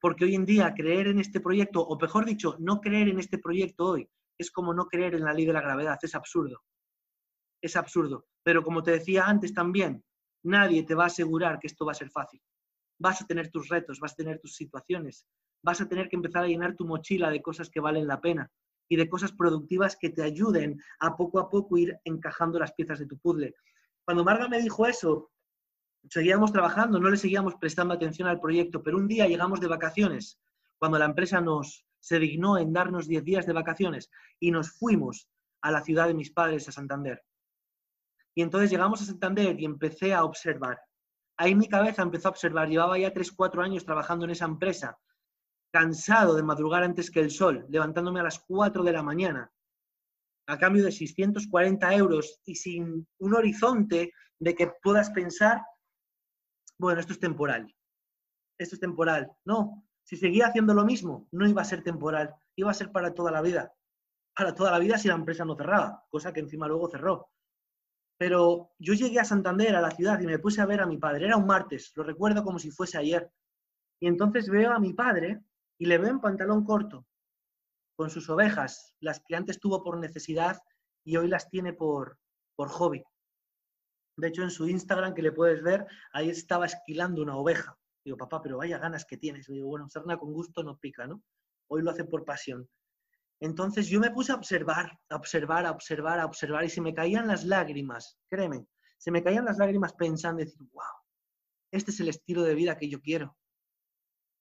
Porque 0.00 0.24
hoy 0.24 0.36
en 0.36 0.46
día 0.46 0.72
creer 0.72 1.08
en 1.08 1.18
este 1.18 1.40
proyecto, 1.40 1.80
o 1.80 1.98
mejor 1.98 2.24
dicho, 2.24 2.54
no 2.60 2.80
creer 2.80 3.08
en 3.08 3.18
este 3.18 3.38
proyecto 3.38 3.86
hoy, 3.86 4.08
es 4.38 4.52
como 4.52 4.72
no 4.72 4.86
creer 4.86 5.16
en 5.16 5.24
la 5.24 5.32
ley 5.32 5.44
de 5.44 5.54
la 5.54 5.62
gravedad, 5.62 5.98
es 6.00 6.14
absurdo. 6.14 6.62
Es 7.60 7.74
absurdo. 7.74 8.28
Pero 8.44 8.62
como 8.62 8.84
te 8.84 8.92
decía 8.92 9.24
antes 9.26 9.52
también, 9.52 10.04
nadie 10.44 10.84
te 10.84 10.94
va 10.94 11.02
a 11.02 11.08
asegurar 11.08 11.58
que 11.58 11.66
esto 11.66 11.84
va 11.84 11.90
a 11.90 11.96
ser 11.96 12.10
fácil. 12.10 12.40
Vas 13.00 13.20
a 13.20 13.26
tener 13.26 13.50
tus 13.50 13.68
retos, 13.68 13.98
vas 13.98 14.12
a 14.12 14.14
tener 14.22 14.38
tus 14.38 14.54
situaciones, 14.54 15.26
vas 15.62 15.80
a 15.80 15.88
tener 15.88 16.08
que 16.08 16.16
empezar 16.16 16.44
a 16.44 16.48
llenar 16.48 16.76
tu 16.76 16.86
mochila 16.86 17.30
de 17.30 17.42
cosas 17.42 17.70
que 17.70 17.80
valen 17.80 18.06
la 18.06 18.20
pena 18.20 18.50
y 18.88 18.96
de 18.96 19.08
cosas 19.08 19.32
productivas 19.32 19.96
que 19.96 20.10
te 20.10 20.22
ayuden 20.22 20.80
a 21.00 21.16
poco 21.16 21.40
a 21.40 21.50
poco 21.50 21.76
ir 21.76 21.96
encajando 22.04 22.58
las 22.58 22.72
piezas 22.72 22.98
de 22.98 23.06
tu 23.06 23.18
puzzle. 23.18 23.54
Cuando 24.04 24.24
Marga 24.24 24.48
me 24.48 24.60
dijo 24.60 24.86
eso, 24.86 25.30
seguíamos 26.08 26.52
trabajando, 26.52 27.00
no 27.00 27.10
le 27.10 27.16
seguíamos 27.16 27.56
prestando 27.56 27.94
atención 27.94 28.28
al 28.28 28.40
proyecto, 28.40 28.82
pero 28.82 28.96
un 28.96 29.08
día 29.08 29.26
llegamos 29.26 29.60
de 29.60 29.66
vacaciones, 29.66 30.38
cuando 30.78 30.98
la 30.98 31.06
empresa 31.06 31.40
nos, 31.40 31.84
se 32.00 32.18
dignó 32.18 32.58
en 32.58 32.72
darnos 32.72 33.08
10 33.08 33.24
días 33.24 33.46
de 33.46 33.52
vacaciones 33.52 34.10
y 34.38 34.50
nos 34.50 34.70
fuimos 34.70 35.28
a 35.62 35.72
la 35.72 35.82
ciudad 35.82 36.06
de 36.06 36.14
mis 36.14 36.30
padres, 36.30 36.68
a 36.68 36.72
Santander. 36.72 37.24
Y 38.34 38.42
entonces 38.42 38.70
llegamos 38.70 39.02
a 39.02 39.06
Santander 39.06 39.58
y 39.58 39.64
empecé 39.64 40.14
a 40.14 40.24
observar. 40.24 40.78
Ahí 41.38 41.54
mi 41.54 41.68
cabeza 41.68 42.02
empezó 42.02 42.28
a 42.28 42.30
observar. 42.30 42.68
Llevaba 42.68 42.98
ya 42.98 43.12
3, 43.12 43.32
4 43.32 43.62
años 43.62 43.84
trabajando 43.84 44.24
en 44.24 44.30
esa 44.30 44.44
empresa, 44.44 44.98
cansado 45.76 46.34
de 46.34 46.42
madrugar 46.42 46.82
antes 46.82 47.10
que 47.10 47.20
el 47.20 47.30
sol, 47.30 47.66
levantándome 47.68 48.20
a 48.20 48.22
las 48.22 48.38
4 48.38 48.82
de 48.82 48.92
la 48.92 49.02
mañana, 49.02 49.52
a 50.48 50.58
cambio 50.58 50.82
de 50.82 50.90
640 50.90 51.94
euros 51.94 52.40
y 52.46 52.54
sin 52.54 53.06
un 53.18 53.34
horizonte 53.34 54.14
de 54.38 54.54
que 54.54 54.72
puedas 54.82 55.10
pensar, 55.10 55.60
bueno, 56.78 56.98
esto 56.98 57.12
es 57.12 57.20
temporal, 57.20 57.70
esto 58.58 58.76
es 58.76 58.80
temporal. 58.80 59.30
No, 59.44 59.86
si 60.02 60.16
seguía 60.16 60.46
haciendo 60.46 60.72
lo 60.72 60.86
mismo, 60.86 61.28
no 61.30 61.46
iba 61.46 61.60
a 61.60 61.66
ser 61.66 61.82
temporal, 61.82 62.34
iba 62.56 62.70
a 62.70 62.74
ser 62.74 62.90
para 62.90 63.12
toda 63.12 63.30
la 63.30 63.42
vida. 63.42 63.70
Para 64.34 64.54
toda 64.54 64.70
la 64.70 64.78
vida 64.78 64.96
si 64.96 65.08
la 65.08 65.14
empresa 65.14 65.44
no 65.44 65.56
cerraba, 65.56 66.06
cosa 66.08 66.32
que 66.32 66.40
encima 66.40 66.66
luego 66.66 66.88
cerró. 66.88 67.28
Pero 68.18 68.70
yo 68.78 68.94
llegué 68.94 69.20
a 69.20 69.26
Santander, 69.26 69.76
a 69.76 69.82
la 69.82 69.90
ciudad, 69.90 70.18
y 70.20 70.26
me 70.26 70.38
puse 70.38 70.62
a 70.62 70.66
ver 70.66 70.80
a 70.80 70.86
mi 70.86 70.96
padre. 70.96 71.26
Era 71.26 71.36
un 71.36 71.44
martes, 71.44 71.92
lo 71.96 72.02
recuerdo 72.02 72.42
como 72.42 72.58
si 72.58 72.70
fuese 72.70 72.96
ayer. 72.96 73.30
Y 74.00 74.08
entonces 74.08 74.48
veo 74.48 74.72
a 74.72 74.78
mi 74.78 74.94
padre 74.94 75.42
y 75.78 75.86
le 75.86 75.98
veo 75.98 76.10
en 76.10 76.20
pantalón 76.20 76.64
corto, 76.64 77.06
con 77.96 78.10
sus 78.10 78.28
ovejas, 78.28 78.94
las 79.00 79.20
que 79.20 79.36
antes 79.36 79.60
tuvo 79.60 79.82
por 79.82 79.98
necesidad 79.98 80.58
y 81.04 81.16
hoy 81.16 81.28
las 81.28 81.48
tiene 81.48 81.72
por, 81.72 82.18
por 82.54 82.68
hobby. 82.68 83.02
De 84.16 84.28
hecho, 84.28 84.42
en 84.42 84.50
su 84.50 84.68
Instagram, 84.68 85.14
que 85.14 85.22
le 85.22 85.32
puedes 85.32 85.62
ver, 85.62 85.86
ahí 86.12 86.30
estaba 86.30 86.66
esquilando 86.66 87.22
una 87.22 87.36
oveja. 87.36 87.76
Digo, 88.04 88.16
papá, 88.16 88.40
pero 88.42 88.58
vaya 88.58 88.78
ganas 88.78 89.04
que 89.04 89.16
tienes. 89.16 89.46
digo, 89.46 89.68
bueno, 89.68 89.88
sarna 89.88 90.16
con 90.16 90.32
gusto 90.32 90.62
no 90.62 90.78
pica, 90.78 91.06
¿no? 91.06 91.22
Hoy 91.68 91.82
lo 91.82 91.90
hace 91.90 92.04
por 92.04 92.24
pasión. 92.24 92.68
Entonces 93.40 93.88
yo 93.88 94.00
me 94.00 94.10
puse 94.10 94.32
a 94.32 94.36
observar, 94.36 94.98
a 95.10 95.16
observar, 95.16 95.66
a 95.66 95.70
observar, 95.70 96.20
a 96.20 96.24
observar 96.24 96.64
y 96.64 96.70
se 96.70 96.80
me 96.80 96.94
caían 96.94 97.26
las 97.26 97.44
lágrimas, 97.44 98.18
créeme, 98.30 98.66
se 98.96 99.10
me 99.10 99.22
caían 99.22 99.44
las 99.44 99.58
lágrimas 99.58 99.92
pensando, 99.92 100.42
decir, 100.42 100.62
wow, 100.72 100.84
este 101.70 101.90
es 101.90 102.00
el 102.00 102.08
estilo 102.08 102.42
de 102.42 102.54
vida 102.54 102.78
que 102.78 102.88
yo 102.88 103.00
quiero. 103.00 103.36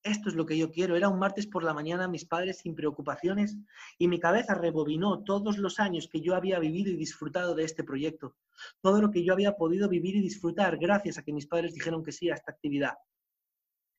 Esto 0.06 0.30
es 0.30 0.36
lo 0.36 0.46
que 0.46 0.56
yo 0.56 0.72
quiero. 0.72 0.96
Era 0.96 1.10
un 1.10 1.18
martes 1.18 1.48
por 1.48 1.63
la 1.63 1.74
mañana, 1.74 2.08
mis 2.08 2.26
padres 2.26 2.60
sin 2.60 2.76
preocupaciones, 2.76 3.58
y 3.98 4.08
mi 4.08 4.20
cabeza 4.20 4.54
rebobinó 4.54 5.24
todos 5.24 5.58
los 5.58 5.80
años 5.80 6.08
que 6.08 6.22
yo 6.22 6.36
había 6.36 6.60
vivido 6.60 6.91
y 6.91 6.96
disfrutado 6.96 7.56
de 7.56 7.63
este 7.63 7.84
proyecto. 7.84 8.36
Todo 8.82 9.02
lo 9.02 9.10
que 9.10 9.24
yo 9.26 9.34
había 9.34 9.58
podido 9.58 9.89
vivir 9.89 10.15
y 10.15 10.22
disfrutar 10.22 10.78
gracias 10.78 11.18
a 11.18 11.24
que 11.24 11.34
mis 11.34 11.48
padres 11.48 11.74
dijeron 11.74 12.04
que 12.04 12.12
sí 12.12 12.30
a 12.30 12.36
esta 12.36 12.52
actividad. 12.52 12.94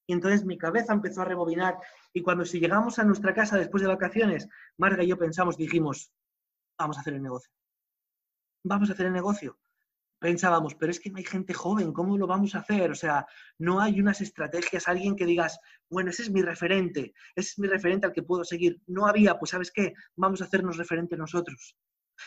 Y 0.06 0.12
entonces 0.12 0.44
mi 0.44 0.56
cabeza 0.56 0.92
empezó 0.92 1.22
a 1.22 1.24
rebobinar. 1.24 1.76
Y 2.12 2.22
cuando 2.22 2.44
llegamos 2.44 3.00
a 3.00 3.04
nuestra 3.04 3.34
casa 3.34 3.58
después 3.58 3.82
de 3.82 3.88
vacaciones, 3.88 4.48
Marga 4.76 5.02
y 5.02 5.08
yo 5.08 5.18
pensamos, 5.18 5.56
dijimos, 5.56 6.12
vamos 6.78 6.98
a 6.98 7.00
hacer 7.00 7.14
el 7.14 7.22
negocio. 7.22 7.52
Vamos 8.62 8.90
a 8.90 8.92
hacer 8.92 9.06
el 9.06 9.12
negocio. 9.12 9.58
Pensábamos, 10.18 10.74
pero 10.74 10.90
es 10.90 10.98
que 10.98 11.10
no 11.10 11.18
hay 11.18 11.24
gente 11.24 11.52
joven, 11.52 11.92
¿cómo 11.92 12.16
lo 12.16 12.26
vamos 12.26 12.54
a 12.54 12.60
hacer? 12.60 12.90
O 12.90 12.94
sea, 12.94 13.26
no 13.58 13.80
hay 13.80 14.00
unas 14.00 14.20
estrategias, 14.22 14.88
alguien 14.88 15.14
que 15.14 15.26
digas, 15.26 15.58
bueno, 15.90 16.10
ese 16.10 16.22
es 16.22 16.30
mi 16.30 16.40
referente, 16.40 17.12
ese 17.34 17.50
es 17.50 17.58
mi 17.58 17.68
referente 17.68 18.06
al 18.06 18.12
que 18.12 18.22
puedo 18.22 18.42
seguir. 18.42 18.80
No 18.86 19.06
había, 19.06 19.38
pues 19.38 19.50
sabes 19.50 19.70
qué, 19.70 19.92
vamos 20.16 20.40
a 20.40 20.44
hacernos 20.44 20.78
referente 20.78 21.16
nosotros. 21.16 21.76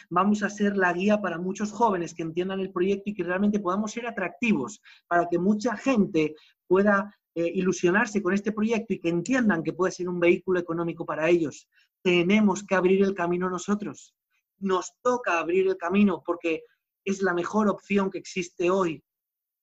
Vamos 0.10 0.44
a 0.44 0.50
ser 0.50 0.78
la 0.78 0.94
guía 0.94 1.20
para 1.20 1.40
muchos 1.40 1.72
jóvenes 1.72 2.14
que 2.14 2.22
entiendan 2.22 2.60
el 2.60 2.72
proyecto 2.72 3.10
y 3.10 3.16
que 3.16 3.24
realmente 3.24 3.60
podamos 3.60 3.92
ser 3.92 4.06
atractivos 4.06 4.82
para 5.08 5.28
que 5.28 5.40
mucha 5.40 5.76
gente 5.76 6.36
pueda 6.68 7.18
eh, 7.36 7.52
ilusionarse 7.56 8.22
con 8.22 8.34
este 8.34 8.52
proyecto 8.52 8.94
y 8.94 9.00
que 9.00 9.10
entiendan 9.10 9.64
que 9.64 9.74
puede 9.74 9.92
ser 9.92 10.10
un 10.10 10.20
vehículo 10.20 10.60
económico 10.60 11.06
para 11.06 11.30
ellos. 11.30 11.68
Tenemos 12.04 12.64
que 12.64 12.76
abrir 12.76 13.04
el 13.04 13.16
camino 13.16 13.50
nosotros. 13.50 14.16
Nos 14.60 14.94
toca 15.02 15.40
abrir 15.40 15.68
el 15.68 15.78
camino 15.78 16.22
porque 16.24 16.64
es 17.10 17.22
la 17.22 17.34
mejor 17.34 17.68
opción 17.70 18.10
que 18.10 18.20
existe 18.20 18.70
hoy. 18.70 19.04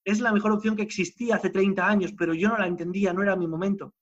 Es 0.04 0.20
la 0.20 0.32
mejor 0.32 0.52
opción 0.52 0.76
que 0.76 0.82
existía 0.82 1.36
hace 1.36 1.50
30 1.50 1.86
años, 1.86 2.12
pero 2.16 2.34
yo 2.34 2.48
no 2.48 2.58
la 2.58 2.66
entendía, 2.66 3.12
no 3.12 3.22
era 3.22 3.36
mi 3.36 3.46
momento. 3.46 3.94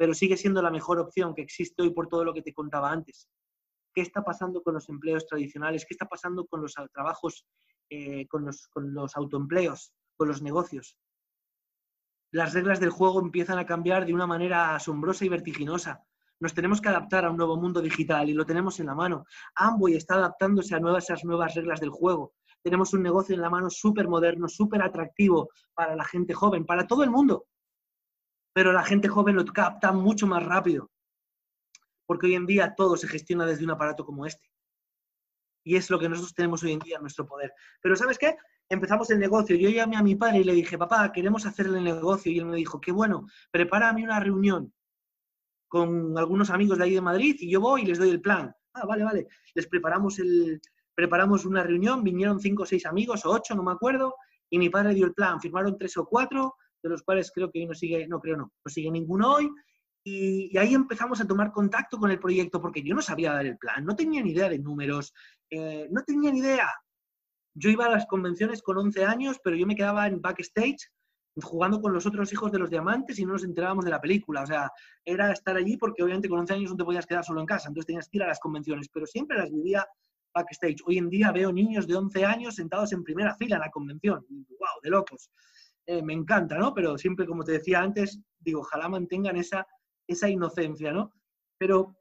pero 0.00 0.14
sigue 0.14 0.36
siendo 0.36 0.62
la 0.62 0.70
mejor 0.70 1.00
opción 1.00 1.34
que 1.34 1.42
existe 1.42 1.82
hoy 1.82 1.90
por 1.90 2.06
todo 2.06 2.22
lo 2.24 2.32
que 2.32 2.42
te 2.42 2.52
contaba 2.52 2.92
antes. 2.92 3.28
¿Qué 3.92 4.00
está 4.00 4.22
pasando 4.22 4.62
con 4.62 4.74
los 4.74 4.88
empleos 4.88 5.26
tradicionales? 5.26 5.84
¿Qué 5.84 5.94
está 5.94 6.06
pasando 6.06 6.46
con 6.46 6.62
los 6.62 6.74
trabajos, 6.92 7.44
eh, 7.90 8.28
con, 8.28 8.44
los, 8.44 8.68
con 8.68 8.94
los 8.94 9.16
autoempleos, 9.16 9.92
con 10.16 10.28
los 10.28 10.40
negocios? 10.40 10.96
Las 12.30 12.54
reglas 12.54 12.78
del 12.78 12.90
juego 12.90 13.20
empiezan 13.20 13.58
a 13.58 13.66
cambiar 13.66 14.06
de 14.06 14.14
una 14.14 14.26
manera 14.28 14.76
asombrosa 14.76 15.24
y 15.24 15.30
vertiginosa. 15.30 16.04
Nos 16.40 16.54
tenemos 16.54 16.80
que 16.80 16.90
adaptar 16.90 17.24
a 17.24 17.30
un 17.30 17.36
nuevo 17.36 17.56
mundo 17.56 17.80
digital 17.80 18.28
y 18.28 18.34
lo 18.34 18.46
tenemos 18.46 18.78
en 18.78 18.86
la 18.86 18.94
mano. 18.94 19.24
Amway 19.56 19.94
está 19.94 20.14
adaptándose 20.14 20.76
a 20.76 20.78
nuevas, 20.78 21.04
esas 21.04 21.24
nuevas 21.24 21.54
reglas 21.56 21.80
del 21.80 21.90
juego. 21.90 22.34
Tenemos 22.68 22.92
un 22.92 23.02
negocio 23.02 23.34
en 23.34 23.40
la 23.40 23.48
mano 23.48 23.70
súper 23.70 24.08
moderno, 24.08 24.46
súper 24.46 24.82
atractivo 24.82 25.48
para 25.72 25.96
la 25.96 26.04
gente 26.04 26.34
joven, 26.34 26.66
para 26.66 26.86
todo 26.86 27.02
el 27.02 27.08
mundo. 27.08 27.46
Pero 28.52 28.74
la 28.74 28.84
gente 28.84 29.08
joven 29.08 29.36
lo 29.36 29.44
capta 29.46 29.90
mucho 29.90 30.26
más 30.26 30.44
rápido. 30.44 30.90
Porque 32.04 32.26
hoy 32.26 32.34
en 32.34 32.44
día 32.44 32.74
todo 32.76 32.98
se 32.98 33.08
gestiona 33.08 33.46
desde 33.46 33.64
un 33.64 33.70
aparato 33.70 34.04
como 34.04 34.26
este. 34.26 34.46
Y 35.64 35.76
es 35.76 35.88
lo 35.88 35.98
que 35.98 36.10
nosotros 36.10 36.34
tenemos 36.34 36.62
hoy 36.62 36.72
en 36.72 36.80
día 36.80 36.96
en 36.96 37.02
nuestro 37.02 37.26
poder. 37.26 37.54
Pero 37.80 37.96
¿sabes 37.96 38.18
qué? 38.18 38.36
Empezamos 38.68 39.08
el 39.08 39.18
negocio. 39.18 39.56
Yo 39.56 39.70
llamé 39.70 39.96
a 39.96 40.02
mi 40.02 40.14
padre 40.14 40.40
y 40.40 40.44
le 40.44 40.52
dije, 40.52 40.76
papá, 40.76 41.10
queremos 41.10 41.46
hacer 41.46 41.68
el 41.68 41.82
negocio. 41.82 42.30
Y 42.30 42.38
él 42.38 42.44
me 42.44 42.56
dijo, 42.56 42.78
qué 42.82 42.92
bueno, 42.92 43.26
prepárame 43.50 44.04
una 44.04 44.20
reunión 44.20 44.74
con 45.68 46.18
algunos 46.18 46.50
amigos 46.50 46.76
de 46.76 46.84
ahí 46.84 46.94
de 46.94 47.00
Madrid 47.00 47.36
y 47.40 47.50
yo 47.50 47.62
voy 47.62 47.82
y 47.82 47.86
les 47.86 47.98
doy 47.98 48.10
el 48.10 48.20
plan. 48.20 48.54
Ah, 48.74 48.84
vale, 48.84 49.04
vale. 49.04 49.28
Les 49.54 49.66
preparamos 49.66 50.18
el, 50.18 50.60
preparamos 50.98 51.44
una 51.44 51.62
reunión, 51.62 52.02
vinieron 52.02 52.40
cinco 52.40 52.64
o 52.64 52.66
seis 52.66 52.84
amigos 52.84 53.24
o 53.24 53.30
ocho, 53.30 53.54
no 53.54 53.62
me 53.62 53.70
acuerdo, 53.70 54.16
y 54.50 54.58
mi 54.58 54.68
padre 54.68 54.94
dio 54.94 55.06
el 55.06 55.14
plan. 55.14 55.40
Firmaron 55.40 55.78
tres 55.78 55.96
o 55.96 56.04
cuatro, 56.04 56.56
de 56.82 56.88
los 56.88 57.04
cuales 57.04 57.30
creo 57.32 57.52
que 57.52 57.60
hoy 57.60 57.66
no 57.66 57.74
sigue, 57.74 58.08
no 58.08 58.18
creo 58.18 58.36
no, 58.36 58.52
no 58.64 58.68
sigue 58.68 58.90
ninguno 58.90 59.34
hoy. 59.34 59.48
Y, 60.02 60.58
ahí 60.58 60.74
empezamos 60.74 61.20
a 61.20 61.24
tomar 61.28 61.52
contacto 61.52 61.98
con 61.98 62.10
el 62.10 62.18
proyecto 62.18 62.60
porque 62.60 62.82
yo 62.82 62.96
no 62.96 63.00
sabía 63.00 63.32
dar 63.32 63.46
el 63.46 63.56
plan, 63.58 63.84
no 63.84 63.94
tenía 63.94 64.20
ni 64.24 64.32
idea 64.32 64.48
de 64.48 64.58
números, 64.58 65.14
eh, 65.50 65.86
no 65.92 66.02
tenía 66.02 66.32
ni 66.32 66.40
idea. 66.40 66.68
Yo 67.54 67.70
iba 67.70 67.86
a 67.86 67.90
las 67.90 68.04
convenciones 68.06 68.60
con 68.60 68.76
11 68.76 69.04
años, 69.04 69.38
pero 69.44 69.54
yo 69.54 69.68
me 69.68 69.76
quedaba 69.76 70.08
en 70.08 70.20
backstage 70.20 70.90
jugando 71.40 71.80
con 71.80 71.92
los 71.92 72.06
otros 72.06 72.32
hijos 72.32 72.50
de 72.50 72.58
los 72.58 72.70
diamantes 72.70 73.20
y 73.20 73.24
no 73.24 73.34
nos 73.34 73.44
enterábamos 73.44 73.84
de 73.84 73.92
la 73.92 74.00
película. 74.00 74.42
O 74.42 74.46
sea, 74.46 74.68
era 75.04 75.30
estar 75.30 75.56
allí 75.56 75.76
porque 75.76 76.02
obviamente 76.02 76.28
con 76.28 76.40
11 76.40 76.54
años 76.54 76.70
no 76.72 76.76
te 76.76 76.84
podías 76.84 77.06
quedar 77.06 77.24
solo 77.24 77.38
en 77.38 77.46
casa, 77.46 77.68
entonces 77.68 77.86
tenías 77.86 78.08
que 78.08 78.18
ir 78.18 78.24
a 78.24 78.26
las 78.26 78.40
convenciones, 78.40 78.88
pero 78.92 79.06
siempre 79.06 79.38
las 79.38 79.52
vivía 79.52 79.86
backstage. 80.38 80.82
Hoy 80.86 80.98
en 80.98 81.10
día 81.10 81.32
veo 81.32 81.52
niños 81.52 81.86
de 81.86 81.96
11 81.96 82.24
años 82.24 82.54
sentados 82.54 82.92
en 82.92 83.04
primera 83.04 83.34
fila 83.36 83.56
en 83.56 83.62
la 83.62 83.70
convención. 83.70 84.24
¡Wow! 84.28 84.80
De 84.82 84.90
locos. 84.90 85.30
Eh, 85.86 86.02
me 86.02 86.12
encanta, 86.12 86.56
¿no? 86.58 86.74
Pero 86.74 86.96
siempre, 86.98 87.26
como 87.26 87.44
te 87.44 87.52
decía 87.52 87.80
antes, 87.80 88.20
digo, 88.38 88.60
ojalá 88.60 88.88
mantengan 88.88 89.36
esa, 89.36 89.66
esa 90.06 90.28
inocencia, 90.28 90.92
¿no? 90.92 91.12
Pero 91.58 91.96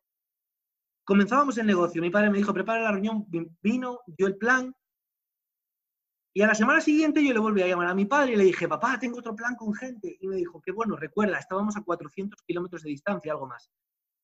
comenzábamos 1.06 1.58
el 1.58 1.68
negocio. 1.68 2.02
Mi 2.02 2.10
padre 2.10 2.30
me 2.30 2.38
dijo, 2.38 2.54
prepara 2.54 2.82
la 2.82 2.92
reunión, 2.92 3.26
vino, 3.62 4.00
dio 4.06 4.28
el 4.28 4.38
plan. 4.38 4.74
Y 6.34 6.42
a 6.42 6.48
la 6.48 6.56
semana 6.56 6.82
siguiente 6.82 7.26
yo 7.26 7.34
le 7.34 7.40
volví 7.40 7.64
a 7.64 7.68
llamar 7.68 7.88
a 7.88 7.96
mi 7.96 8.06
padre 8.06 8.34
y 8.34 8.36
le 8.36 8.44
dije, 8.44 8.68
papá, 8.68 9.00
tengo 9.00 9.20
otro 9.20 9.36
plan 9.36 9.56
con 9.56 9.74
gente. 9.74 10.18
Y 10.20 10.28
me 10.28 10.36
dijo, 10.36 10.62
qué 10.62 10.72
bueno, 10.72 10.96
recuerda, 10.96 11.40
estábamos 11.40 11.76
a 11.78 11.82
400 11.82 12.42
kilómetros 12.44 12.84
de 12.84 12.90
distancia, 12.92 13.32
algo 13.32 13.48
más. 13.48 13.72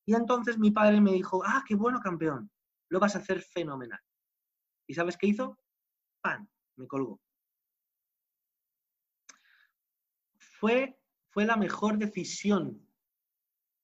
Y 0.05 0.13
entonces 0.13 0.59
mi 0.59 0.71
padre 0.71 1.01
me 1.01 1.13
dijo, 1.13 1.41
ah, 1.45 1.63
qué 1.67 1.75
bueno, 1.75 1.99
campeón 1.99 2.51
lo 2.89 2.99
vas 2.99 3.15
a 3.15 3.19
hacer 3.19 3.41
fenomenal. 3.41 3.99
¿Y 4.87 4.93
sabes 4.93 5.17
qué 5.17 5.27
hizo? 5.27 5.57
¡Pan! 6.21 6.49
Me 6.75 6.87
colgó. 6.87 7.21
Fue, 10.35 10.99
fue 11.29 11.45
la 11.45 11.57
mejor 11.57 11.97
decisión. 11.97 12.87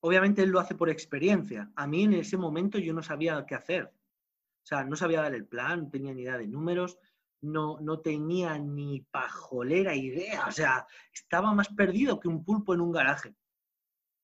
Obviamente 0.01 0.43
él 0.43 0.49
lo 0.49 0.59
hace 0.59 0.75
por 0.75 0.89
experiencia. 0.89 1.71
A 1.75 1.87
mí 1.87 2.03
en 2.03 2.13
ese 2.13 2.37
momento 2.37 2.79
yo 2.79 2.93
no 2.93 3.03
sabía 3.03 3.45
qué 3.45 3.55
hacer. 3.55 3.85
O 3.85 4.65
sea, 4.65 4.83
no 4.83 4.95
sabía 4.95 5.21
dar 5.21 5.33
el 5.33 5.47
plan, 5.47 5.83
no 5.83 5.89
tenía 5.89 6.13
ni 6.13 6.21
idea 6.21 6.37
de 6.37 6.47
números, 6.47 6.97
no, 7.41 7.79
no 7.79 7.99
tenía 7.99 8.57
ni 8.57 9.01
pajolera 9.01 9.95
idea. 9.95 10.47
O 10.47 10.51
sea, 10.51 10.85
estaba 11.13 11.53
más 11.53 11.69
perdido 11.69 12.19
que 12.19 12.27
un 12.27 12.43
pulpo 12.43 12.73
en 12.73 12.81
un 12.81 12.91
garaje. 12.91 13.35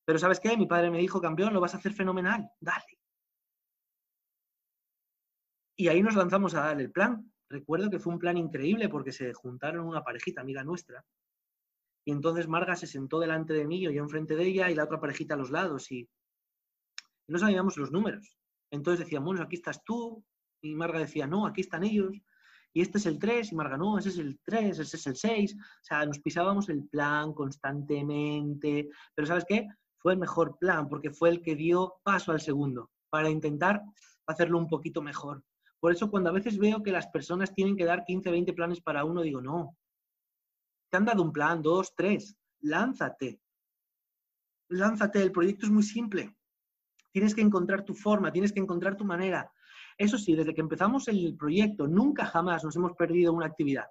Pero 0.05 0.19
¿sabes 0.19 0.39
qué? 0.39 0.55
Mi 0.55 0.67
padre 0.67 0.91
me 0.91 0.99
dijo, 0.99 1.19
campeón, 1.19 1.53
lo 1.53 1.59
vas 1.59 1.73
a 1.73 1.78
hacer 1.78 1.93
fenomenal. 1.93 2.49
Dale. 2.59 2.99
Y 5.78 5.89
ahí 5.89 6.01
nos 6.01 6.15
lanzamos 6.15 6.53
a 6.55 6.61
dar 6.61 6.80
el 6.80 6.91
plan. 6.91 7.32
Recuerdo 7.49 7.89
que 7.89 7.99
fue 7.99 8.13
un 8.13 8.19
plan 8.19 8.38
increíble 8.38 8.89
porque 8.89 9.11
se 9.11 9.34
juntaron 9.34 9.86
una 9.86 10.03
parejita 10.03 10.41
amiga 10.41 10.63
nuestra. 10.63 11.05
Y 12.05 12.11
entonces 12.11 12.47
Marga 12.47 12.76
se 12.76 12.88
sentó 12.88 13.19
delante 13.19 13.53
de 13.53 13.65
mí, 13.65 13.82
yo 13.82 13.89
enfrente 13.91 14.36
de 14.36 14.45
ella 14.45 14.69
y 14.69 14.76
la 14.76 14.84
otra 14.84 14.99
parejita 14.99 15.34
a 15.34 15.38
los 15.38 15.49
lados. 15.49 15.91
Y 15.91 16.07
no 17.28 17.39
sabíamos 17.39 17.78
los 17.78 17.91
números. 17.91 18.38
Entonces 18.71 19.05
decíamos, 19.05 19.28
bueno, 19.28 19.43
aquí 19.43 19.55
estás 19.55 19.84
tú. 19.84 20.23
Y 20.61 20.76
Marga 20.76 20.99
decía, 20.99 21.28
no, 21.28 21.45
aquí 21.45 21.61
están 21.61 21.84
ellos. 21.84 22.15
Y 22.73 22.82
este 22.82 22.97
es 22.99 23.05
el 23.05 23.19
3. 23.19 23.51
Y 23.51 23.55
Marga, 23.55 23.78
no, 23.78 23.97
ese 23.97 24.09
es 24.09 24.17
el 24.19 24.39
3, 24.43 24.80
ese 24.80 24.97
es 24.97 25.07
el 25.07 25.15
6. 25.15 25.55
O 25.55 25.84
sea, 25.84 26.05
nos 26.05 26.19
pisábamos 26.19 26.69
el 26.69 26.88
plan 26.88 27.34
constantemente. 27.34 28.89
Pero 29.13 29.28
¿sabes 29.28 29.45
qué? 29.47 29.67
Fue 29.97 30.13
el 30.13 30.19
mejor 30.19 30.57
plan 30.59 30.88
porque 30.88 31.11
fue 31.11 31.30
el 31.30 31.41
que 31.41 31.55
dio 31.55 31.95
paso 32.03 32.32
al 32.32 32.39
segundo 32.39 32.91
para 33.09 33.30
intentar 33.30 33.82
hacerlo 34.28 34.59
un 34.59 34.67
poquito 34.67 35.01
mejor. 35.01 35.43
Por 35.80 35.91
eso 35.91 36.09
cuando 36.09 36.30
a 36.30 36.34
veces 36.34 36.57
veo 36.57 36.82
que 36.82 36.91
las 36.91 37.07
personas 37.07 37.53
tienen 37.53 37.76
que 37.76 37.86
dar 37.86 38.05
15, 38.05 38.32
20 38.32 38.53
planes 38.53 38.82
para 38.82 39.05
uno, 39.05 39.21
digo, 39.21 39.41
no. 39.41 39.78
Te 40.89 40.97
han 40.97 41.05
dado 41.05 41.23
un 41.23 41.32
plan, 41.32 41.61
dos, 41.61 41.93
tres. 41.95 42.38
Lánzate. 42.61 43.41
Lánzate. 44.69 45.21
El 45.21 45.32
proyecto 45.32 45.65
es 45.65 45.71
muy 45.71 45.84
simple. 45.84 46.36
Tienes 47.11 47.36
que 47.36 47.41
encontrar 47.41 47.84
tu 47.86 47.93
forma, 47.93 48.32
tienes 48.32 48.51
que 48.51 48.59
encontrar 48.59 48.97
tu 48.97 49.05
manera. 49.05 49.51
Eso 49.97 50.17
sí, 50.17 50.36
desde 50.36 50.53
que 50.53 50.61
empezamos 50.61 51.07
el 51.07 51.38
proyecto, 51.38 51.88
nunca 51.88 52.26
jamás 52.26 52.63
nos 52.63 52.76
hemos 52.76 52.93
perdido 52.93 53.32
una 53.32 53.45
actividad. 53.45 53.86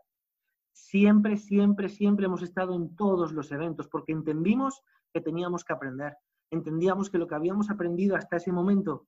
Siempre, 0.73 1.37
siempre, 1.37 1.89
siempre 1.89 2.27
hemos 2.27 2.43
estado 2.43 2.75
en 2.75 2.95
todos 2.97 3.33
los 3.33 3.51
eventos 3.53 3.89
porque 3.89 4.13
entendimos 4.13 4.83
que 5.13 5.21
teníamos 5.21 5.65
que 5.65 5.73
aprender. 5.73 6.17
Entendíamos 6.51 7.09
que 7.09 7.19
lo 7.19 7.27
que 7.27 7.35
habíamos 7.35 7.71
aprendido 7.71 8.17
hasta 8.17 8.37
ese 8.37 8.53
momento 8.53 9.07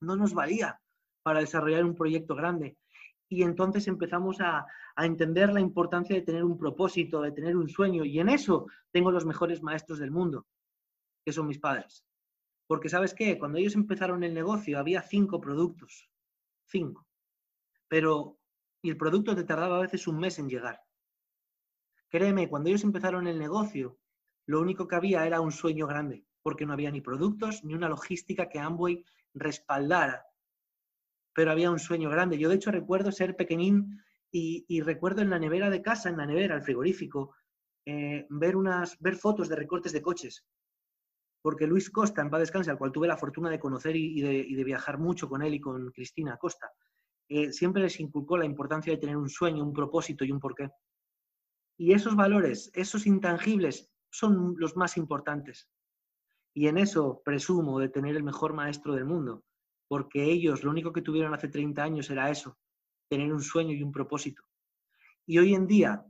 no 0.00 0.16
nos 0.16 0.34
valía 0.34 0.80
para 1.28 1.40
desarrollar 1.40 1.84
un 1.84 1.94
proyecto 1.94 2.34
grande. 2.34 2.78
Y 3.28 3.42
entonces 3.42 3.86
empezamos 3.86 4.40
a, 4.40 4.64
entender 4.96 5.52
la 5.52 5.60
importancia 5.60 6.16
de 6.16 6.22
tener 6.22 6.42
un 6.42 6.56
propósito, 6.56 7.20
de 7.20 7.32
tener 7.32 7.54
un 7.54 7.68
sueño. 7.68 8.02
Y 8.02 8.18
en 8.18 8.30
eso 8.30 8.66
tengo 8.90 9.10
los 9.10 9.26
mejores 9.26 9.62
maestros 9.62 9.98
del 9.98 10.10
mundo, 10.10 10.46
que 11.22 11.34
son 11.34 11.46
mis 11.46 11.58
padres. 11.58 12.02
Porque 12.66 12.88
sabes 12.88 13.12
qué, 13.12 13.38
cuando 13.38 13.58
ellos 13.58 13.74
empezaron 13.74 14.24
el 14.24 14.32
negocio 14.32 14.78
había 14.78 15.02
cinco 15.02 15.38
productos. 15.38 16.08
Cinco. 16.64 17.06
Pero 17.88 18.38
y 18.80 18.88
el 18.88 18.96
producto 18.96 19.36
te 19.36 19.44
tardaba 19.44 19.76
a 19.76 19.82
veces 19.82 20.08
un 20.08 20.18
mes 20.18 20.38
en 20.38 20.48
llegar. 20.48 20.80
Créeme, 22.08 22.48
cuando 22.48 22.70
ellos 22.70 22.84
empezaron 22.84 23.26
el 23.26 23.38
negocio, 23.38 23.98
lo 24.46 24.62
único 24.62 24.88
que 24.88 24.96
había 24.96 25.26
era 25.26 25.42
un 25.42 25.52
sueño 25.52 25.86
grande, 25.86 26.24
porque 26.40 26.64
no 26.64 26.72
había 26.72 26.90
ni 26.90 27.02
productos 27.02 27.62
ni 27.64 27.74
una 27.74 27.90
logística 27.90 28.48
que 28.48 28.58
Amway 28.58 29.04
respaldara 29.34 30.24
pero 31.38 31.52
había 31.52 31.70
un 31.70 31.78
sueño 31.78 32.10
grande. 32.10 32.36
Yo 32.36 32.48
de 32.48 32.56
hecho 32.56 32.72
recuerdo 32.72 33.12
ser 33.12 33.36
pequeñín 33.36 34.02
y, 34.28 34.80
recuerdo 34.80 35.22
en 35.22 35.30
la 35.30 35.38
nevera 35.38 35.70
de 35.70 35.82
casa, 35.82 36.08
en 36.08 36.16
la 36.16 36.26
nevera, 36.26 36.56
el 36.56 36.64
frigorífico, 36.64 37.32
eh, 37.86 38.26
ver, 38.28 38.56
unas, 38.56 38.98
ver 38.98 39.14
fotos 39.14 39.48
de 39.48 39.54
recortes 39.54 39.92
de 39.92 40.02
coches. 40.02 40.44
Porque 41.40 41.68
Luis 41.68 41.90
Costa, 41.90 42.22
en 42.22 42.30
paz 42.30 42.40
descanse, 42.40 42.72
al 42.72 42.76
cual 42.76 42.90
tuve 42.90 43.06
la 43.06 43.16
fortuna 43.16 43.50
de 43.50 43.60
conocer 43.60 43.94
y, 43.94 44.20
de, 44.20 44.64
viajar 44.64 44.98
mucho 44.98 45.28
con 45.28 45.40
él 45.42 45.54
y 45.54 45.60
con 45.60 45.92
Cristina 45.92 46.36
Costa, 46.38 46.72
eh, 47.28 47.52
siempre 47.52 47.82
les 47.82 48.00
inculcó 48.00 48.36
la 48.36 48.44
importancia 48.44 48.92
de 48.92 48.98
tener 48.98 49.16
un 49.16 49.28
sueño, 49.28 49.62
un 49.62 49.72
propósito 49.72 50.24
y 50.24 50.32
un 50.32 50.40
porqué. 50.40 50.70
Y 51.76 51.92
esos 51.92 52.16
valores, 52.16 52.68
esos 52.74 53.06
intangibles, 53.06 53.88
son 54.10 54.56
los 54.58 54.76
más 54.76 54.96
importantes. 54.96 55.68
Y 56.52 56.66
en 56.66 56.78
eso 56.78 57.22
presumo 57.24 57.78
de 57.78 57.90
tener 57.90 58.16
el 58.16 58.24
mejor 58.24 58.54
maestro 58.54 58.92
del 58.96 59.04
mundo, 59.04 59.44
porque 59.88 60.24
ellos 60.24 60.62
lo 60.62 60.70
único 60.70 60.92
que 60.92 61.02
tuvieron 61.02 61.34
hace 61.34 61.48
30 61.48 61.82
años 61.82 62.10
era 62.10 62.30
eso, 62.30 62.58
tener 63.08 63.32
un 63.32 63.42
sueño 63.42 63.72
y 63.72 63.82
un 63.82 63.90
propósito. 63.90 64.42
Y 65.26 65.38
hoy 65.38 65.54
en 65.54 65.66
día, 65.66 66.04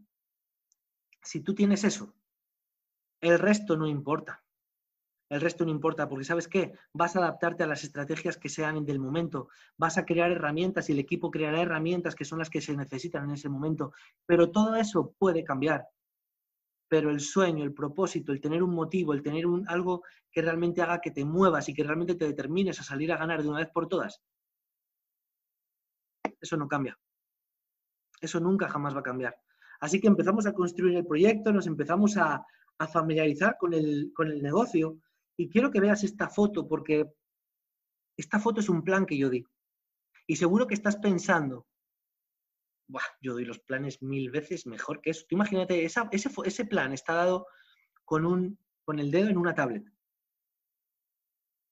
si 1.22 1.41
tú 1.41 1.55
tienes 1.55 1.85
eso, 1.85 2.14
el 3.20 3.39
resto 3.39 3.76
no 3.76 3.87
importa. 3.87 4.45
El 5.31 5.43
resto 5.43 5.64
no 5.64 5.70
importa, 5.70 6.09
porque 6.09 6.24
¿sabes 6.24 6.49
qué? 6.49 6.72
Vas 6.93 7.14
a 7.14 7.18
adaptarte 7.18 7.62
a 7.62 7.66
las 7.66 7.85
estrategias 7.85 8.39
que 8.39 8.49
sean 8.49 8.87
del 8.87 8.99
momento, 8.99 9.49
vas 9.76 9.99
a 9.99 10.07
crear 10.07 10.31
herramientas 10.31 10.89
y 10.89 10.93
el 10.93 11.01
equipo 11.01 11.31
creará 11.31 11.61
herramientas 11.61 12.14
que 12.14 12.24
son 12.24 12.39
las 12.39 12.49
que 12.49 12.62
se 12.62 12.74
necesitan 12.74 13.24
en 13.24 13.33
ese 13.33 13.51
momento, 13.51 13.93
pero 14.24 14.51
todo 14.51 14.74
eso 14.76 15.14
puede 15.18 15.45
cambiar 15.45 15.87
pero 16.89 17.11
el 17.11 17.20
sueño, 17.20 17.64
el 17.64 17.74
propósito, 17.74 18.32
el 18.32 18.41
tener 18.41 18.62
un 18.62 18.74
motivo, 18.74 19.12
el 19.12 19.22
tener 19.22 19.47
un, 19.47 19.68
algo 19.68 20.03
que 20.30 20.43
realmente 20.43 20.82
haga 20.82 21.01
que 21.01 21.11
te 21.11 21.24
muevas 21.24 21.68
y 21.68 21.74
que 21.74 21.84
realmente 21.84 22.14
te 22.14 22.26
determines 22.26 22.80
a 22.80 22.82
salir 22.82 23.12
a 23.12 23.18
ganar 23.18 23.43
de 23.43 23.49
una 23.49 23.59
vez 23.59 23.70
por 23.70 23.89
todas, 23.89 24.22
eso 26.41 26.57
no 26.57 26.68
cambia. 26.68 26.99
Eso 28.20 28.41
nunca 28.41 28.68
jamás 28.68 28.95
va 28.95 29.01
a 29.01 29.05
cambiar. 29.05 29.36
Así 29.80 30.01
que 30.01 30.09
empezamos 30.09 30.47
a 30.47 30.53
construir 30.53 30.97
el 30.97 31.07
proyecto, 31.07 31.53
nos 31.53 31.66
empezamos 31.66 32.16
a, 32.16 32.45
familiarizar 32.93 33.57
con 33.59 33.74
el, 33.74 34.12
con 34.14 34.28
el 34.28 34.41
negocio 34.41 35.01
Y 35.36 35.49
quiero 35.49 35.68
que 35.68 35.80
veas 35.80 36.05
esta 36.05 36.28
foto 36.28 36.68
porque 36.68 37.12
esta 38.16 38.39
foto 38.39 38.61
es 38.61 38.68
un 38.68 38.84
plan 38.84 39.05
que 39.05 39.18
yo 39.18 39.28
di. 39.28 39.45
Y 40.28 40.36
seguro 40.36 40.68
que 40.68 40.74
estás 40.74 40.97
pensando, 40.97 41.66
Yo 43.20 43.34
doy 43.34 43.45
los 43.45 43.59
planes 43.61 44.03
mil 44.03 44.30
veces 44.30 44.66
mejor 44.66 45.01
que 45.01 45.11
eso. 45.11 45.24
Tú 45.28 45.36
imagínate, 45.36 45.84
ese, 45.84 46.01
ese 46.45 46.64
plan 46.64 46.93
está 46.93 47.14
dado 47.14 47.47
con, 48.05 48.24
un, 48.24 48.59
con 48.84 48.99
el 48.99 49.11
dedo 49.11 49.28
en 49.28 49.39
una 49.39 49.55
tablet. 49.55 49.84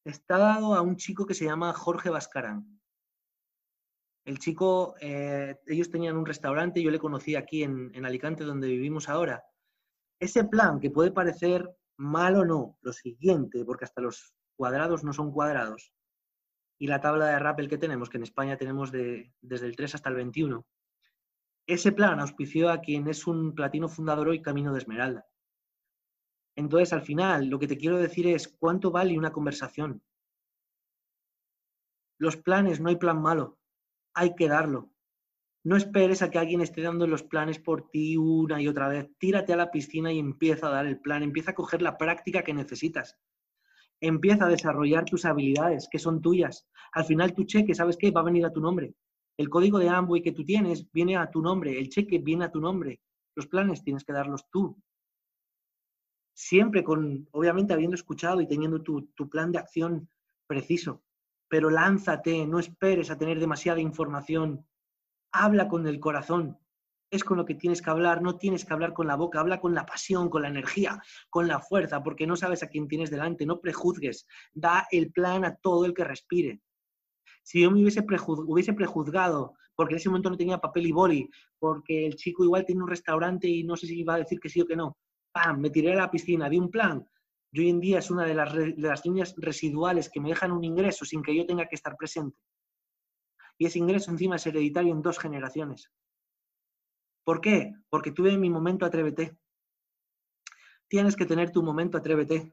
Está 0.05 0.39
dado 0.39 0.75
a 0.75 0.83
un 0.83 0.97
chico 0.97 1.27
que 1.27 1.35
se 1.35 1.45
llama 1.45 1.73
Jorge 1.73 2.11
Vascarán. 2.11 2.81
El 4.25 4.39
chico, 4.39 4.95
eh, 5.01 5.59
ellos 5.67 5.91
tenían 5.91 6.17
un 6.17 6.27
restaurante, 6.27 6.83
yo 6.83 6.91
le 6.91 6.99
conocí 6.99 7.37
aquí 7.37 7.63
en, 7.63 7.91
en 7.95 8.05
Alicante, 8.05 8.45
donde 8.45 8.69
vivimos 8.69 9.09
ahora. 9.09 9.45
Ese 10.21 10.45
plan, 10.45 10.81
que 10.81 10.91
puede 10.91 11.13
parecer 11.13 11.69
mal 11.97 12.37
o 12.37 12.45
no, 12.45 12.79
lo 12.83 12.93
siguiente, 12.93 13.65
porque 13.65 13.85
hasta 13.85 14.01
los 14.01 14.35
cuadrados 14.57 15.05
no 15.05 15.13
son 15.13 15.31
cuadrados, 15.33 15.93
y 16.79 16.87
la 16.89 17.01
tabla 17.01 17.27
de 17.29 17.39
rappel 17.39 17.69
que 17.69 17.79
tenemos, 17.79 18.09
que 18.09 18.19
en 18.19 18.25
España 18.25 18.57
tenemos 18.57 18.93
de, 18.93 19.33
desde 19.41 19.67
el 19.67 19.77
3 19.77 19.95
hasta 19.95 20.11
el 20.11 20.17
21, 20.17 20.67
ese 21.67 21.93
plan 21.93 22.21
auspició 22.21 22.71
a 22.71 22.81
quien 22.81 23.09
es 23.09 23.27
un 23.27 23.55
platino 23.55 23.89
fundador 23.89 24.29
hoy 24.29 24.41
Camino 24.41 24.73
de 24.73 24.79
Esmeralda. 24.79 25.27
Entonces, 26.55 26.93
al 26.93 27.03
final, 27.03 27.49
lo 27.49 27.59
que 27.59 27.67
te 27.67 27.77
quiero 27.77 27.99
decir 27.99 28.27
es 28.29 28.49
cuánto 28.49 28.91
vale 28.91 29.19
una 29.19 29.33
conversación. 29.33 30.03
Los 32.19 32.37
planes, 32.37 32.81
no 32.81 32.89
hay 32.89 32.97
plan 32.97 33.21
malo, 33.21 33.59
hay 34.15 34.35
que 34.35 34.49
darlo. 34.49 34.91
No 35.65 35.77
esperes 35.77 36.23
a 36.23 36.31
que 36.31 36.39
alguien 36.39 36.61
esté 36.61 36.81
dando 36.81 37.07
los 37.09 37.25
planes 37.25 37.59
por 37.59 37.91
ti 37.91 38.17
una 38.17 38.63
y 38.63 38.69
otra 38.69 38.89
vez. 38.89 39.11
Tírate 39.19 39.53
a 39.53 39.57
la 39.57 39.71
piscina 39.73 40.13
y 40.13 40.19
empieza 40.21 40.69
a 40.69 40.71
dar 40.71 40.87
el 40.87 41.01
plan, 41.01 41.25
empieza 41.25 41.51
a 41.51 41.55
coger 41.55 41.83
la 41.83 41.99
práctica 41.99 42.43
que 42.43 42.55
necesitas. 42.55 43.19
Empieza 44.01 44.47
a 44.47 44.49
desarrollar 44.49 45.05
tus 45.05 45.25
habilidades, 45.25 45.89
que 45.91 45.99
son 45.99 46.23
tuyas. 46.23 46.69
Al 46.93 47.05
final 47.05 47.35
tu 47.35 47.45
cheque, 47.45 47.75
¿sabes 47.75 47.97
qué? 47.97 48.13
Va 48.13 48.21
a 48.21 48.25
venir 48.25 48.47
a 48.47 48.53
tu 48.53 48.61
nombre. 48.61 48.95
El 49.39 49.51
código 49.51 49.79
de 49.79 49.89
Amway 49.89 50.23
que 50.23 50.33
tú 50.33 50.45
tienes 50.45 50.91
viene 50.93 51.17
a 51.17 51.31
tu 51.31 51.43
nombre, 51.43 51.79
el 51.79 51.89
cheque 51.89 52.19
viene 52.19 52.45
a 52.45 52.51
tu 52.51 52.61
nombre. 52.61 53.01
Los 53.35 53.47
planes 53.47 53.83
tienes 53.83 54.05
que 54.05 54.13
darlos 54.13 54.49
tú. 54.51 54.81
Siempre 56.35 56.83
con, 56.83 57.29
obviamente, 57.33 57.73
habiendo 57.73 57.95
escuchado 57.95 58.41
y 58.41 58.47
teniendo 58.47 58.83
tu, 58.83 59.07
tu 59.15 59.29
plan 59.29 59.53
de 59.53 59.59
acción 59.59 60.09
preciso. 60.47 61.03
Pero 61.49 61.71
lánzate, 61.71 62.47
no 62.47 62.59
esperes 62.59 63.11
a 63.11 63.19
tener 63.19 63.39
demasiada 63.39 63.81
información. 63.81 64.67
Habla 65.33 65.69
con 65.69 65.87
el 65.87 66.01
corazón 66.01 66.59
es 67.11 67.25
con 67.25 67.37
lo 67.37 67.45
que 67.45 67.55
tienes 67.55 67.83
que 67.83 67.91
hablar, 67.91 68.23
no 68.23 68.37
tienes 68.37 68.65
que 68.65 68.73
hablar 68.73 68.93
con 68.93 69.07
la 69.07 69.17
boca, 69.17 69.41
habla 69.41 69.61
con 69.61 69.75
la 69.75 69.87
pasión, 69.87 70.29
con 70.29 70.43
la 70.43 70.49
energía, 70.49 71.01
con 71.31 71.47
la 71.47 71.61
fuerza, 71.61 72.03
porque 72.03 72.27
no 72.27 72.37
sabes 72.37 72.63
a 72.63 72.69
quién 72.69 72.89
tienes 72.89 73.11
delante, 73.11 73.47
no 73.47 73.61
prejuzgues, 73.61 74.27
da 74.53 74.87
el 74.91 75.13
plan 75.13 75.45
a 75.45 75.57
todo 75.57 75.87
el 75.87 75.95
que 75.95 76.05
respire. 76.05 76.61
Si 77.47 77.63
yo 77.63 77.71
me 77.71 77.81
hubiese, 77.81 78.05
hubiese 78.49 78.73
prejuzgado, 78.73 79.55
porque 79.77 79.95
en 79.95 79.99
ese 79.99 80.09
momento 80.09 80.31
no 80.31 80.37
tenía 80.37 80.59
papel 80.59 80.87
y 80.87 80.91
boli, 80.91 81.31
porque 81.61 82.05
el 82.05 82.17
chico 82.17 82.43
igual 82.43 82.65
tiene 82.65 82.83
un 82.83 82.89
restaurante 82.89 83.47
y 83.47 83.63
no 83.63 83.77
sé 83.77 83.87
si 83.87 84.01
iba 84.01 84.15
a 84.15 84.19
decir 84.19 84.41
que 84.41 84.49
sí 84.49 84.61
o 84.61 84.67
que 84.67 84.75
no, 84.75 84.99
¡pam! 85.31 85.61
Me 85.61 85.71
tiré 85.71 85.93
a 85.93 85.95
la 85.97 86.11
piscina, 86.11 86.49
di 86.49 86.59
un 86.59 86.73
plan. 86.73 87.09
Yo 87.53 87.63
hoy 87.63 87.71
en 87.71 87.79
día 87.79 88.01
es 88.01 88.11
una 88.11 88.25
de 88.25 88.35
las, 88.35 88.53
de 88.53 88.75
las 88.77 89.05
líneas 89.05 89.33
residuales 89.37 90.11
que 90.11 90.21
me 90.21 90.31
dejan 90.31 90.51
un 90.51 90.65
ingreso 90.65 91.05
sin 91.05 91.23
que 91.23 91.37
yo 91.37 91.47
tenga 91.47 91.69
que 91.69 91.77
estar 91.77 91.97
presente. 91.97 92.37
Y 93.59 93.67
ese 93.67 93.79
ingreso 93.79 94.11
encima 94.11 94.37
es 94.37 94.47
hereditario 94.49 94.93
en 94.93 95.01
dos 95.01 95.17
generaciones. 95.17 95.93
¿Por 97.23 97.41
qué? 97.41 97.75
Porque 97.89 98.11
tuve 98.11 98.37
mi 98.37 98.51
momento 98.51 98.85
atrévete. 98.85 99.39
Tienes 100.89 101.15
que 101.15 101.27
tener 101.27 101.53
tu 101.53 101.63
momento 101.63 101.97
atrévete. 101.97 102.53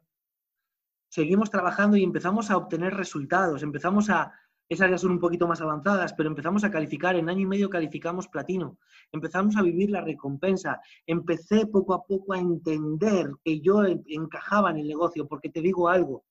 Seguimos 1.10 1.50
trabajando 1.50 1.98
y 1.98 2.04
empezamos 2.04 2.52
a 2.52 2.58
obtener 2.58 2.94
resultados, 2.94 3.64
empezamos 3.64 4.12
a, 4.12 4.34
esas 4.74 4.90
ya 4.90 4.98
son 4.98 5.12
un 5.12 5.20
poquito 5.20 5.48
más 5.48 5.62
avanzadas, 5.62 6.14
pero 6.14 6.30
empezamos 6.30 6.64
a 6.64 6.72
calificar, 6.72 7.16
en 7.16 7.30
año 7.30 7.42
y 7.42 7.46
medio 7.46 7.70
calificamos 7.70 8.28
platino, 8.28 8.78
empezamos 9.12 9.56
a 9.56 9.62
vivir 9.62 9.90
la 9.90 10.02
recompensa, 10.02 10.82
empecé 11.06 11.66
poco 11.68 11.94
a 11.94 12.04
poco 12.04 12.34
a 12.34 12.40
entender 12.40 13.32
que 13.44 13.62
yo 13.62 13.84
encajaba 13.86 14.72
en 14.72 14.78
el 14.78 14.88
negocio, 14.88 15.28
porque 15.28 15.50
te 15.50 15.62
digo 15.62 15.90
algo, 15.90 16.26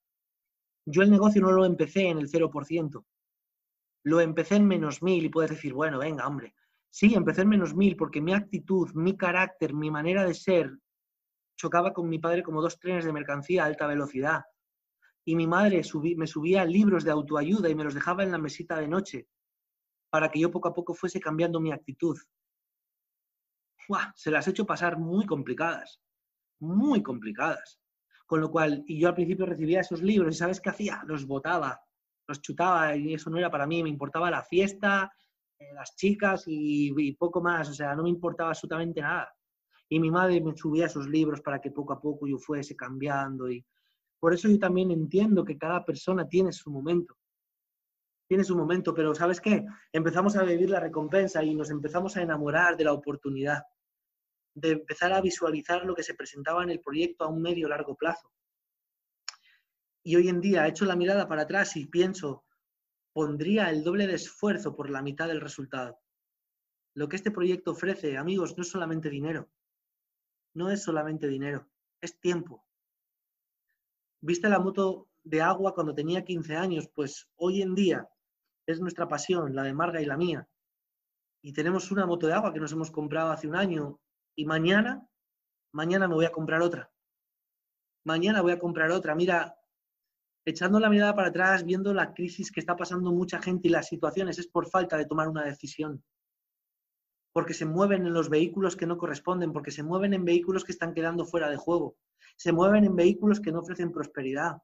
yo 0.86 1.02
el 1.02 1.10
negocio 1.10 1.40
no 1.40 1.52
lo 1.52 1.64
empecé 1.64 2.08
en 2.08 2.18
el 2.18 2.28
0%, 2.28 3.04
lo 4.04 4.20
empecé 4.20 4.56
en 4.56 4.66
menos 4.66 5.02
mil 5.02 5.24
y 5.24 5.28
puedes 5.28 5.50
decir, 5.52 5.72
bueno, 5.72 5.98
venga, 5.98 6.26
hombre, 6.26 6.54
Sí, 6.94 7.14
empecé 7.14 7.40
en 7.40 7.48
menos 7.48 7.74
mil 7.74 7.96
porque 7.96 8.20
mi 8.20 8.34
actitud, 8.34 8.92
mi 8.92 9.16
carácter, 9.16 9.72
mi 9.72 9.90
manera 9.90 10.26
de 10.26 10.34
ser 10.34 10.78
chocaba 11.56 11.94
con 11.94 12.06
mi 12.06 12.18
padre 12.18 12.42
como 12.42 12.60
dos 12.60 12.78
trenes 12.78 13.06
de 13.06 13.14
mercancía 13.14 13.62
a 13.62 13.66
alta 13.66 13.86
velocidad. 13.86 14.42
Y 15.24 15.36
mi 15.36 15.46
madre 15.46 15.82
me 16.16 16.26
subía 16.26 16.64
libros 16.64 17.04
de 17.04 17.10
autoayuda 17.10 17.68
y 17.68 17.74
me 17.74 17.84
los 17.84 17.94
dejaba 17.94 18.22
en 18.22 18.32
la 18.32 18.38
mesita 18.38 18.76
de 18.76 18.88
noche 18.88 19.28
para 20.10 20.30
que 20.30 20.40
yo 20.40 20.50
poco 20.50 20.68
a 20.68 20.74
poco 20.74 20.94
fuese 20.94 21.20
cambiando 21.20 21.60
mi 21.60 21.72
actitud. 21.72 22.18
Se 24.14 24.30
las 24.30 24.46
he 24.46 24.50
hecho 24.50 24.66
pasar 24.66 24.98
muy 24.98 25.26
complicadas, 25.26 26.00
muy 26.60 27.02
complicadas. 27.02 27.80
Con 28.26 28.40
lo 28.40 28.50
cual, 28.50 28.82
y 28.86 28.98
yo 28.98 29.08
al 29.08 29.14
principio 29.14 29.46
recibía 29.46 29.80
esos 29.80 30.02
libros 30.02 30.34
y 30.34 30.38
¿sabes 30.38 30.60
qué 30.60 30.70
hacía? 30.70 31.02
Los 31.06 31.26
botaba, 31.26 31.80
los 32.26 32.40
chutaba 32.40 32.96
y 32.96 33.14
eso 33.14 33.28
no 33.30 33.38
era 33.38 33.50
para 33.50 33.66
mí, 33.66 33.82
me 33.82 33.90
importaba 33.90 34.30
la 34.30 34.42
fiesta, 34.42 35.12
eh, 35.58 35.72
las 35.74 35.94
chicas 35.96 36.44
y, 36.46 37.12
poco 37.12 37.40
más, 37.40 37.68
o 37.68 37.74
sea, 37.74 37.94
no 37.94 38.04
me 38.04 38.10
importaba 38.10 38.50
absolutamente 38.50 39.00
nada. 39.00 39.34
Y 39.88 40.00
mi 40.00 40.10
madre 40.10 40.40
me 40.40 40.56
subía 40.56 40.86
esos 40.86 41.06
libros 41.08 41.42
para 41.42 41.60
que 41.60 41.70
poco 41.70 41.92
a 41.92 42.00
poco 42.00 42.26
yo 42.26 42.38
fuese 42.38 42.74
cambiando 42.74 43.50
y 43.50 43.64
por 44.22 44.32
eso 44.32 44.48
yo 44.48 44.56
también 44.56 44.92
entiendo 44.92 45.44
que 45.44 45.58
cada 45.58 45.84
persona 45.84 46.28
tiene 46.28 46.52
su 46.52 46.70
momento. 46.70 47.18
Tiene 48.28 48.44
su 48.44 48.56
momento, 48.56 48.94
pero 48.94 49.16
¿sabes 49.16 49.40
qué? 49.40 49.66
Empezamos 49.92 50.36
a 50.36 50.44
vivir 50.44 50.70
la 50.70 50.78
recompensa 50.78 51.42
y 51.42 51.56
nos 51.56 51.70
empezamos 51.70 52.16
a 52.16 52.22
enamorar 52.22 52.76
de 52.76 52.84
la 52.84 52.92
oportunidad, 52.92 53.64
de 54.54 54.70
empezar 54.70 55.12
a 55.12 55.20
visualizar 55.20 55.84
lo 55.84 55.96
que 55.96 56.04
se 56.04 56.14
presentaba 56.14 56.62
en 56.62 56.70
el 56.70 56.78
proyecto 56.78 57.24
a 57.24 57.28
un 57.30 57.42
medio 57.42 57.68
largo 57.68 57.96
plazo. 57.96 58.30
Y 60.04 60.14
hoy 60.14 60.28
en 60.28 60.40
día 60.40 60.66
he 60.66 60.70
hecho 60.70 60.84
la 60.84 60.94
mirada 60.94 61.26
para 61.26 61.42
atrás 61.42 61.76
y 61.76 61.86
pienso, 61.86 62.44
pondría 63.12 63.70
el 63.70 63.82
doble 63.82 64.06
de 64.06 64.14
esfuerzo 64.14 64.76
por 64.76 64.88
la 64.88 65.02
mitad 65.02 65.26
del 65.26 65.40
resultado. 65.40 65.98
Lo 66.94 67.08
que 67.08 67.16
este 67.16 67.32
proyecto 67.32 67.72
ofrece, 67.72 68.16
amigos, 68.16 68.56
no 68.56 68.62
es 68.62 68.70
solamente 68.70 69.10
dinero. 69.10 69.50
No 70.54 70.70
es 70.70 70.84
solamente 70.84 71.26
dinero, 71.26 71.68
es 72.00 72.20
tiempo. 72.20 72.64
¿Viste 74.24 74.48
la 74.48 74.60
moto 74.60 75.08
de 75.24 75.42
agua 75.42 75.74
cuando 75.74 75.96
tenía 75.96 76.24
15 76.24 76.54
años? 76.54 76.88
Pues 76.94 77.28
hoy 77.34 77.60
en 77.60 77.74
día 77.74 78.08
es 78.66 78.80
nuestra 78.80 79.08
pasión, 79.08 79.52
la 79.52 79.64
de 79.64 79.74
Marga 79.74 80.00
y 80.00 80.06
la 80.06 80.16
mía. 80.16 80.48
Y 81.42 81.52
tenemos 81.52 81.90
una 81.90 82.06
moto 82.06 82.28
de 82.28 82.34
agua 82.34 82.52
que 82.52 82.60
nos 82.60 82.70
hemos 82.70 82.92
comprado 82.92 83.32
hace 83.32 83.48
un 83.48 83.56
año 83.56 83.98
y 84.36 84.44
mañana, 84.46 85.04
mañana 85.72 86.06
me 86.06 86.14
voy 86.14 86.24
a 86.24 86.30
comprar 86.30 86.62
otra. 86.62 86.88
Mañana 88.04 88.42
voy 88.42 88.52
a 88.52 88.60
comprar 88.60 88.92
otra. 88.92 89.16
Mira, 89.16 89.56
echando 90.44 90.78
la 90.78 90.88
mirada 90.88 91.16
para 91.16 91.28
atrás, 91.28 91.64
viendo 91.64 91.92
la 91.92 92.14
crisis 92.14 92.52
que 92.52 92.60
está 92.60 92.76
pasando 92.76 93.10
mucha 93.10 93.42
gente 93.42 93.66
y 93.66 93.72
las 93.72 93.88
situaciones, 93.88 94.38
es 94.38 94.46
por 94.46 94.68
falta 94.68 94.96
de 94.96 95.06
tomar 95.06 95.26
una 95.26 95.42
decisión. 95.42 96.00
Porque 97.32 97.54
se 97.54 97.64
mueven 97.64 98.06
en 98.06 98.12
los 98.12 98.28
vehículos 98.28 98.76
que 98.76 98.86
no 98.86 98.98
corresponden, 98.98 99.52
porque 99.52 99.70
se 99.70 99.82
mueven 99.82 100.14
en 100.14 100.24
vehículos 100.24 100.64
que 100.64 100.72
están 100.72 100.92
quedando 100.92 101.24
fuera 101.24 101.48
de 101.48 101.56
juego, 101.56 101.96
se 102.36 102.52
mueven 102.52 102.84
en 102.84 102.96
vehículos 102.96 103.40
que 103.40 103.52
no 103.52 103.60
ofrecen 103.60 103.92
prosperidad. 103.92 104.58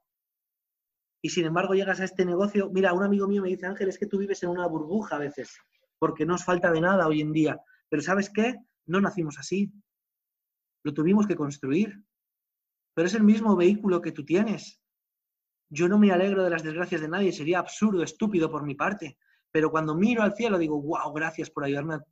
Y 1.23 1.31
sin 1.31 1.47
embargo 1.47 1.75
llegas 1.75 2.01
a 2.01 2.05
este 2.05 2.25
negocio, 2.25 2.71
mira, 2.73 2.93
un 2.93 3.03
amigo 3.03 3.27
mío 3.27 3.43
me 3.43 3.49
dice, 3.49 3.67
Ángel, 3.67 3.89
es 3.89 3.99
que 3.99 4.07
tú 4.07 4.19
vives 4.19 4.43
en 4.43 4.51
una 4.51 4.67
burbuja 4.67 5.17
a 5.17 5.19
veces, 5.19 5.57
porque 5.99 6.25
no 6.25 6.35
os 6.35 6.45
falta 6.45 6.71
de 6.71 6.81
nada 6.81 7.07
hoy 7.07 7.21
en 7.21 7.33
día. 7.33 7.61
Pero 7.89 8.03
¿sabes 8.03 8.31
qué? 8.31 8.55
No 8.87 9.01
nacimos 9.01 9.39
así. 9.39 9.73
Lo 10.85 10.95
tuvimos 10.95 11.27
que 11.27 11.37
construir. 11.37 12.03
Pero 12.95 13.07
es 13.07 13.15
el 13.15 13.23
mismo 13.23 13.57
vehículo 13.57 14.01
que 14.01 14.13
tú 14.13 14.25
tienes. 14.25 14.81
Yo 15.71 15.89
no 15.89 15.99
me 15.99 16.13
alegro 16.13 16.45
de 16.45 16.51
las 16.51 16.63
desgracias 16.63 17.01
de 17.01 17.09
nadie, 17.09 17.33
sería 17.33 17.59
absurdo, 17.59 18.03
estúpido 18.03 18.51
por 18.51 18.65
mi 18.65 18.75
parte. 18.75 19.19
Pero 19.51 19.71
cuando 19.71 19.95
miro 19.95 20.23
al 20.23 20.35
cielo 20.35 20.59
digo, 20.59 20.81
wow, 20.81 21.13
gracias 21.13 21.51
por 21.51 21.65
ayudarme 21.65 21.95
a 21.95 22.05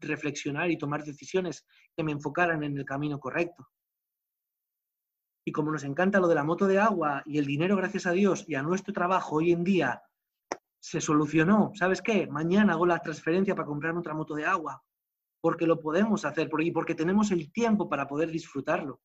reflexionar 0.00 0.70
y 0.70 0.78
tomar 0.78 1.04
decisiones 1.04 1.66
que 1.96 2.02
me 2.04 2.12
enfocaran 2.12 2.62
en 2.62 2.76
el 2.76 2.84
camino 2.84 3.18
correcto. 3.18 3.68
Y 5.44 5.52
como 5.52 5.72
nos 5.72 5.84
encanta 5.84 6.20
lo 6.20 6.28
de 6.28 6.34
la 6.34 6.44
moto 6.44 6.66
de 6.66 6.78
agua 6.78 7.22
y 7.24 7.38
el 7.38 7.46
dinero, 7.46 7.76
gracias 7.76 8.06
a 8.06 8.12
Dios, 8.12 8.44
y 8.46 8.54
a 8.54 8.62
nuestro 8.62 8.92
trabajo 8.92 9.36
hoy 9.36 9.52
en 9.52 9.64
día, 9.64 10.02
se 10.78 11.00
solucionó. 11.00 11.72
¿Sabes 11.74 12.02
qué? 12.02 12.26
Mañana 12.26 12.74
hago 12.74 12.86
la 12.86 12.98
transferencia 12.98 13.54
para 13.54 13.66
comprar 13.66 13.96
otra 13.96 14.14
moto 14.14 14.34
de 14.34 14.44
agua. 14.44 14.82
Porque 15.40 15.66
lo 15.66 15.80
podemos 15.80 16.24
hacer 16.24 16.50
y 16.60 16.70
porque 16.70 16.94
tenemos 16.94 17.30
el 17.30 17.50
tiempo 17.52 17.88
para 17.88 18.06
poder 18.06 18.30
disfrutarlo. 18.30 19.00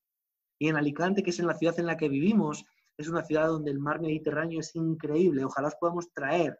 Y 0.59 0.67
en 0.67 0.75
Alicante, 0.75 1.23
que 1.23 1.29
es 1.29 1.39
en 1.39 1.47
la 1.47 1.55
ciudad 1.55 1.79
en 1.79 1.85
la 1.85 1.97
que 1.97 2.09
vivimos, 2.09 2.65
es 2.97 3.07
una 3.07 3.23
ciudad 3.23 3.47
donde 3.47 3.71
el 3.71 3.79
mar 3.79 4.01
Mediterráneo 4.01 4.59
es 4.59 4.75
increíble. 4.75 5.45
Ojalá 5.45 5.69
os 5.69 5.75
podamos 5.75 6.11
traer 6.11 6.59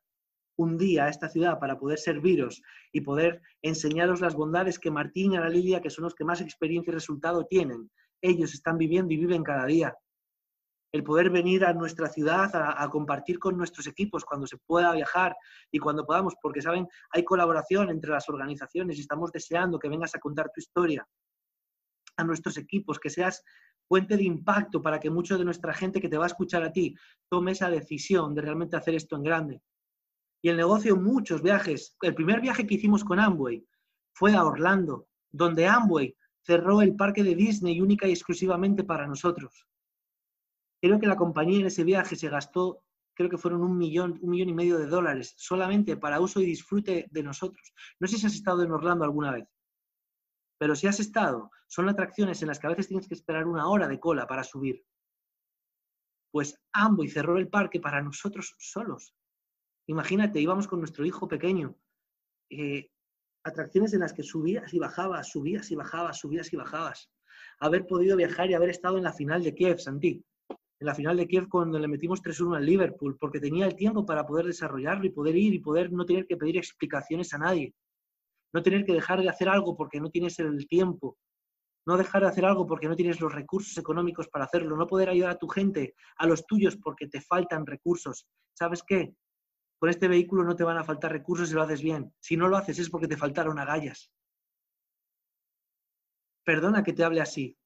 un 0.56 0.78
día 0.78 1.06
a 1.06 1.10
esta 1.10 1.30
ciudad 1.30 1.60
para 1.60 1.78
poder 1.80 2.00
serviros 2.00 2.62
y 2.92 3.02
poder 3.02 3.42
enseñaros 3.62 4.22
las 4.22 4.36
bondades 4.36 4.80
que 4.80 4.92
Martín 4.92 5.34
y 5.34 5.38
Ana 5.38 5.50
Lilia, 5.50 5.82
que 5.82 5.90
son 5.90 6.04
los 6.04 6.16
que 6.16 6.24
más 6.24 6.42
experiencia 6.42 6.92
y 6.92 6.94
resultado 6.94 7.46
tienen, 7.46 7.90
ellos 8.22 8.54
están 8.54 8.78
viviendo 8.78 9.14
y 9.14 9.18
viven 9.18 9.44
cada 9.44 9.66
día. 9.66 9.96
el 10.94 11.04
poder 11.04 11.32
venir 11.32 11.66
a 11.66 11.74
nuestra 11.74 12.08
ciudad 12.08 12.52
a, 12.54 12.88
compartir 12.88 13.40
con 13.40 13.58
nuestros 13.58 13.88
equipos 13.88 14.24
cuando 14.24 14.46
se 14.46 14.58
pueda 14.58 14.94
viajar 14.94 15.36
y 15.72 15.80
cuando 15.80 16.06
podamos, 16.06 16.36
porque 16.40 16.62
saben, 16.62 16.88
hay 17.10 17.24
colaboración 17.24 17.90
entre 17.90 18.12
las 18.12 18.30
organizaciones 18.30 18.98
y 18.98 19.02
estamos 19.02 19.32
deseando 19.32 19.80
que 19.80 19.90
vengas 19.90 20.14
a 20.14 20.20
contar 20.20 20.52
tu 20.54 20.60
historia 20.60 21.04
a 22.16 22.24
nuestros 22.24 22.58
equipos, 22.58 23.00
que 23.00 23.10
seas 23.10 23.44
fuente 23.88 24.18
de 24.18 24.24
impacto 24.24 24.84
para 24.84 25.00
que 25.00 25.10
mucho 25.10 25.36
de 25.36 25.46
nuestra 25.46 25.74
gente 25.74 26.00
que 26.00 26.10
te 26.10 26.18
va 26.18 26.26
a 26.26 26.28
escuchar 26.28 26.64
a 26.64 26.72
ti 26.72 26.96
tome 27.28 27.54
esa 27.54 27.70
decisión 27.70 28.36
de 28.36 28.42
realmente 28.42 28.78
hacer 28.78 28.94
esto 28.94 29.16
en 29.16 29.24
grande. 29.24 29.62
Y 30.44 30.50
el 30.50 30.58
negocio, 30.58 30.98
muchos 30.98 31.42
viajes. 31.42 31.96
El 32.02 32.14
primer 32.14 32.42
viaje 32.42 32.68
que 32.68 32.74
hicimos 32.76 33.06
con 33.06 33.18
Amway 33.18 33.66
fue 34.14 34.36
a 34.36 34.44
Orlando, 34.44 35.08
donde 35.32 35.66
Amway 35.66 36.18
cerró 36.42 36.82
el 36.82 36.98
parque 36.98 37.24
de 37.24 37.34
Disney 37.34 37.80
única 37.80 38.08
y 38.08 38.12
exclusivamente 38.12 38.84
para 38.84 39.08
nosotros. 39.08 39.66
Creo 40.82 41.00
que 41.00 41.08
la 41.08 41.16
compañía 41.16 41.62
en 41.62 41.68
ese 41.68 41.86
viaje 41.86 42.18
se 42.18 42.28
gastó, 42.28 42.84
creo 43.14 43.30
que 43.30 43.38
fueron 43.38 43.62
un 43.62 43.78
millón, 43.78 44.20
un 44.22 44.32
millón 44.32 44.50
y 44.50 44.54
medio 44.54 44.78
de 44.78 44.88
dólares 44.88 45.34
solamente 45.38 45.96
para 45.96 46.20
uso 46.20 46.42
y 46.42 46.46
disfrute 46.46 47.08
de 47.10 47.24
nosotros. 47.24 47.74
No 48.02 48.08
sé 48.10 48.18
si 48.18 48.26
has 48.26 48.36
estado 48.36 48.64
en 48.64 48.72
Orlando 48.72 49.06
alguna 49.06 49.32
vez. 49.32 49.48
Pero 50.58 50.76
si 50.76 50.88
has 50.88 51.00
estado, 51.00 51.52
son 51.68 51.88
atracciones 51.88 52.42
en 52.42 52.50
las 52.50 52.60
que 52.60 52.68
a 52.68 52.72
veces 52.72 52.90
tienes 52.90 53.08
que 53.08 53.14
esperar 53.14 53.48
una 53.48 53.70
hora 53.70 53.88
de 53.88 53.98
cola 53.98 54.28
para 54.28 54.44
subir. 54.44 54.86
Pues 56.32 56.60
Amboy 56.74 57.08
cerró 57.08 57.38
el 57.38 57.48
parque 57.48 57.80
para 57.80 58.02
nosotros 58.02 58.56
solos. 58.60 59.16
Imagínate, 59.88 60.40
íbamos 60.40 60.68
con 60.68 60.80
nuestro 60.80 61.06
hijo 61.06 61.28
pequeño. 61.28 61.76
Eh, 62.50 62.90
atracciones 63.44 63.94
en 63.94 64.02
las 64.02 64.14
que 64.14 64.24
subías 64.24 64.74
y 64.74 64.80
bajabas, 64.80 65.30
subías 65.30 65.70
y 65.72 65.76
bajabas, 65.76 66.20
subías 66.20 66.52
y 66.54 66.56
bajabas. 66.56 67.10
Haber 67.60 67.86
podido 67.86 68.16
viajar 68.16 68.50
y 68.50 68.54
haber 68.54 68.70
estado 68.70 68.98
en 68.98 69.04
la 69.04 69.14
final 69.14 69.44
de 69.44 69.54
Kiev, 69.54 69.80
Santi. 69.80 70.24
En 70.50 70.88
la 70.88 70.96
final 70.96 71.18
de 71.18 71.28
Kiev 71.28 71.48
cuando 71.50 71.80
le 71.80 71.88
metimos 71.88 72.22
3-1 72.22 72.58
al 72.58 72.66
Liverpool, 72.66 73.18
porque 73.20 73.40
tenía 73.40 73.66
el 73.66 73.76
tiempo 73.76 74.06
para 74.06 74.26
poder 74.26 74.46
desarrollarlo 74.46 75.06
y 75.06 75.12
poder 75.12 75.36
ir 75.36 75.54
y 75.54 75.60
poder 75.60 75.92
no 75.92 76.06
tener 76.06 76.26
que 76.26 76.38
pedir 76.38 76.58
explicaciones 76.58 77.34
a 77.34 77.38
nadie 77.38 77.74
no 78.54 78.62
tener 78.62 78.86
que 78.86 78.94
dejar 78.94 79.22
de 79.22 79.30
hacer 79.30 79.50
algo 79.50 79.76
porque 79.76 80.00
no 80.00 80.10
tienes 80.10 80.40
el 80.40 80.68
tiempo, 80.68 81.18
no 81.86 81.98
dejar 81.98 82.22
de 82.22 82.30
hacer 82.30 82.46
algo 82.46 82.66
porque 82.66 82.88
no 82.88 82.96
tienes 82.96 83.20
los 83.20 83.34
recursos 83.34 83.78
económicos 83.78 84.28
para 84.30 84.46
hacerlo, 84.46 84.78
no 84.78 84.88
poder 84.88 85.10
ayudar 85.10 85.32
a 85.32 85.38
tu 85.38 85.48
gente, 85.48 85.96
a 86.18 86.28
los 86.28 86.46
tuyos 86.46 86.78
porque 86.78 87.08
te 87.08 87.20
faltan 87.20 87.66
recursos. 87.66 88.28
¿Sabes 88.54 88.84
qué? 88.88 89.14
Con 89.84 89.90
este 89.90 90.08
vehículo 90.08 90.46
no 90.46 90.56
te 90.56 90.64
van 90.64 90.78
a 90.78 90.86
faltar 90.86 91.12
recursos 91.12 91.50
si 91.50 91.56
lo 91.56 91.62
haces 91.62 91.82
bien. 91.82 92.16
Si 92.22 92.38
no 92.38 92.48
lo 92.48 92.56
haces 92.56 92.80
es 92.80 92.90
porque 92.90 93.10
te 93.10 93.18
faltaron 93.18 93.60
agallas. 93.60 94.14
Perdona 96.46 96.84
que 96.84 96.94
te 96.94 97.04
hable 97.04 97.20
así, 97.20 97.58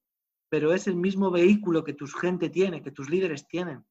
pero 0.49 0.73
es 0.73 0.87
el 0.87 0.95
mismo 0.95 1.29
vehículo 1.29 1.83
que 1.83 1.93
tu 1.93 2.07
gente 2.07 2.49
tiene, 2.49 2.81
que 2.81 2.89
tus 2.89 3.07
líderes 3.11 3.47
tienen. 3.47 3.85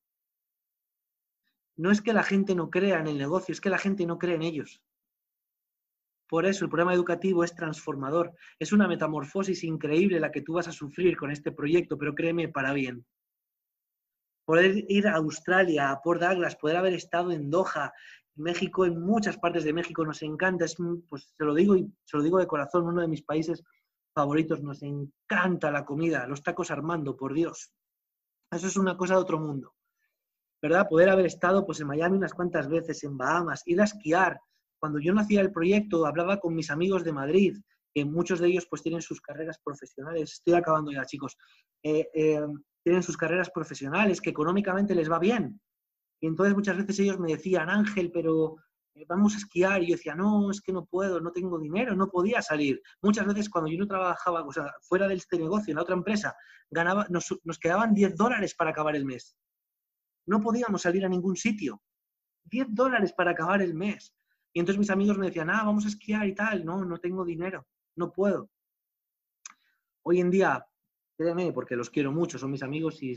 No 1.76 1.92
es 1.92 2.02
que 2.02 2.12
la 2.12 2.24
gente 2.24 2.56
no 2.56 2.68
crea 2.68 2.98
en 2.98 3.06
el 3.06 3.16
negocio, 3.16 3.52
es 3.52 3.60
que 3.60 3.70
la 3.70 3.78
gente 3.78 4.04
no 4.06 4.18
cree 4.18 4.34
en 4.34 4.42
ellos. 4.42 4.82
Por 6.28 6.46
eso 6.46 6.64
el 6.64 6.68
programa 6.68 6.94
educativo 6.94 7.44
es 7.44 7.54
transformador. 7.54 8.34
Es 8.58 8.72
una 8.72 8.88
metamorfosis 8.88 9.62
increíble 9.62 10.18
la 10.18 10.32
que 10.32 10.42
tú 10.42 10.54
vas 10.54 10.66
a 10.66 10.72
sufrir 10.72 11.16
con 11.16 11.30
este 11.30 11.52
proyecto, 11.52 11.96
pero 11.96 12.12
créeme, 12.12 12.48
para 12.48 12.72
bien. 12.72 13.06
Poder 14.46 14.84
ir 14.88 15.08
a 15.08 15.16
Australia, 15.16 15.90
a 15.90 16.00
Port 16.00 16.22
Douglas, 16.22 16.56
poder 16.56 16.76
haber 16.76 16.94
estado 16.94 17.32
en 17.32 17.50
Doha, 17.50 17.92
México, 18.36 18.86
en 18.86 19.00
muchas 19.00 19.36
partes 19.38 19.64
de 19.64 19.72
México 19.72 20.04
nos 20.04 20.22
encanta, 20.22 20.64
es, 20.64 20.76
pues 21.08 21.34
se 21.36 21.44
lo 21.44 21.54
digo 21.54 21.74
y 21.74 21.90
se 22.04 22.16
lo 22.16 22.22
digo 22.22 22.38
de 22.38 22.46
corazón, 22.46 22.86
uno 22.86 23.00
de 23.00 23.08
mis 23.08 23.22
países 23.22 23.62
favoritos, 24.14 24.62
nos 24.62 24.82
encanta 24.82 25.70
la 25.70 25.84
comida, 25.84 26.26
los 26.26 26.42
tacos 26.42 26.70
Armando, 26.70 27.16
por 27.16 27.34
Dios. 27.34 27.72
Eso 28.50 28.66
es 28.66 28.76
una 28.76 28.96
cosa 28.96 29.14
de 29.14 29.20
otro 29.20 29.38
mundo. 29.38 29.74
¿Verdad? 30.62 30.88
Poder 30.88 31.10
haber 31.10 31.26
estado 31.26 31.66
pues 31.66 31.80
en 31.80 31.86
Miami 31.86 32.16
unas 32.16 32.32
cuantas 32.32 32.68
veces, 32.68 33.04
en 33.04 33.16
Bahamas, 33.16 33.62
ir 33.66 33.80
a 33.80 33.84
esquiar, 33.84 34.40
cuando 34.78 34.98
yo 35.00 35.12
nacía 35.12 35.40
el 35.40 35.52
proyecto, 35.52 36.06
hablaba 36.06 36.38
con 36.38 36.54
mis 36.54 36.70
amigos 36.70 37.04
de 37.04 37.12
Madrid, 37.12 37.58
que 37.96 38.04
muchos 38.04 38.40
de 38.40 38.48
ellos 38.48 38.66
pues 38.68 38.82
tienen 38.82 39.00
sus 39.00 39.22
carreras 39.22 39.58
profesionales. 39.64 40.34
Estoy 40.34 40.52
acabando 40.52 40.92
ya, 40.92 41.06
chicos. 41.06 41.34
Eh, 41.82 42.06
eh, 42.12 42.46
tienen 42.84 43.02
sus 43.02 43.16
carreras 43.16 43.48
profesionales, 43.48 44.20
que 44.20 44.28
económicamente 44.28 44.94
les 44.94 45.10
va 45.10 45.18
bien. 45.18 45.58
Y 46.20 46.26
entonces 46.26 46.54
muchas 46.54 46.76
veces 46.76 46.98
ellos 46.98 47.18
me 47.18 47.32
decían, 47.32 47.70
Ángel, 47.70 48.10
pero 48.12 48.56
eh, 48.92 49.06
vamos 49.08 49.32
a 49.32 49.38
esquiar. 49.38 49.82
Y 49.82 49.86
yo 49.86 49.96
decía, 49.96 50.14
no, 50.14 50.50
es 50.50 50.60
que 50.60 50.74
no 50.74 50.84
puedo, 50.84 51.22
no 51.22 51.32
tengo 51.32 51.58
dinero, 51.58 51.96
no 51.96 52.10
podía 52.10 52.42
salir. 52.42 52.82
Muchas 53.00 53.26
veces 53.28 53.48
cuando 53.48 53.70
yo 53.70 53.78
no 53.78 53.86
trabajaba, 53.86 54.44
o 54.44 54.52
sea, 54.52 54.70
fuera 54.82 55.08
de 55.08 55.14
este 55.14 55.38
negocio, 55.38 55.72
en 55.72 55.76
la 55.76 55.82
otra 55.82 55.96
empresa, 55.96 56.36
ganaba, 56.70 57.06
nos, 57.08 57.34
nos 57.44 57.58
quedaban 57.58 57.94
10 57.94 58.14
dólares 58.14 58.54
para 58.54 58.72
acabar 58.72 58.94
el 58.94 59.06
mes. 59.06 59.38
No 60.26 60.42
podíamos 60.42 60.82
salir 60.82 61.02
a 61.06 61.08
ningún 61.08 61.36
sitio. 61.36 61.80
10 62.44 62.74
dólares 62.74 63.14
para 63.14 63.30
acabar 63.30 63.62
el 63.62 63.72
mes. 63.72 64.14
Y 64.52 64.60
entonces 64.60 64.78
mis 64.78 64.90
amigos 64.90 65.16
me 65.16 65.28
decían, 65.28 65.48
ah, 65.48 65.62
vamos 65.64 65.86
a 65.86 65.88
esquiar 65.88 66.26
y 66.26 66.34
tal. 66.34 66.62
No, 66.62 66.84
no 66.84 66.98
tengo 66.98 67.24
dinero, 67.24 67.66
no 67.96 68.12
puedo. 68.12 68.50
Hoy 70.02 70.20
en 70.20 70.30
día, 70.30 70.64
créeme, 71.16 71.52
porque 71.52 71.76
los 71.76 71.90
quiero 71.90 72.12
mucho, 72.12 72.38
son 72.38 72.50
mis 72.50 72.62
amigos 72.62 73.02
y, 73.02 73.16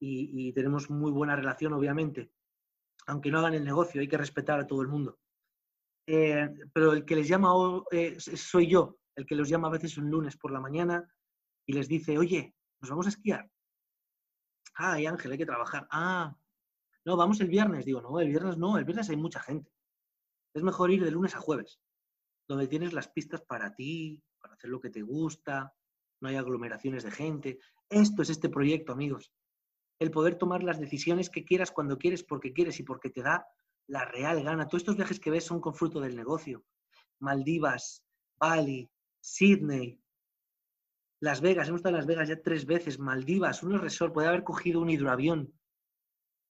y, 0.00 0.52
tenemos 0.52 0.90
muy 0.90 1.10
buena 1.10 1.34
relación, 1.34 1.72
obviamente. 1.72 2.30
Aunque 3.06 3.30
no 3.30 3.38
hagan 3.38 3.54
el 3.54 3.64
negocio, 3.64 4.00
hay 4.00 4.08
que 4.08 4.18
respetar 4.18 4.60
a 4.60 4.66
todo 4.66 4.82
el 4.82 4.88
mundo. 4.88 5.18
Eh, 6.06 6.48
pero 6.72 6.92
el 6.92 7.04
que 7.04 7.16
les 7.16 7.28
llama 7.28 7.52
eh, 7.90 8.18
soy 8.18 8.68
yo, 8.68 8.98
el 9.16 9.26
que 9.26 9.34
los 9.34 9.48
llama 9.48 9.68
a 9.68 9.72
veces 9.72 9.98
un 9.98 10.10
lunes 10.10 10.36
por 10.36 10.52
la 10.52 10.60
mañana 10.60 11.06
y 11.66 11.72
les 11.72 11.88
dice, 11.88 12.16
oye, 12.16 12.54
¿nos 12.80 12.90
vamos 12.90 13.06
a 13.06 13.10
esquiar? 13.10 13.50
Ay, 14.74 15.06
Ángel, 15.06 15.32
hay 15.32 15.38
que 15.38 15.46
trabajar. 15.46 15.88
Ah, 15.90 16.36
no, 17.04 17.16
vamos 17.16 17.40
el 17.40 17.48
viernes. 17.48 17.84
Digo, 17.84 18.00
no, 18.00 18.20
el 18.20 18.28
viernes 18.28 18.56
no, 18.56 18.78
el 18.78 18.84
viernes 18.84 19.10
hay 19.10 19.16
mucha 19.16 19.40
gente. 19.40 19.72
Es 20.54 20.62
mejor 20.62 20.90
ir 20.90 21.04
de 21.04 21.10
lunes 21.10 21.34
a 21.34 21.40
jueves, 21.40 21.80
donde 22.48 22.66
tienes 22.66 22.94
las 22.94 23.08
pistas 23.08 23.42
para 23.42 23.74
ti, 23.74 24.20
para 24.40 24.54
hacer 24.54 24.70
lo 24.70 24.80
que 24.80 24.90
te 24.90 25.02
gusta, 25.02 25.74
no 26.20 26.28
hay 26.28 26.36
aglomeraciones 26.36 27.04
de 27.04 27.10
gente. 27.10 27.58
Esto 27.90 28.22
es 28.22 28.30
este 28.30 28.48
proyecto, 28.48 28.92
amigos. 28.92 29.32
El 30.00 30.10
poder 30.10 30.36
tomar 30.36 30.62
las 30.62 30.80
decisiones 30.80 31.28
que 31.28 31.44
quieras 31.44 31.70
cuando 31.70 31.98
quieres, 31.98 32.24
porque 32.24 32.52
quieres 32.52 32.80
y 32.80 32.84
porque 32.84 33.10
te 33.10 33.22
da 33.22 33.46
la 33.86 34.04
real 34.06 34.42
gana. 34.42 34.66
Todos 34.66 34.82
estos 34.82 34.96
viajes 34.96 35.20
que 35.20 35.30
ves 35.30 35.44
son 35.44 35.60
con 35.60 35.74
fruto 35.74 36.00
del 36.00 36.16
negocio. 36.16 36.64
Maldivas, 37.20 38.02
Bali, 38.38 38.88
Sydney, 39.20 40.00
Las 41.20 41.40
Vegas. 41.40 41.68
Hemos 41.68 41.80
estado 41.80 41.96
en 41.96 41.98
Las 41.98 42.06
Vegas 42.06 42.28
ya 42.28 42.40
tres 42.40 42.64
veces. 42.64 42.98
Maldivas, 42.98 43.62
un 43.62 43.78
resort. 43.78 44.14
Puede 44.14 44.28
haber 44.28 44.44
cogido 44.44 44.80
un 44.80 44.90
hidroavión. 44.90 45.52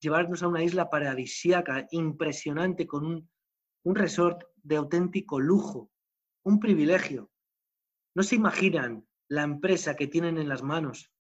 Llevarnos 0.00 0.42
a 0.42 0.48
una 0.48 0.62
isla 0.62 0.90
paradisíaca 0.90 1.88
impresionante 1.90 2.86
con 2.86 3.04
un 3.04 3.28
un 3.88 3.94
resort 3.94 4.42
de 4.68 4.76
auténtico 4.76 5.40
lujo, 5.40 5.90
un 6.44 6.60
privilegio. 6.60 7.30
No 8.14 8.22
se 8.22 8.36
imaginan 8.36 9.06
la 9.28 9.42
empresa 9.42 9.96
que 9.96 10.06
tienen 10.06 10.36
en 10.38 10.48
las 10.48 10.62
manos. 10.62 11.10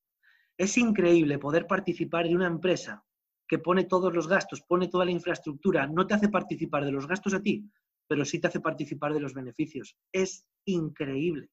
Es 0.58 0.76
increíble 0.76 1.38
poder 1.38 1.66
participar 1.66 2.28
de 2.28 2.36
una 2.36 2.46
empresa 2.46 3.04
que 3.48 3.58
pone 3.58 3.84
todos 3.84 4.14
los 4.14 4.28
gastos, 4.28 4.60
pone 4.60 4.88
toda 4.88 5.06
la 5.06 5.12
infraestructura, 5.12 5.86
no 5.86 6.06
te 6.06 6.12
hace 6.12 6.28
participar 6.28 6.84
de 6.84 6.92
los 6.92 7.06
gastos 7.06 7.32
a 7.32 7.40
ti, 7.40 7.64
pero 8.06 8.24
sí 8.26 8.38
te 8.38 8.48
hace 8.48 8.60
participar 8.60 9.14
de 9.14 9.20
los 9.20 9.32
beneficios. 9.32 9.96
Es 10.12 10.46
increíble. 10.66 11.48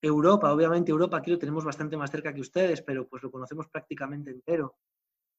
Europa, 0.00 0.50
obviamente 0.50 0.92
Europa 0.92 1.18
aquí 1.18 1.30
lo 1.30 1.38
tenemos 1.38 1.64
bastante 1.64 1.98
más 1.98 2.10
cerca 2.10 2.32
que 2.32 2.40
ustedes, 2.40 2.80
pero 2.80 3.06
pues 3.06 3.22
lo 3.22 3.30
conocemos 3.30 3.68
prácticamente 3.68 4.30
entero. 4.30 4.76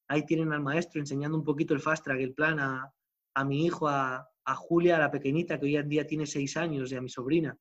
Ahí 0.07 0.23
tienen 0.25 0.53
al 0.53 0.61
maestro 0.61 0.99
enseñando 0.99 1.37
un 1.37 1.43
poquito 1.43 1.73
el 1.73 1.79
fast 1.79 2.03
track, 2.03 2.19
el 2.19 2.33
plan 2.33 2.59
a, 2.59 2.93
a 3.39 3.45
mi 3.45 3.65
hijo, 3.65 3.87
a, 3.87 4.27
Julia, 4.55 4.97
a 4.97 4.99
la 4.99 5.11
pequeñita, 5.11 5.57
que 5.57 5.65
hoy 5.65 5.77
en 5.77 5.87
día 5.87 6.05
tiene 6.05 6.25
seis 6.25 6.57
años, 6.57 6.91
y 6.91 6.95
a 6.95 7.01
mi 7.01 7.07
sobrina. 7.07 7.57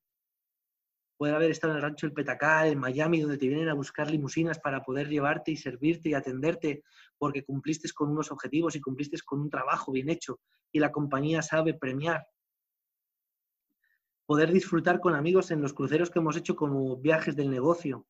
Puede 1.15 1.33
haber 1.33 1.51
estado 1.51 1.71
en 1.71 1.77
el 1.77 1.83
rancho 1.83 2.05
del 2.05 2.13
Petacal, 2.13 2.67
en 2.67 2.79
Miami, 2.79 3.21
donde 3.21 3.37
te 3.37 3.47
vienen 3.47 3.69
a 3.69 3.75
buscar 3.75 4.11
limusinas 4.11 4.59
para 4.59 4.83
poder 4.83 5.07
llevarte 5.07 5.51
y 5.51 5.55
servirte 5.55 6.09
y 6.09 6.15
atenderte, 6.15 6.83
porque 7.17 7.45
cumpliste 7.45 7.89
con 7.93 8.09
unos 8.09 8.29
objetivos 8.29 8.75
y 8.75 8.81
cumpliste 8.81 9.17
con 9.23 9.39
un 9.39 9.49
trabajo 9.49 9.93
bien 9.93 10.09
hecho, 10.09 10.41
y 10.69 10.79
la 10.79 10.91
compañía 10.91 11.41
sabe 11.41 11.75
premiar. 11.75 12.27
Poder 14.25 14.51
disfrutar 14.51 14.99
con 14.99 15.15
amigos 15.15 15.51
en 15.51 15.61
los 15.61 15.73
cruceros 15.73 16.09
que 16.09 16.19
hemos 16.19 16.35
hecho 16.35 16.57
como 16.57 16.97
viajes 16.97 17.37
del 17.37 17.49
negocio. 17.49 18.05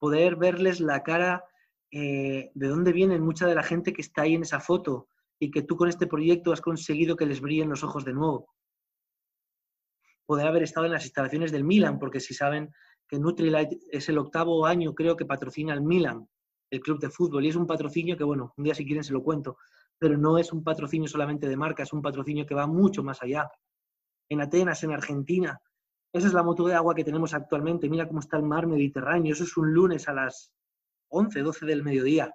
Poder 0.00 0.34
verles 0.34 0.80
la 0.80 1.04
cara 1.04 1.44
eh, 1.92 2.50
de 2.54 2.66
dónde 2.66 2.92
viene 2.92 3.20
mucha 3.20 3.46
de 3.46 3.54
la 3.54 3.62
gente 3.62 3.92
que 3.92 4.02
está 4.02 4.22
ahí 4.22 4.34
en 4.34 4.42
esa 4.42 4.58
foto, 4.58 5.06
y 5.38 5.50
que 5.50 5.62
tú 5.62 5.76
con 5.76 5.88
este 5.88 6.06
proyecto 6.06 6.52
has 6.52 6.60
conseguido 6.60 7.16
que 7.16 7.26
les 7.26 7.40
brillen 7.40 7.68
los 7.68 7.84
ojos 7.84 8.04
de 8.04 8.12
nuevo. 8.12 8.48
Poder 10.26 10.46
haber 10.46 10.62
estado 10.62 10.86
en 10.86 10.92
las 10.92 11.04
instalaciones 11.04 11.52
del 11.52 11.64
Milan, 11.64 11.98
porque 11.98 12.20
si 12.20 12.34
saben 12.34 12.70
que 13.08 13.18
Nutrilite 13.18 13.78
es 13.90 14.08
el 14.08 14.18
octavo 14.18 14.66
año, 14.66 14.94
creo 14.94 15.16
que 15.16 15.24
patrocina 15.24 15.72
al 15.72 15.82
Milan, 15.82 16.28
el 16.70 16.80
club 16.80 17.00
de 17.00 17.08
fútbol, 17.08 17.44
y 17.44 17.48
es 17.48 17.56
un 17.56 17.66
patrocinio 17.66 18.16
que, 18.16 18.24
bueno, 18.24 18.52
un 18.56 18.64
día 18.64 18.74
si 18.74 18.84
quieren 18.84 19.04
se 19.04 19.12
lo 19.12 19.22
cuento, 19.22 19.56
pero 19.98 20.18
no 20.18 20.38
es 20.38 20.52
un 20.52 20.62
patrocinio 20.62 21.08
solamente 21.08 21.48
de 21.48 21.56
marca, 21.56 21.82
es 21.82 21.92
un 21.92 22.02
patrocinio 22.02 22.44
que 22.44 22.54
va 22.54 22.66
mucho 22.66 23.02
más 23.02 23.22
allá. 23.22 23.50
En 24.28 24.40
Atenas, 24.42 24.84
en 24.84 24.92
Argentina, 24.92 25.58
esa 26.12 26.26
es 26.26 26.32
la 26.32 26.42
moto 26.42 26.66
de 26.66 26.74
agua 26.74 26.94
que 26.94 27.04
tenemos 27.04 27.34
actualmente. 27.34 27.88
Mira 27.88 28.08
cómo 28.08 28.20
está 28.20 28.36
el 28.36 28.42
mar 28.42 28.66
Mediterráneo. 28.66 29.32
Eso 29.32 29.44
es 29.44 29.56
un 29.56 29.72
lunes 29.72 30.08
a 30.08 30.14
las 30.14 30.52
11, 31.10 31.40
12 31.40 31.66
del 31.66 31.82
mediodía. 31.82 32.34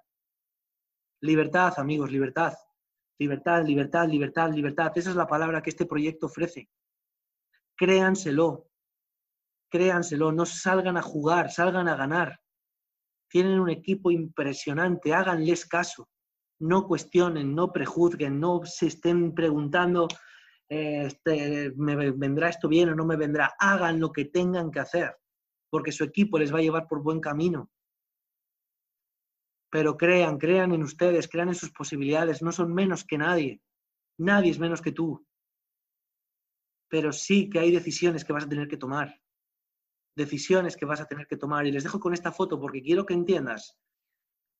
Libertad, 1.21 1.73
amigos, 1.77 2.11
libertad. 2.11 2.53
Libertad, 3.19 3.63
libertad, 3.65 4.07
libertad, 4.07 4.51
libertad. 4.51 4.91
Esa 4.95 5.11
es 5.11 5.15
la 5.15 5.27
palabra 5.27 5.61
que 5.61 5.69
este 5.69 5.85
proyecto 5.85 6.27
ofrece. 6.27 6.69
Créanselo. 7.75 8.69
Créanselo. 9.69 10.31
No 10.31 10.45
salgan 10.45 10.97
a 10.97 11.01
jugar, 11.01 11.51
salgan 11.51 11.87
a 11.87 11.95
ganar. 11.95 12.39
Tienen 13.29 13.59
un 13.59 13.69
equipo 13.69 14.11
impresionante. 14.11 15.13
Háganles 15.13 15.65
caso. 15.65 16.09
No 16.59 16.87
cuestionen, 16.87 17.53
no 17.53 17.71
prejuzguen, 17.71 18.39
no 18.39 18.61
se 18.63 18.87
estén 18.87 19.33
preguntando, 19.33 20.07
eh, 20.69 21.07
este, 21.07 21.73
¿me 21.75 22.11
vendrá 22.11 22.49
esto 22.49 22.69
bien 22.69 22.89
o 22.89 22.95
no 22.95 23.05
me 23.05 23.17
vendrá? 23.17 23.53
Hagan 23.59 23.99
lo 23.99 24.11
que 24.13 24.25
tengan 24.25 24.71
que 24.71 24.79
hacer, 24.79 25.13
porque 25.69 25.91
su 25.91 26.05
equipo 26.05 26.37
les 26.37 26.53
va 26.53 26.59
a 26.59 26.61
llevar 26.61 26.87
por 26.87 27.01
buen 27.01 27.19
camino 27.19 27.72
pero 29.73 29.97
crean, 29.97 30.37
crean 30.37 30.71
en 30.71 30.83
ustedes, 30.83 31.27
crean 31.27 31.47
en 31.47 31.55
sus 31.55 31.71
posibilidades, 31.71 32.43
no 32.43 32.51
son 32.51 32.71
menos 32.71 33.03
que 33.03 33.17
nadie, 33.17 33.59
nadie 34.19 34.51
es 34.51 34.59
menos 34.59 34.83
que 34.83 34.91
tú, 34.91 35.25
pero 36.87 37.11
sí 37.11 37.49
que 37.49 37.57
hay 37.57 37.71
decisiones 37.71 38.23
que 38.23 38.33
vas 38.33 38.43
a 38.43 38.49
tener 38.49 38.67
que 38.67 38.77
tomar, 38.77 39.19
decisiones 40.15 40.77
que 40.77 40.85
vas 40.85 41.01
a 41.01 41.07
tener 41.07 41.25
que 41.25 41.37
tomar. 41.37 41.65
Y 41.65 41.71
les 41.71 41.83
dejo 41.83 41.99
con 41.99 42.13
esta 42.13 42.31
foto 42.31 42.59
porque 42.59 42.83
quiero 42.83 43.03
que 43.03 43.15
entiendas 43.15 43.75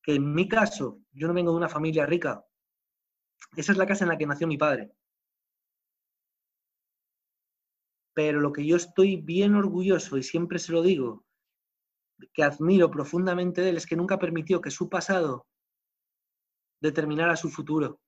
que 0.01 0.15
en 0.15 0.33
mi 0.33 0.47
caso, 0.47 1.03
yo 1.11 1.27
no 1.27 1.35
vengo 1.35 1.51
de 1.51 1.57
una 1.57 1.69
familia 1.69 2.07
rica, 2.07 2.43
esa 3.55 3.71
es 3.71 3.77
la 3.77 3.85
casa 3.85 4.05
en 4.05 4.09
la 4.09 4.17
que 4.17 4.25
nació 4.25 4.47
mi 4.47 4.57
padre. 4.57 4.95
Pero 8.15 8.41
lo 8.41 8.51
que 8.51 8.65
yo 8.65 8.77
estoy 8.77 9.17
bien 9.17 9.53
orgulloso, 9.53 10.17
y 10.17 10.23
siempre 10.23 10.57
se 10.57 10.71
lo 10.71 10.81
digo, 10.81 11.23
que 12.33 12.43
admiro 12.43 12.89
profundamente 12.89 13.61
de 13.61 13.69
él 13.69 13.77
es 13.77 13.85
que 13.85 13.95
nunca 13.95 14.19
permitió 14.19 14.61
que 14.61 14.71
su 14.71 14.89
pasado 14.89 15.47
determinara 16.79 17.35
su 17.35 17.49
futuro. 17.49 17.99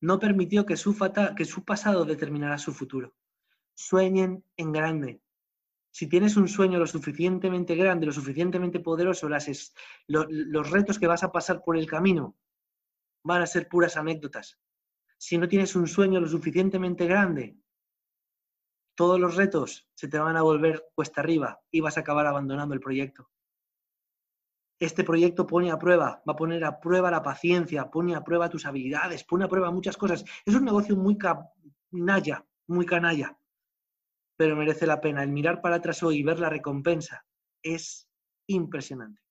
No 0.00 0.18
permitió 0.18 0.66
que 0.66 0.76
su, 0.76 0.96
que 1.36 1.44
su 1.44 1.64
pasado 1.64 2.04
determinara 2.04 2.58
su 2.58 2.72
futuro. 2.72 3.14
Sueñen 3.74 4.44
en 4.56 4.72
grande. 4.72 5.20
Si 5.90 6.08
tienes 6.08 6.36
un 6.36 6.48
sueño 6.48 6.78
lo 6.78 6.86
suficientemente 6.86 7.74
grande, 7.74 8.06
lo 8.06 8.12
suficientemente 8.12 8.80
poderoso, 8.80 9.28
las 9.28 9.72
los 10.06 10.70
retos 10.70 10.98
que 10.98 11.06
vas 11.06 11.22
a 11.22 11.32
pasar 11.32 11.62
por 11.64 11.76
el 11.76 11.86
camino 11.86 12.36
van 13.22 13.42
a 13.42 13.46
ser 13.46 13.68
puras 13.68 13.96
anécdotas. 13.96 14.58
Si 15.16 15.38
no 15.38 15.48
tienes 15.48 15.74
un 15.74 15.86
sueño 15.86 16.20
lo 16.20 16.28
suficientemente 16.28 17.06
grande, 17.06 17.56
todos 18.96 19.20
los 19.20 19.36
retos 19.36 19.86
se 19.94 20.08
te 20.08 20.18
van 20.18 20.36
a 20.36 20.42
volver 20.42 20.88
cuesta 20.94 21.20
arriba 21.20 21.60
y 21.70 21.80
vas 21.80 21.96
a 21.96 22.00
acabar 22.00 22.26
abandonando 22.26 22.74
el 22.74 22.80
proyecto. 22.80 23.30
Este 24.80 25.04
proyecto 25.04 25.46
pone 25.46 25.70
a 25.70 25.78
prueba, 25.78 26.22
va 26.28 26.32
a 26.32 26.36
poner 26.36 26.64
a 26.64 26.80
prueba 26.80 27.10
la 27.10 27.22
paciencia, 27.22 27.90
pone 27.90 28.14
a 28.14 28.24
prueba 28.24 28.48
tus 28.48 28.66
habilidades, 28.66 29.24
pone 29.24 29.44
a 29.44 29.48
prueba 29.48 29.70
muchas 29.70 29.96
cosas. 29.96 30.24
Es 30.44 30.54
un 30.54 30.64
negocio 30.64 30.96
muy 30.96 31.16
canalla, 31.16 32.44
muy 32.66 32.84
canalla, 32.84 33.38
pero 34.36 34.56
merece 34.56 34.86
la 34.86 35.00
pena. 35.00 35.22
El 35.22 35.30
mirar 35.30 35.60
para 35.60 35.76
atrás 35.76 36.02
hoy 36.02 36.18
y 36.18 36.22
ver 36.22 36.40
la 36.40 36.50
recompensa 36.50 37.24
es 37.62 38.08
impresionante. 38.48 39.25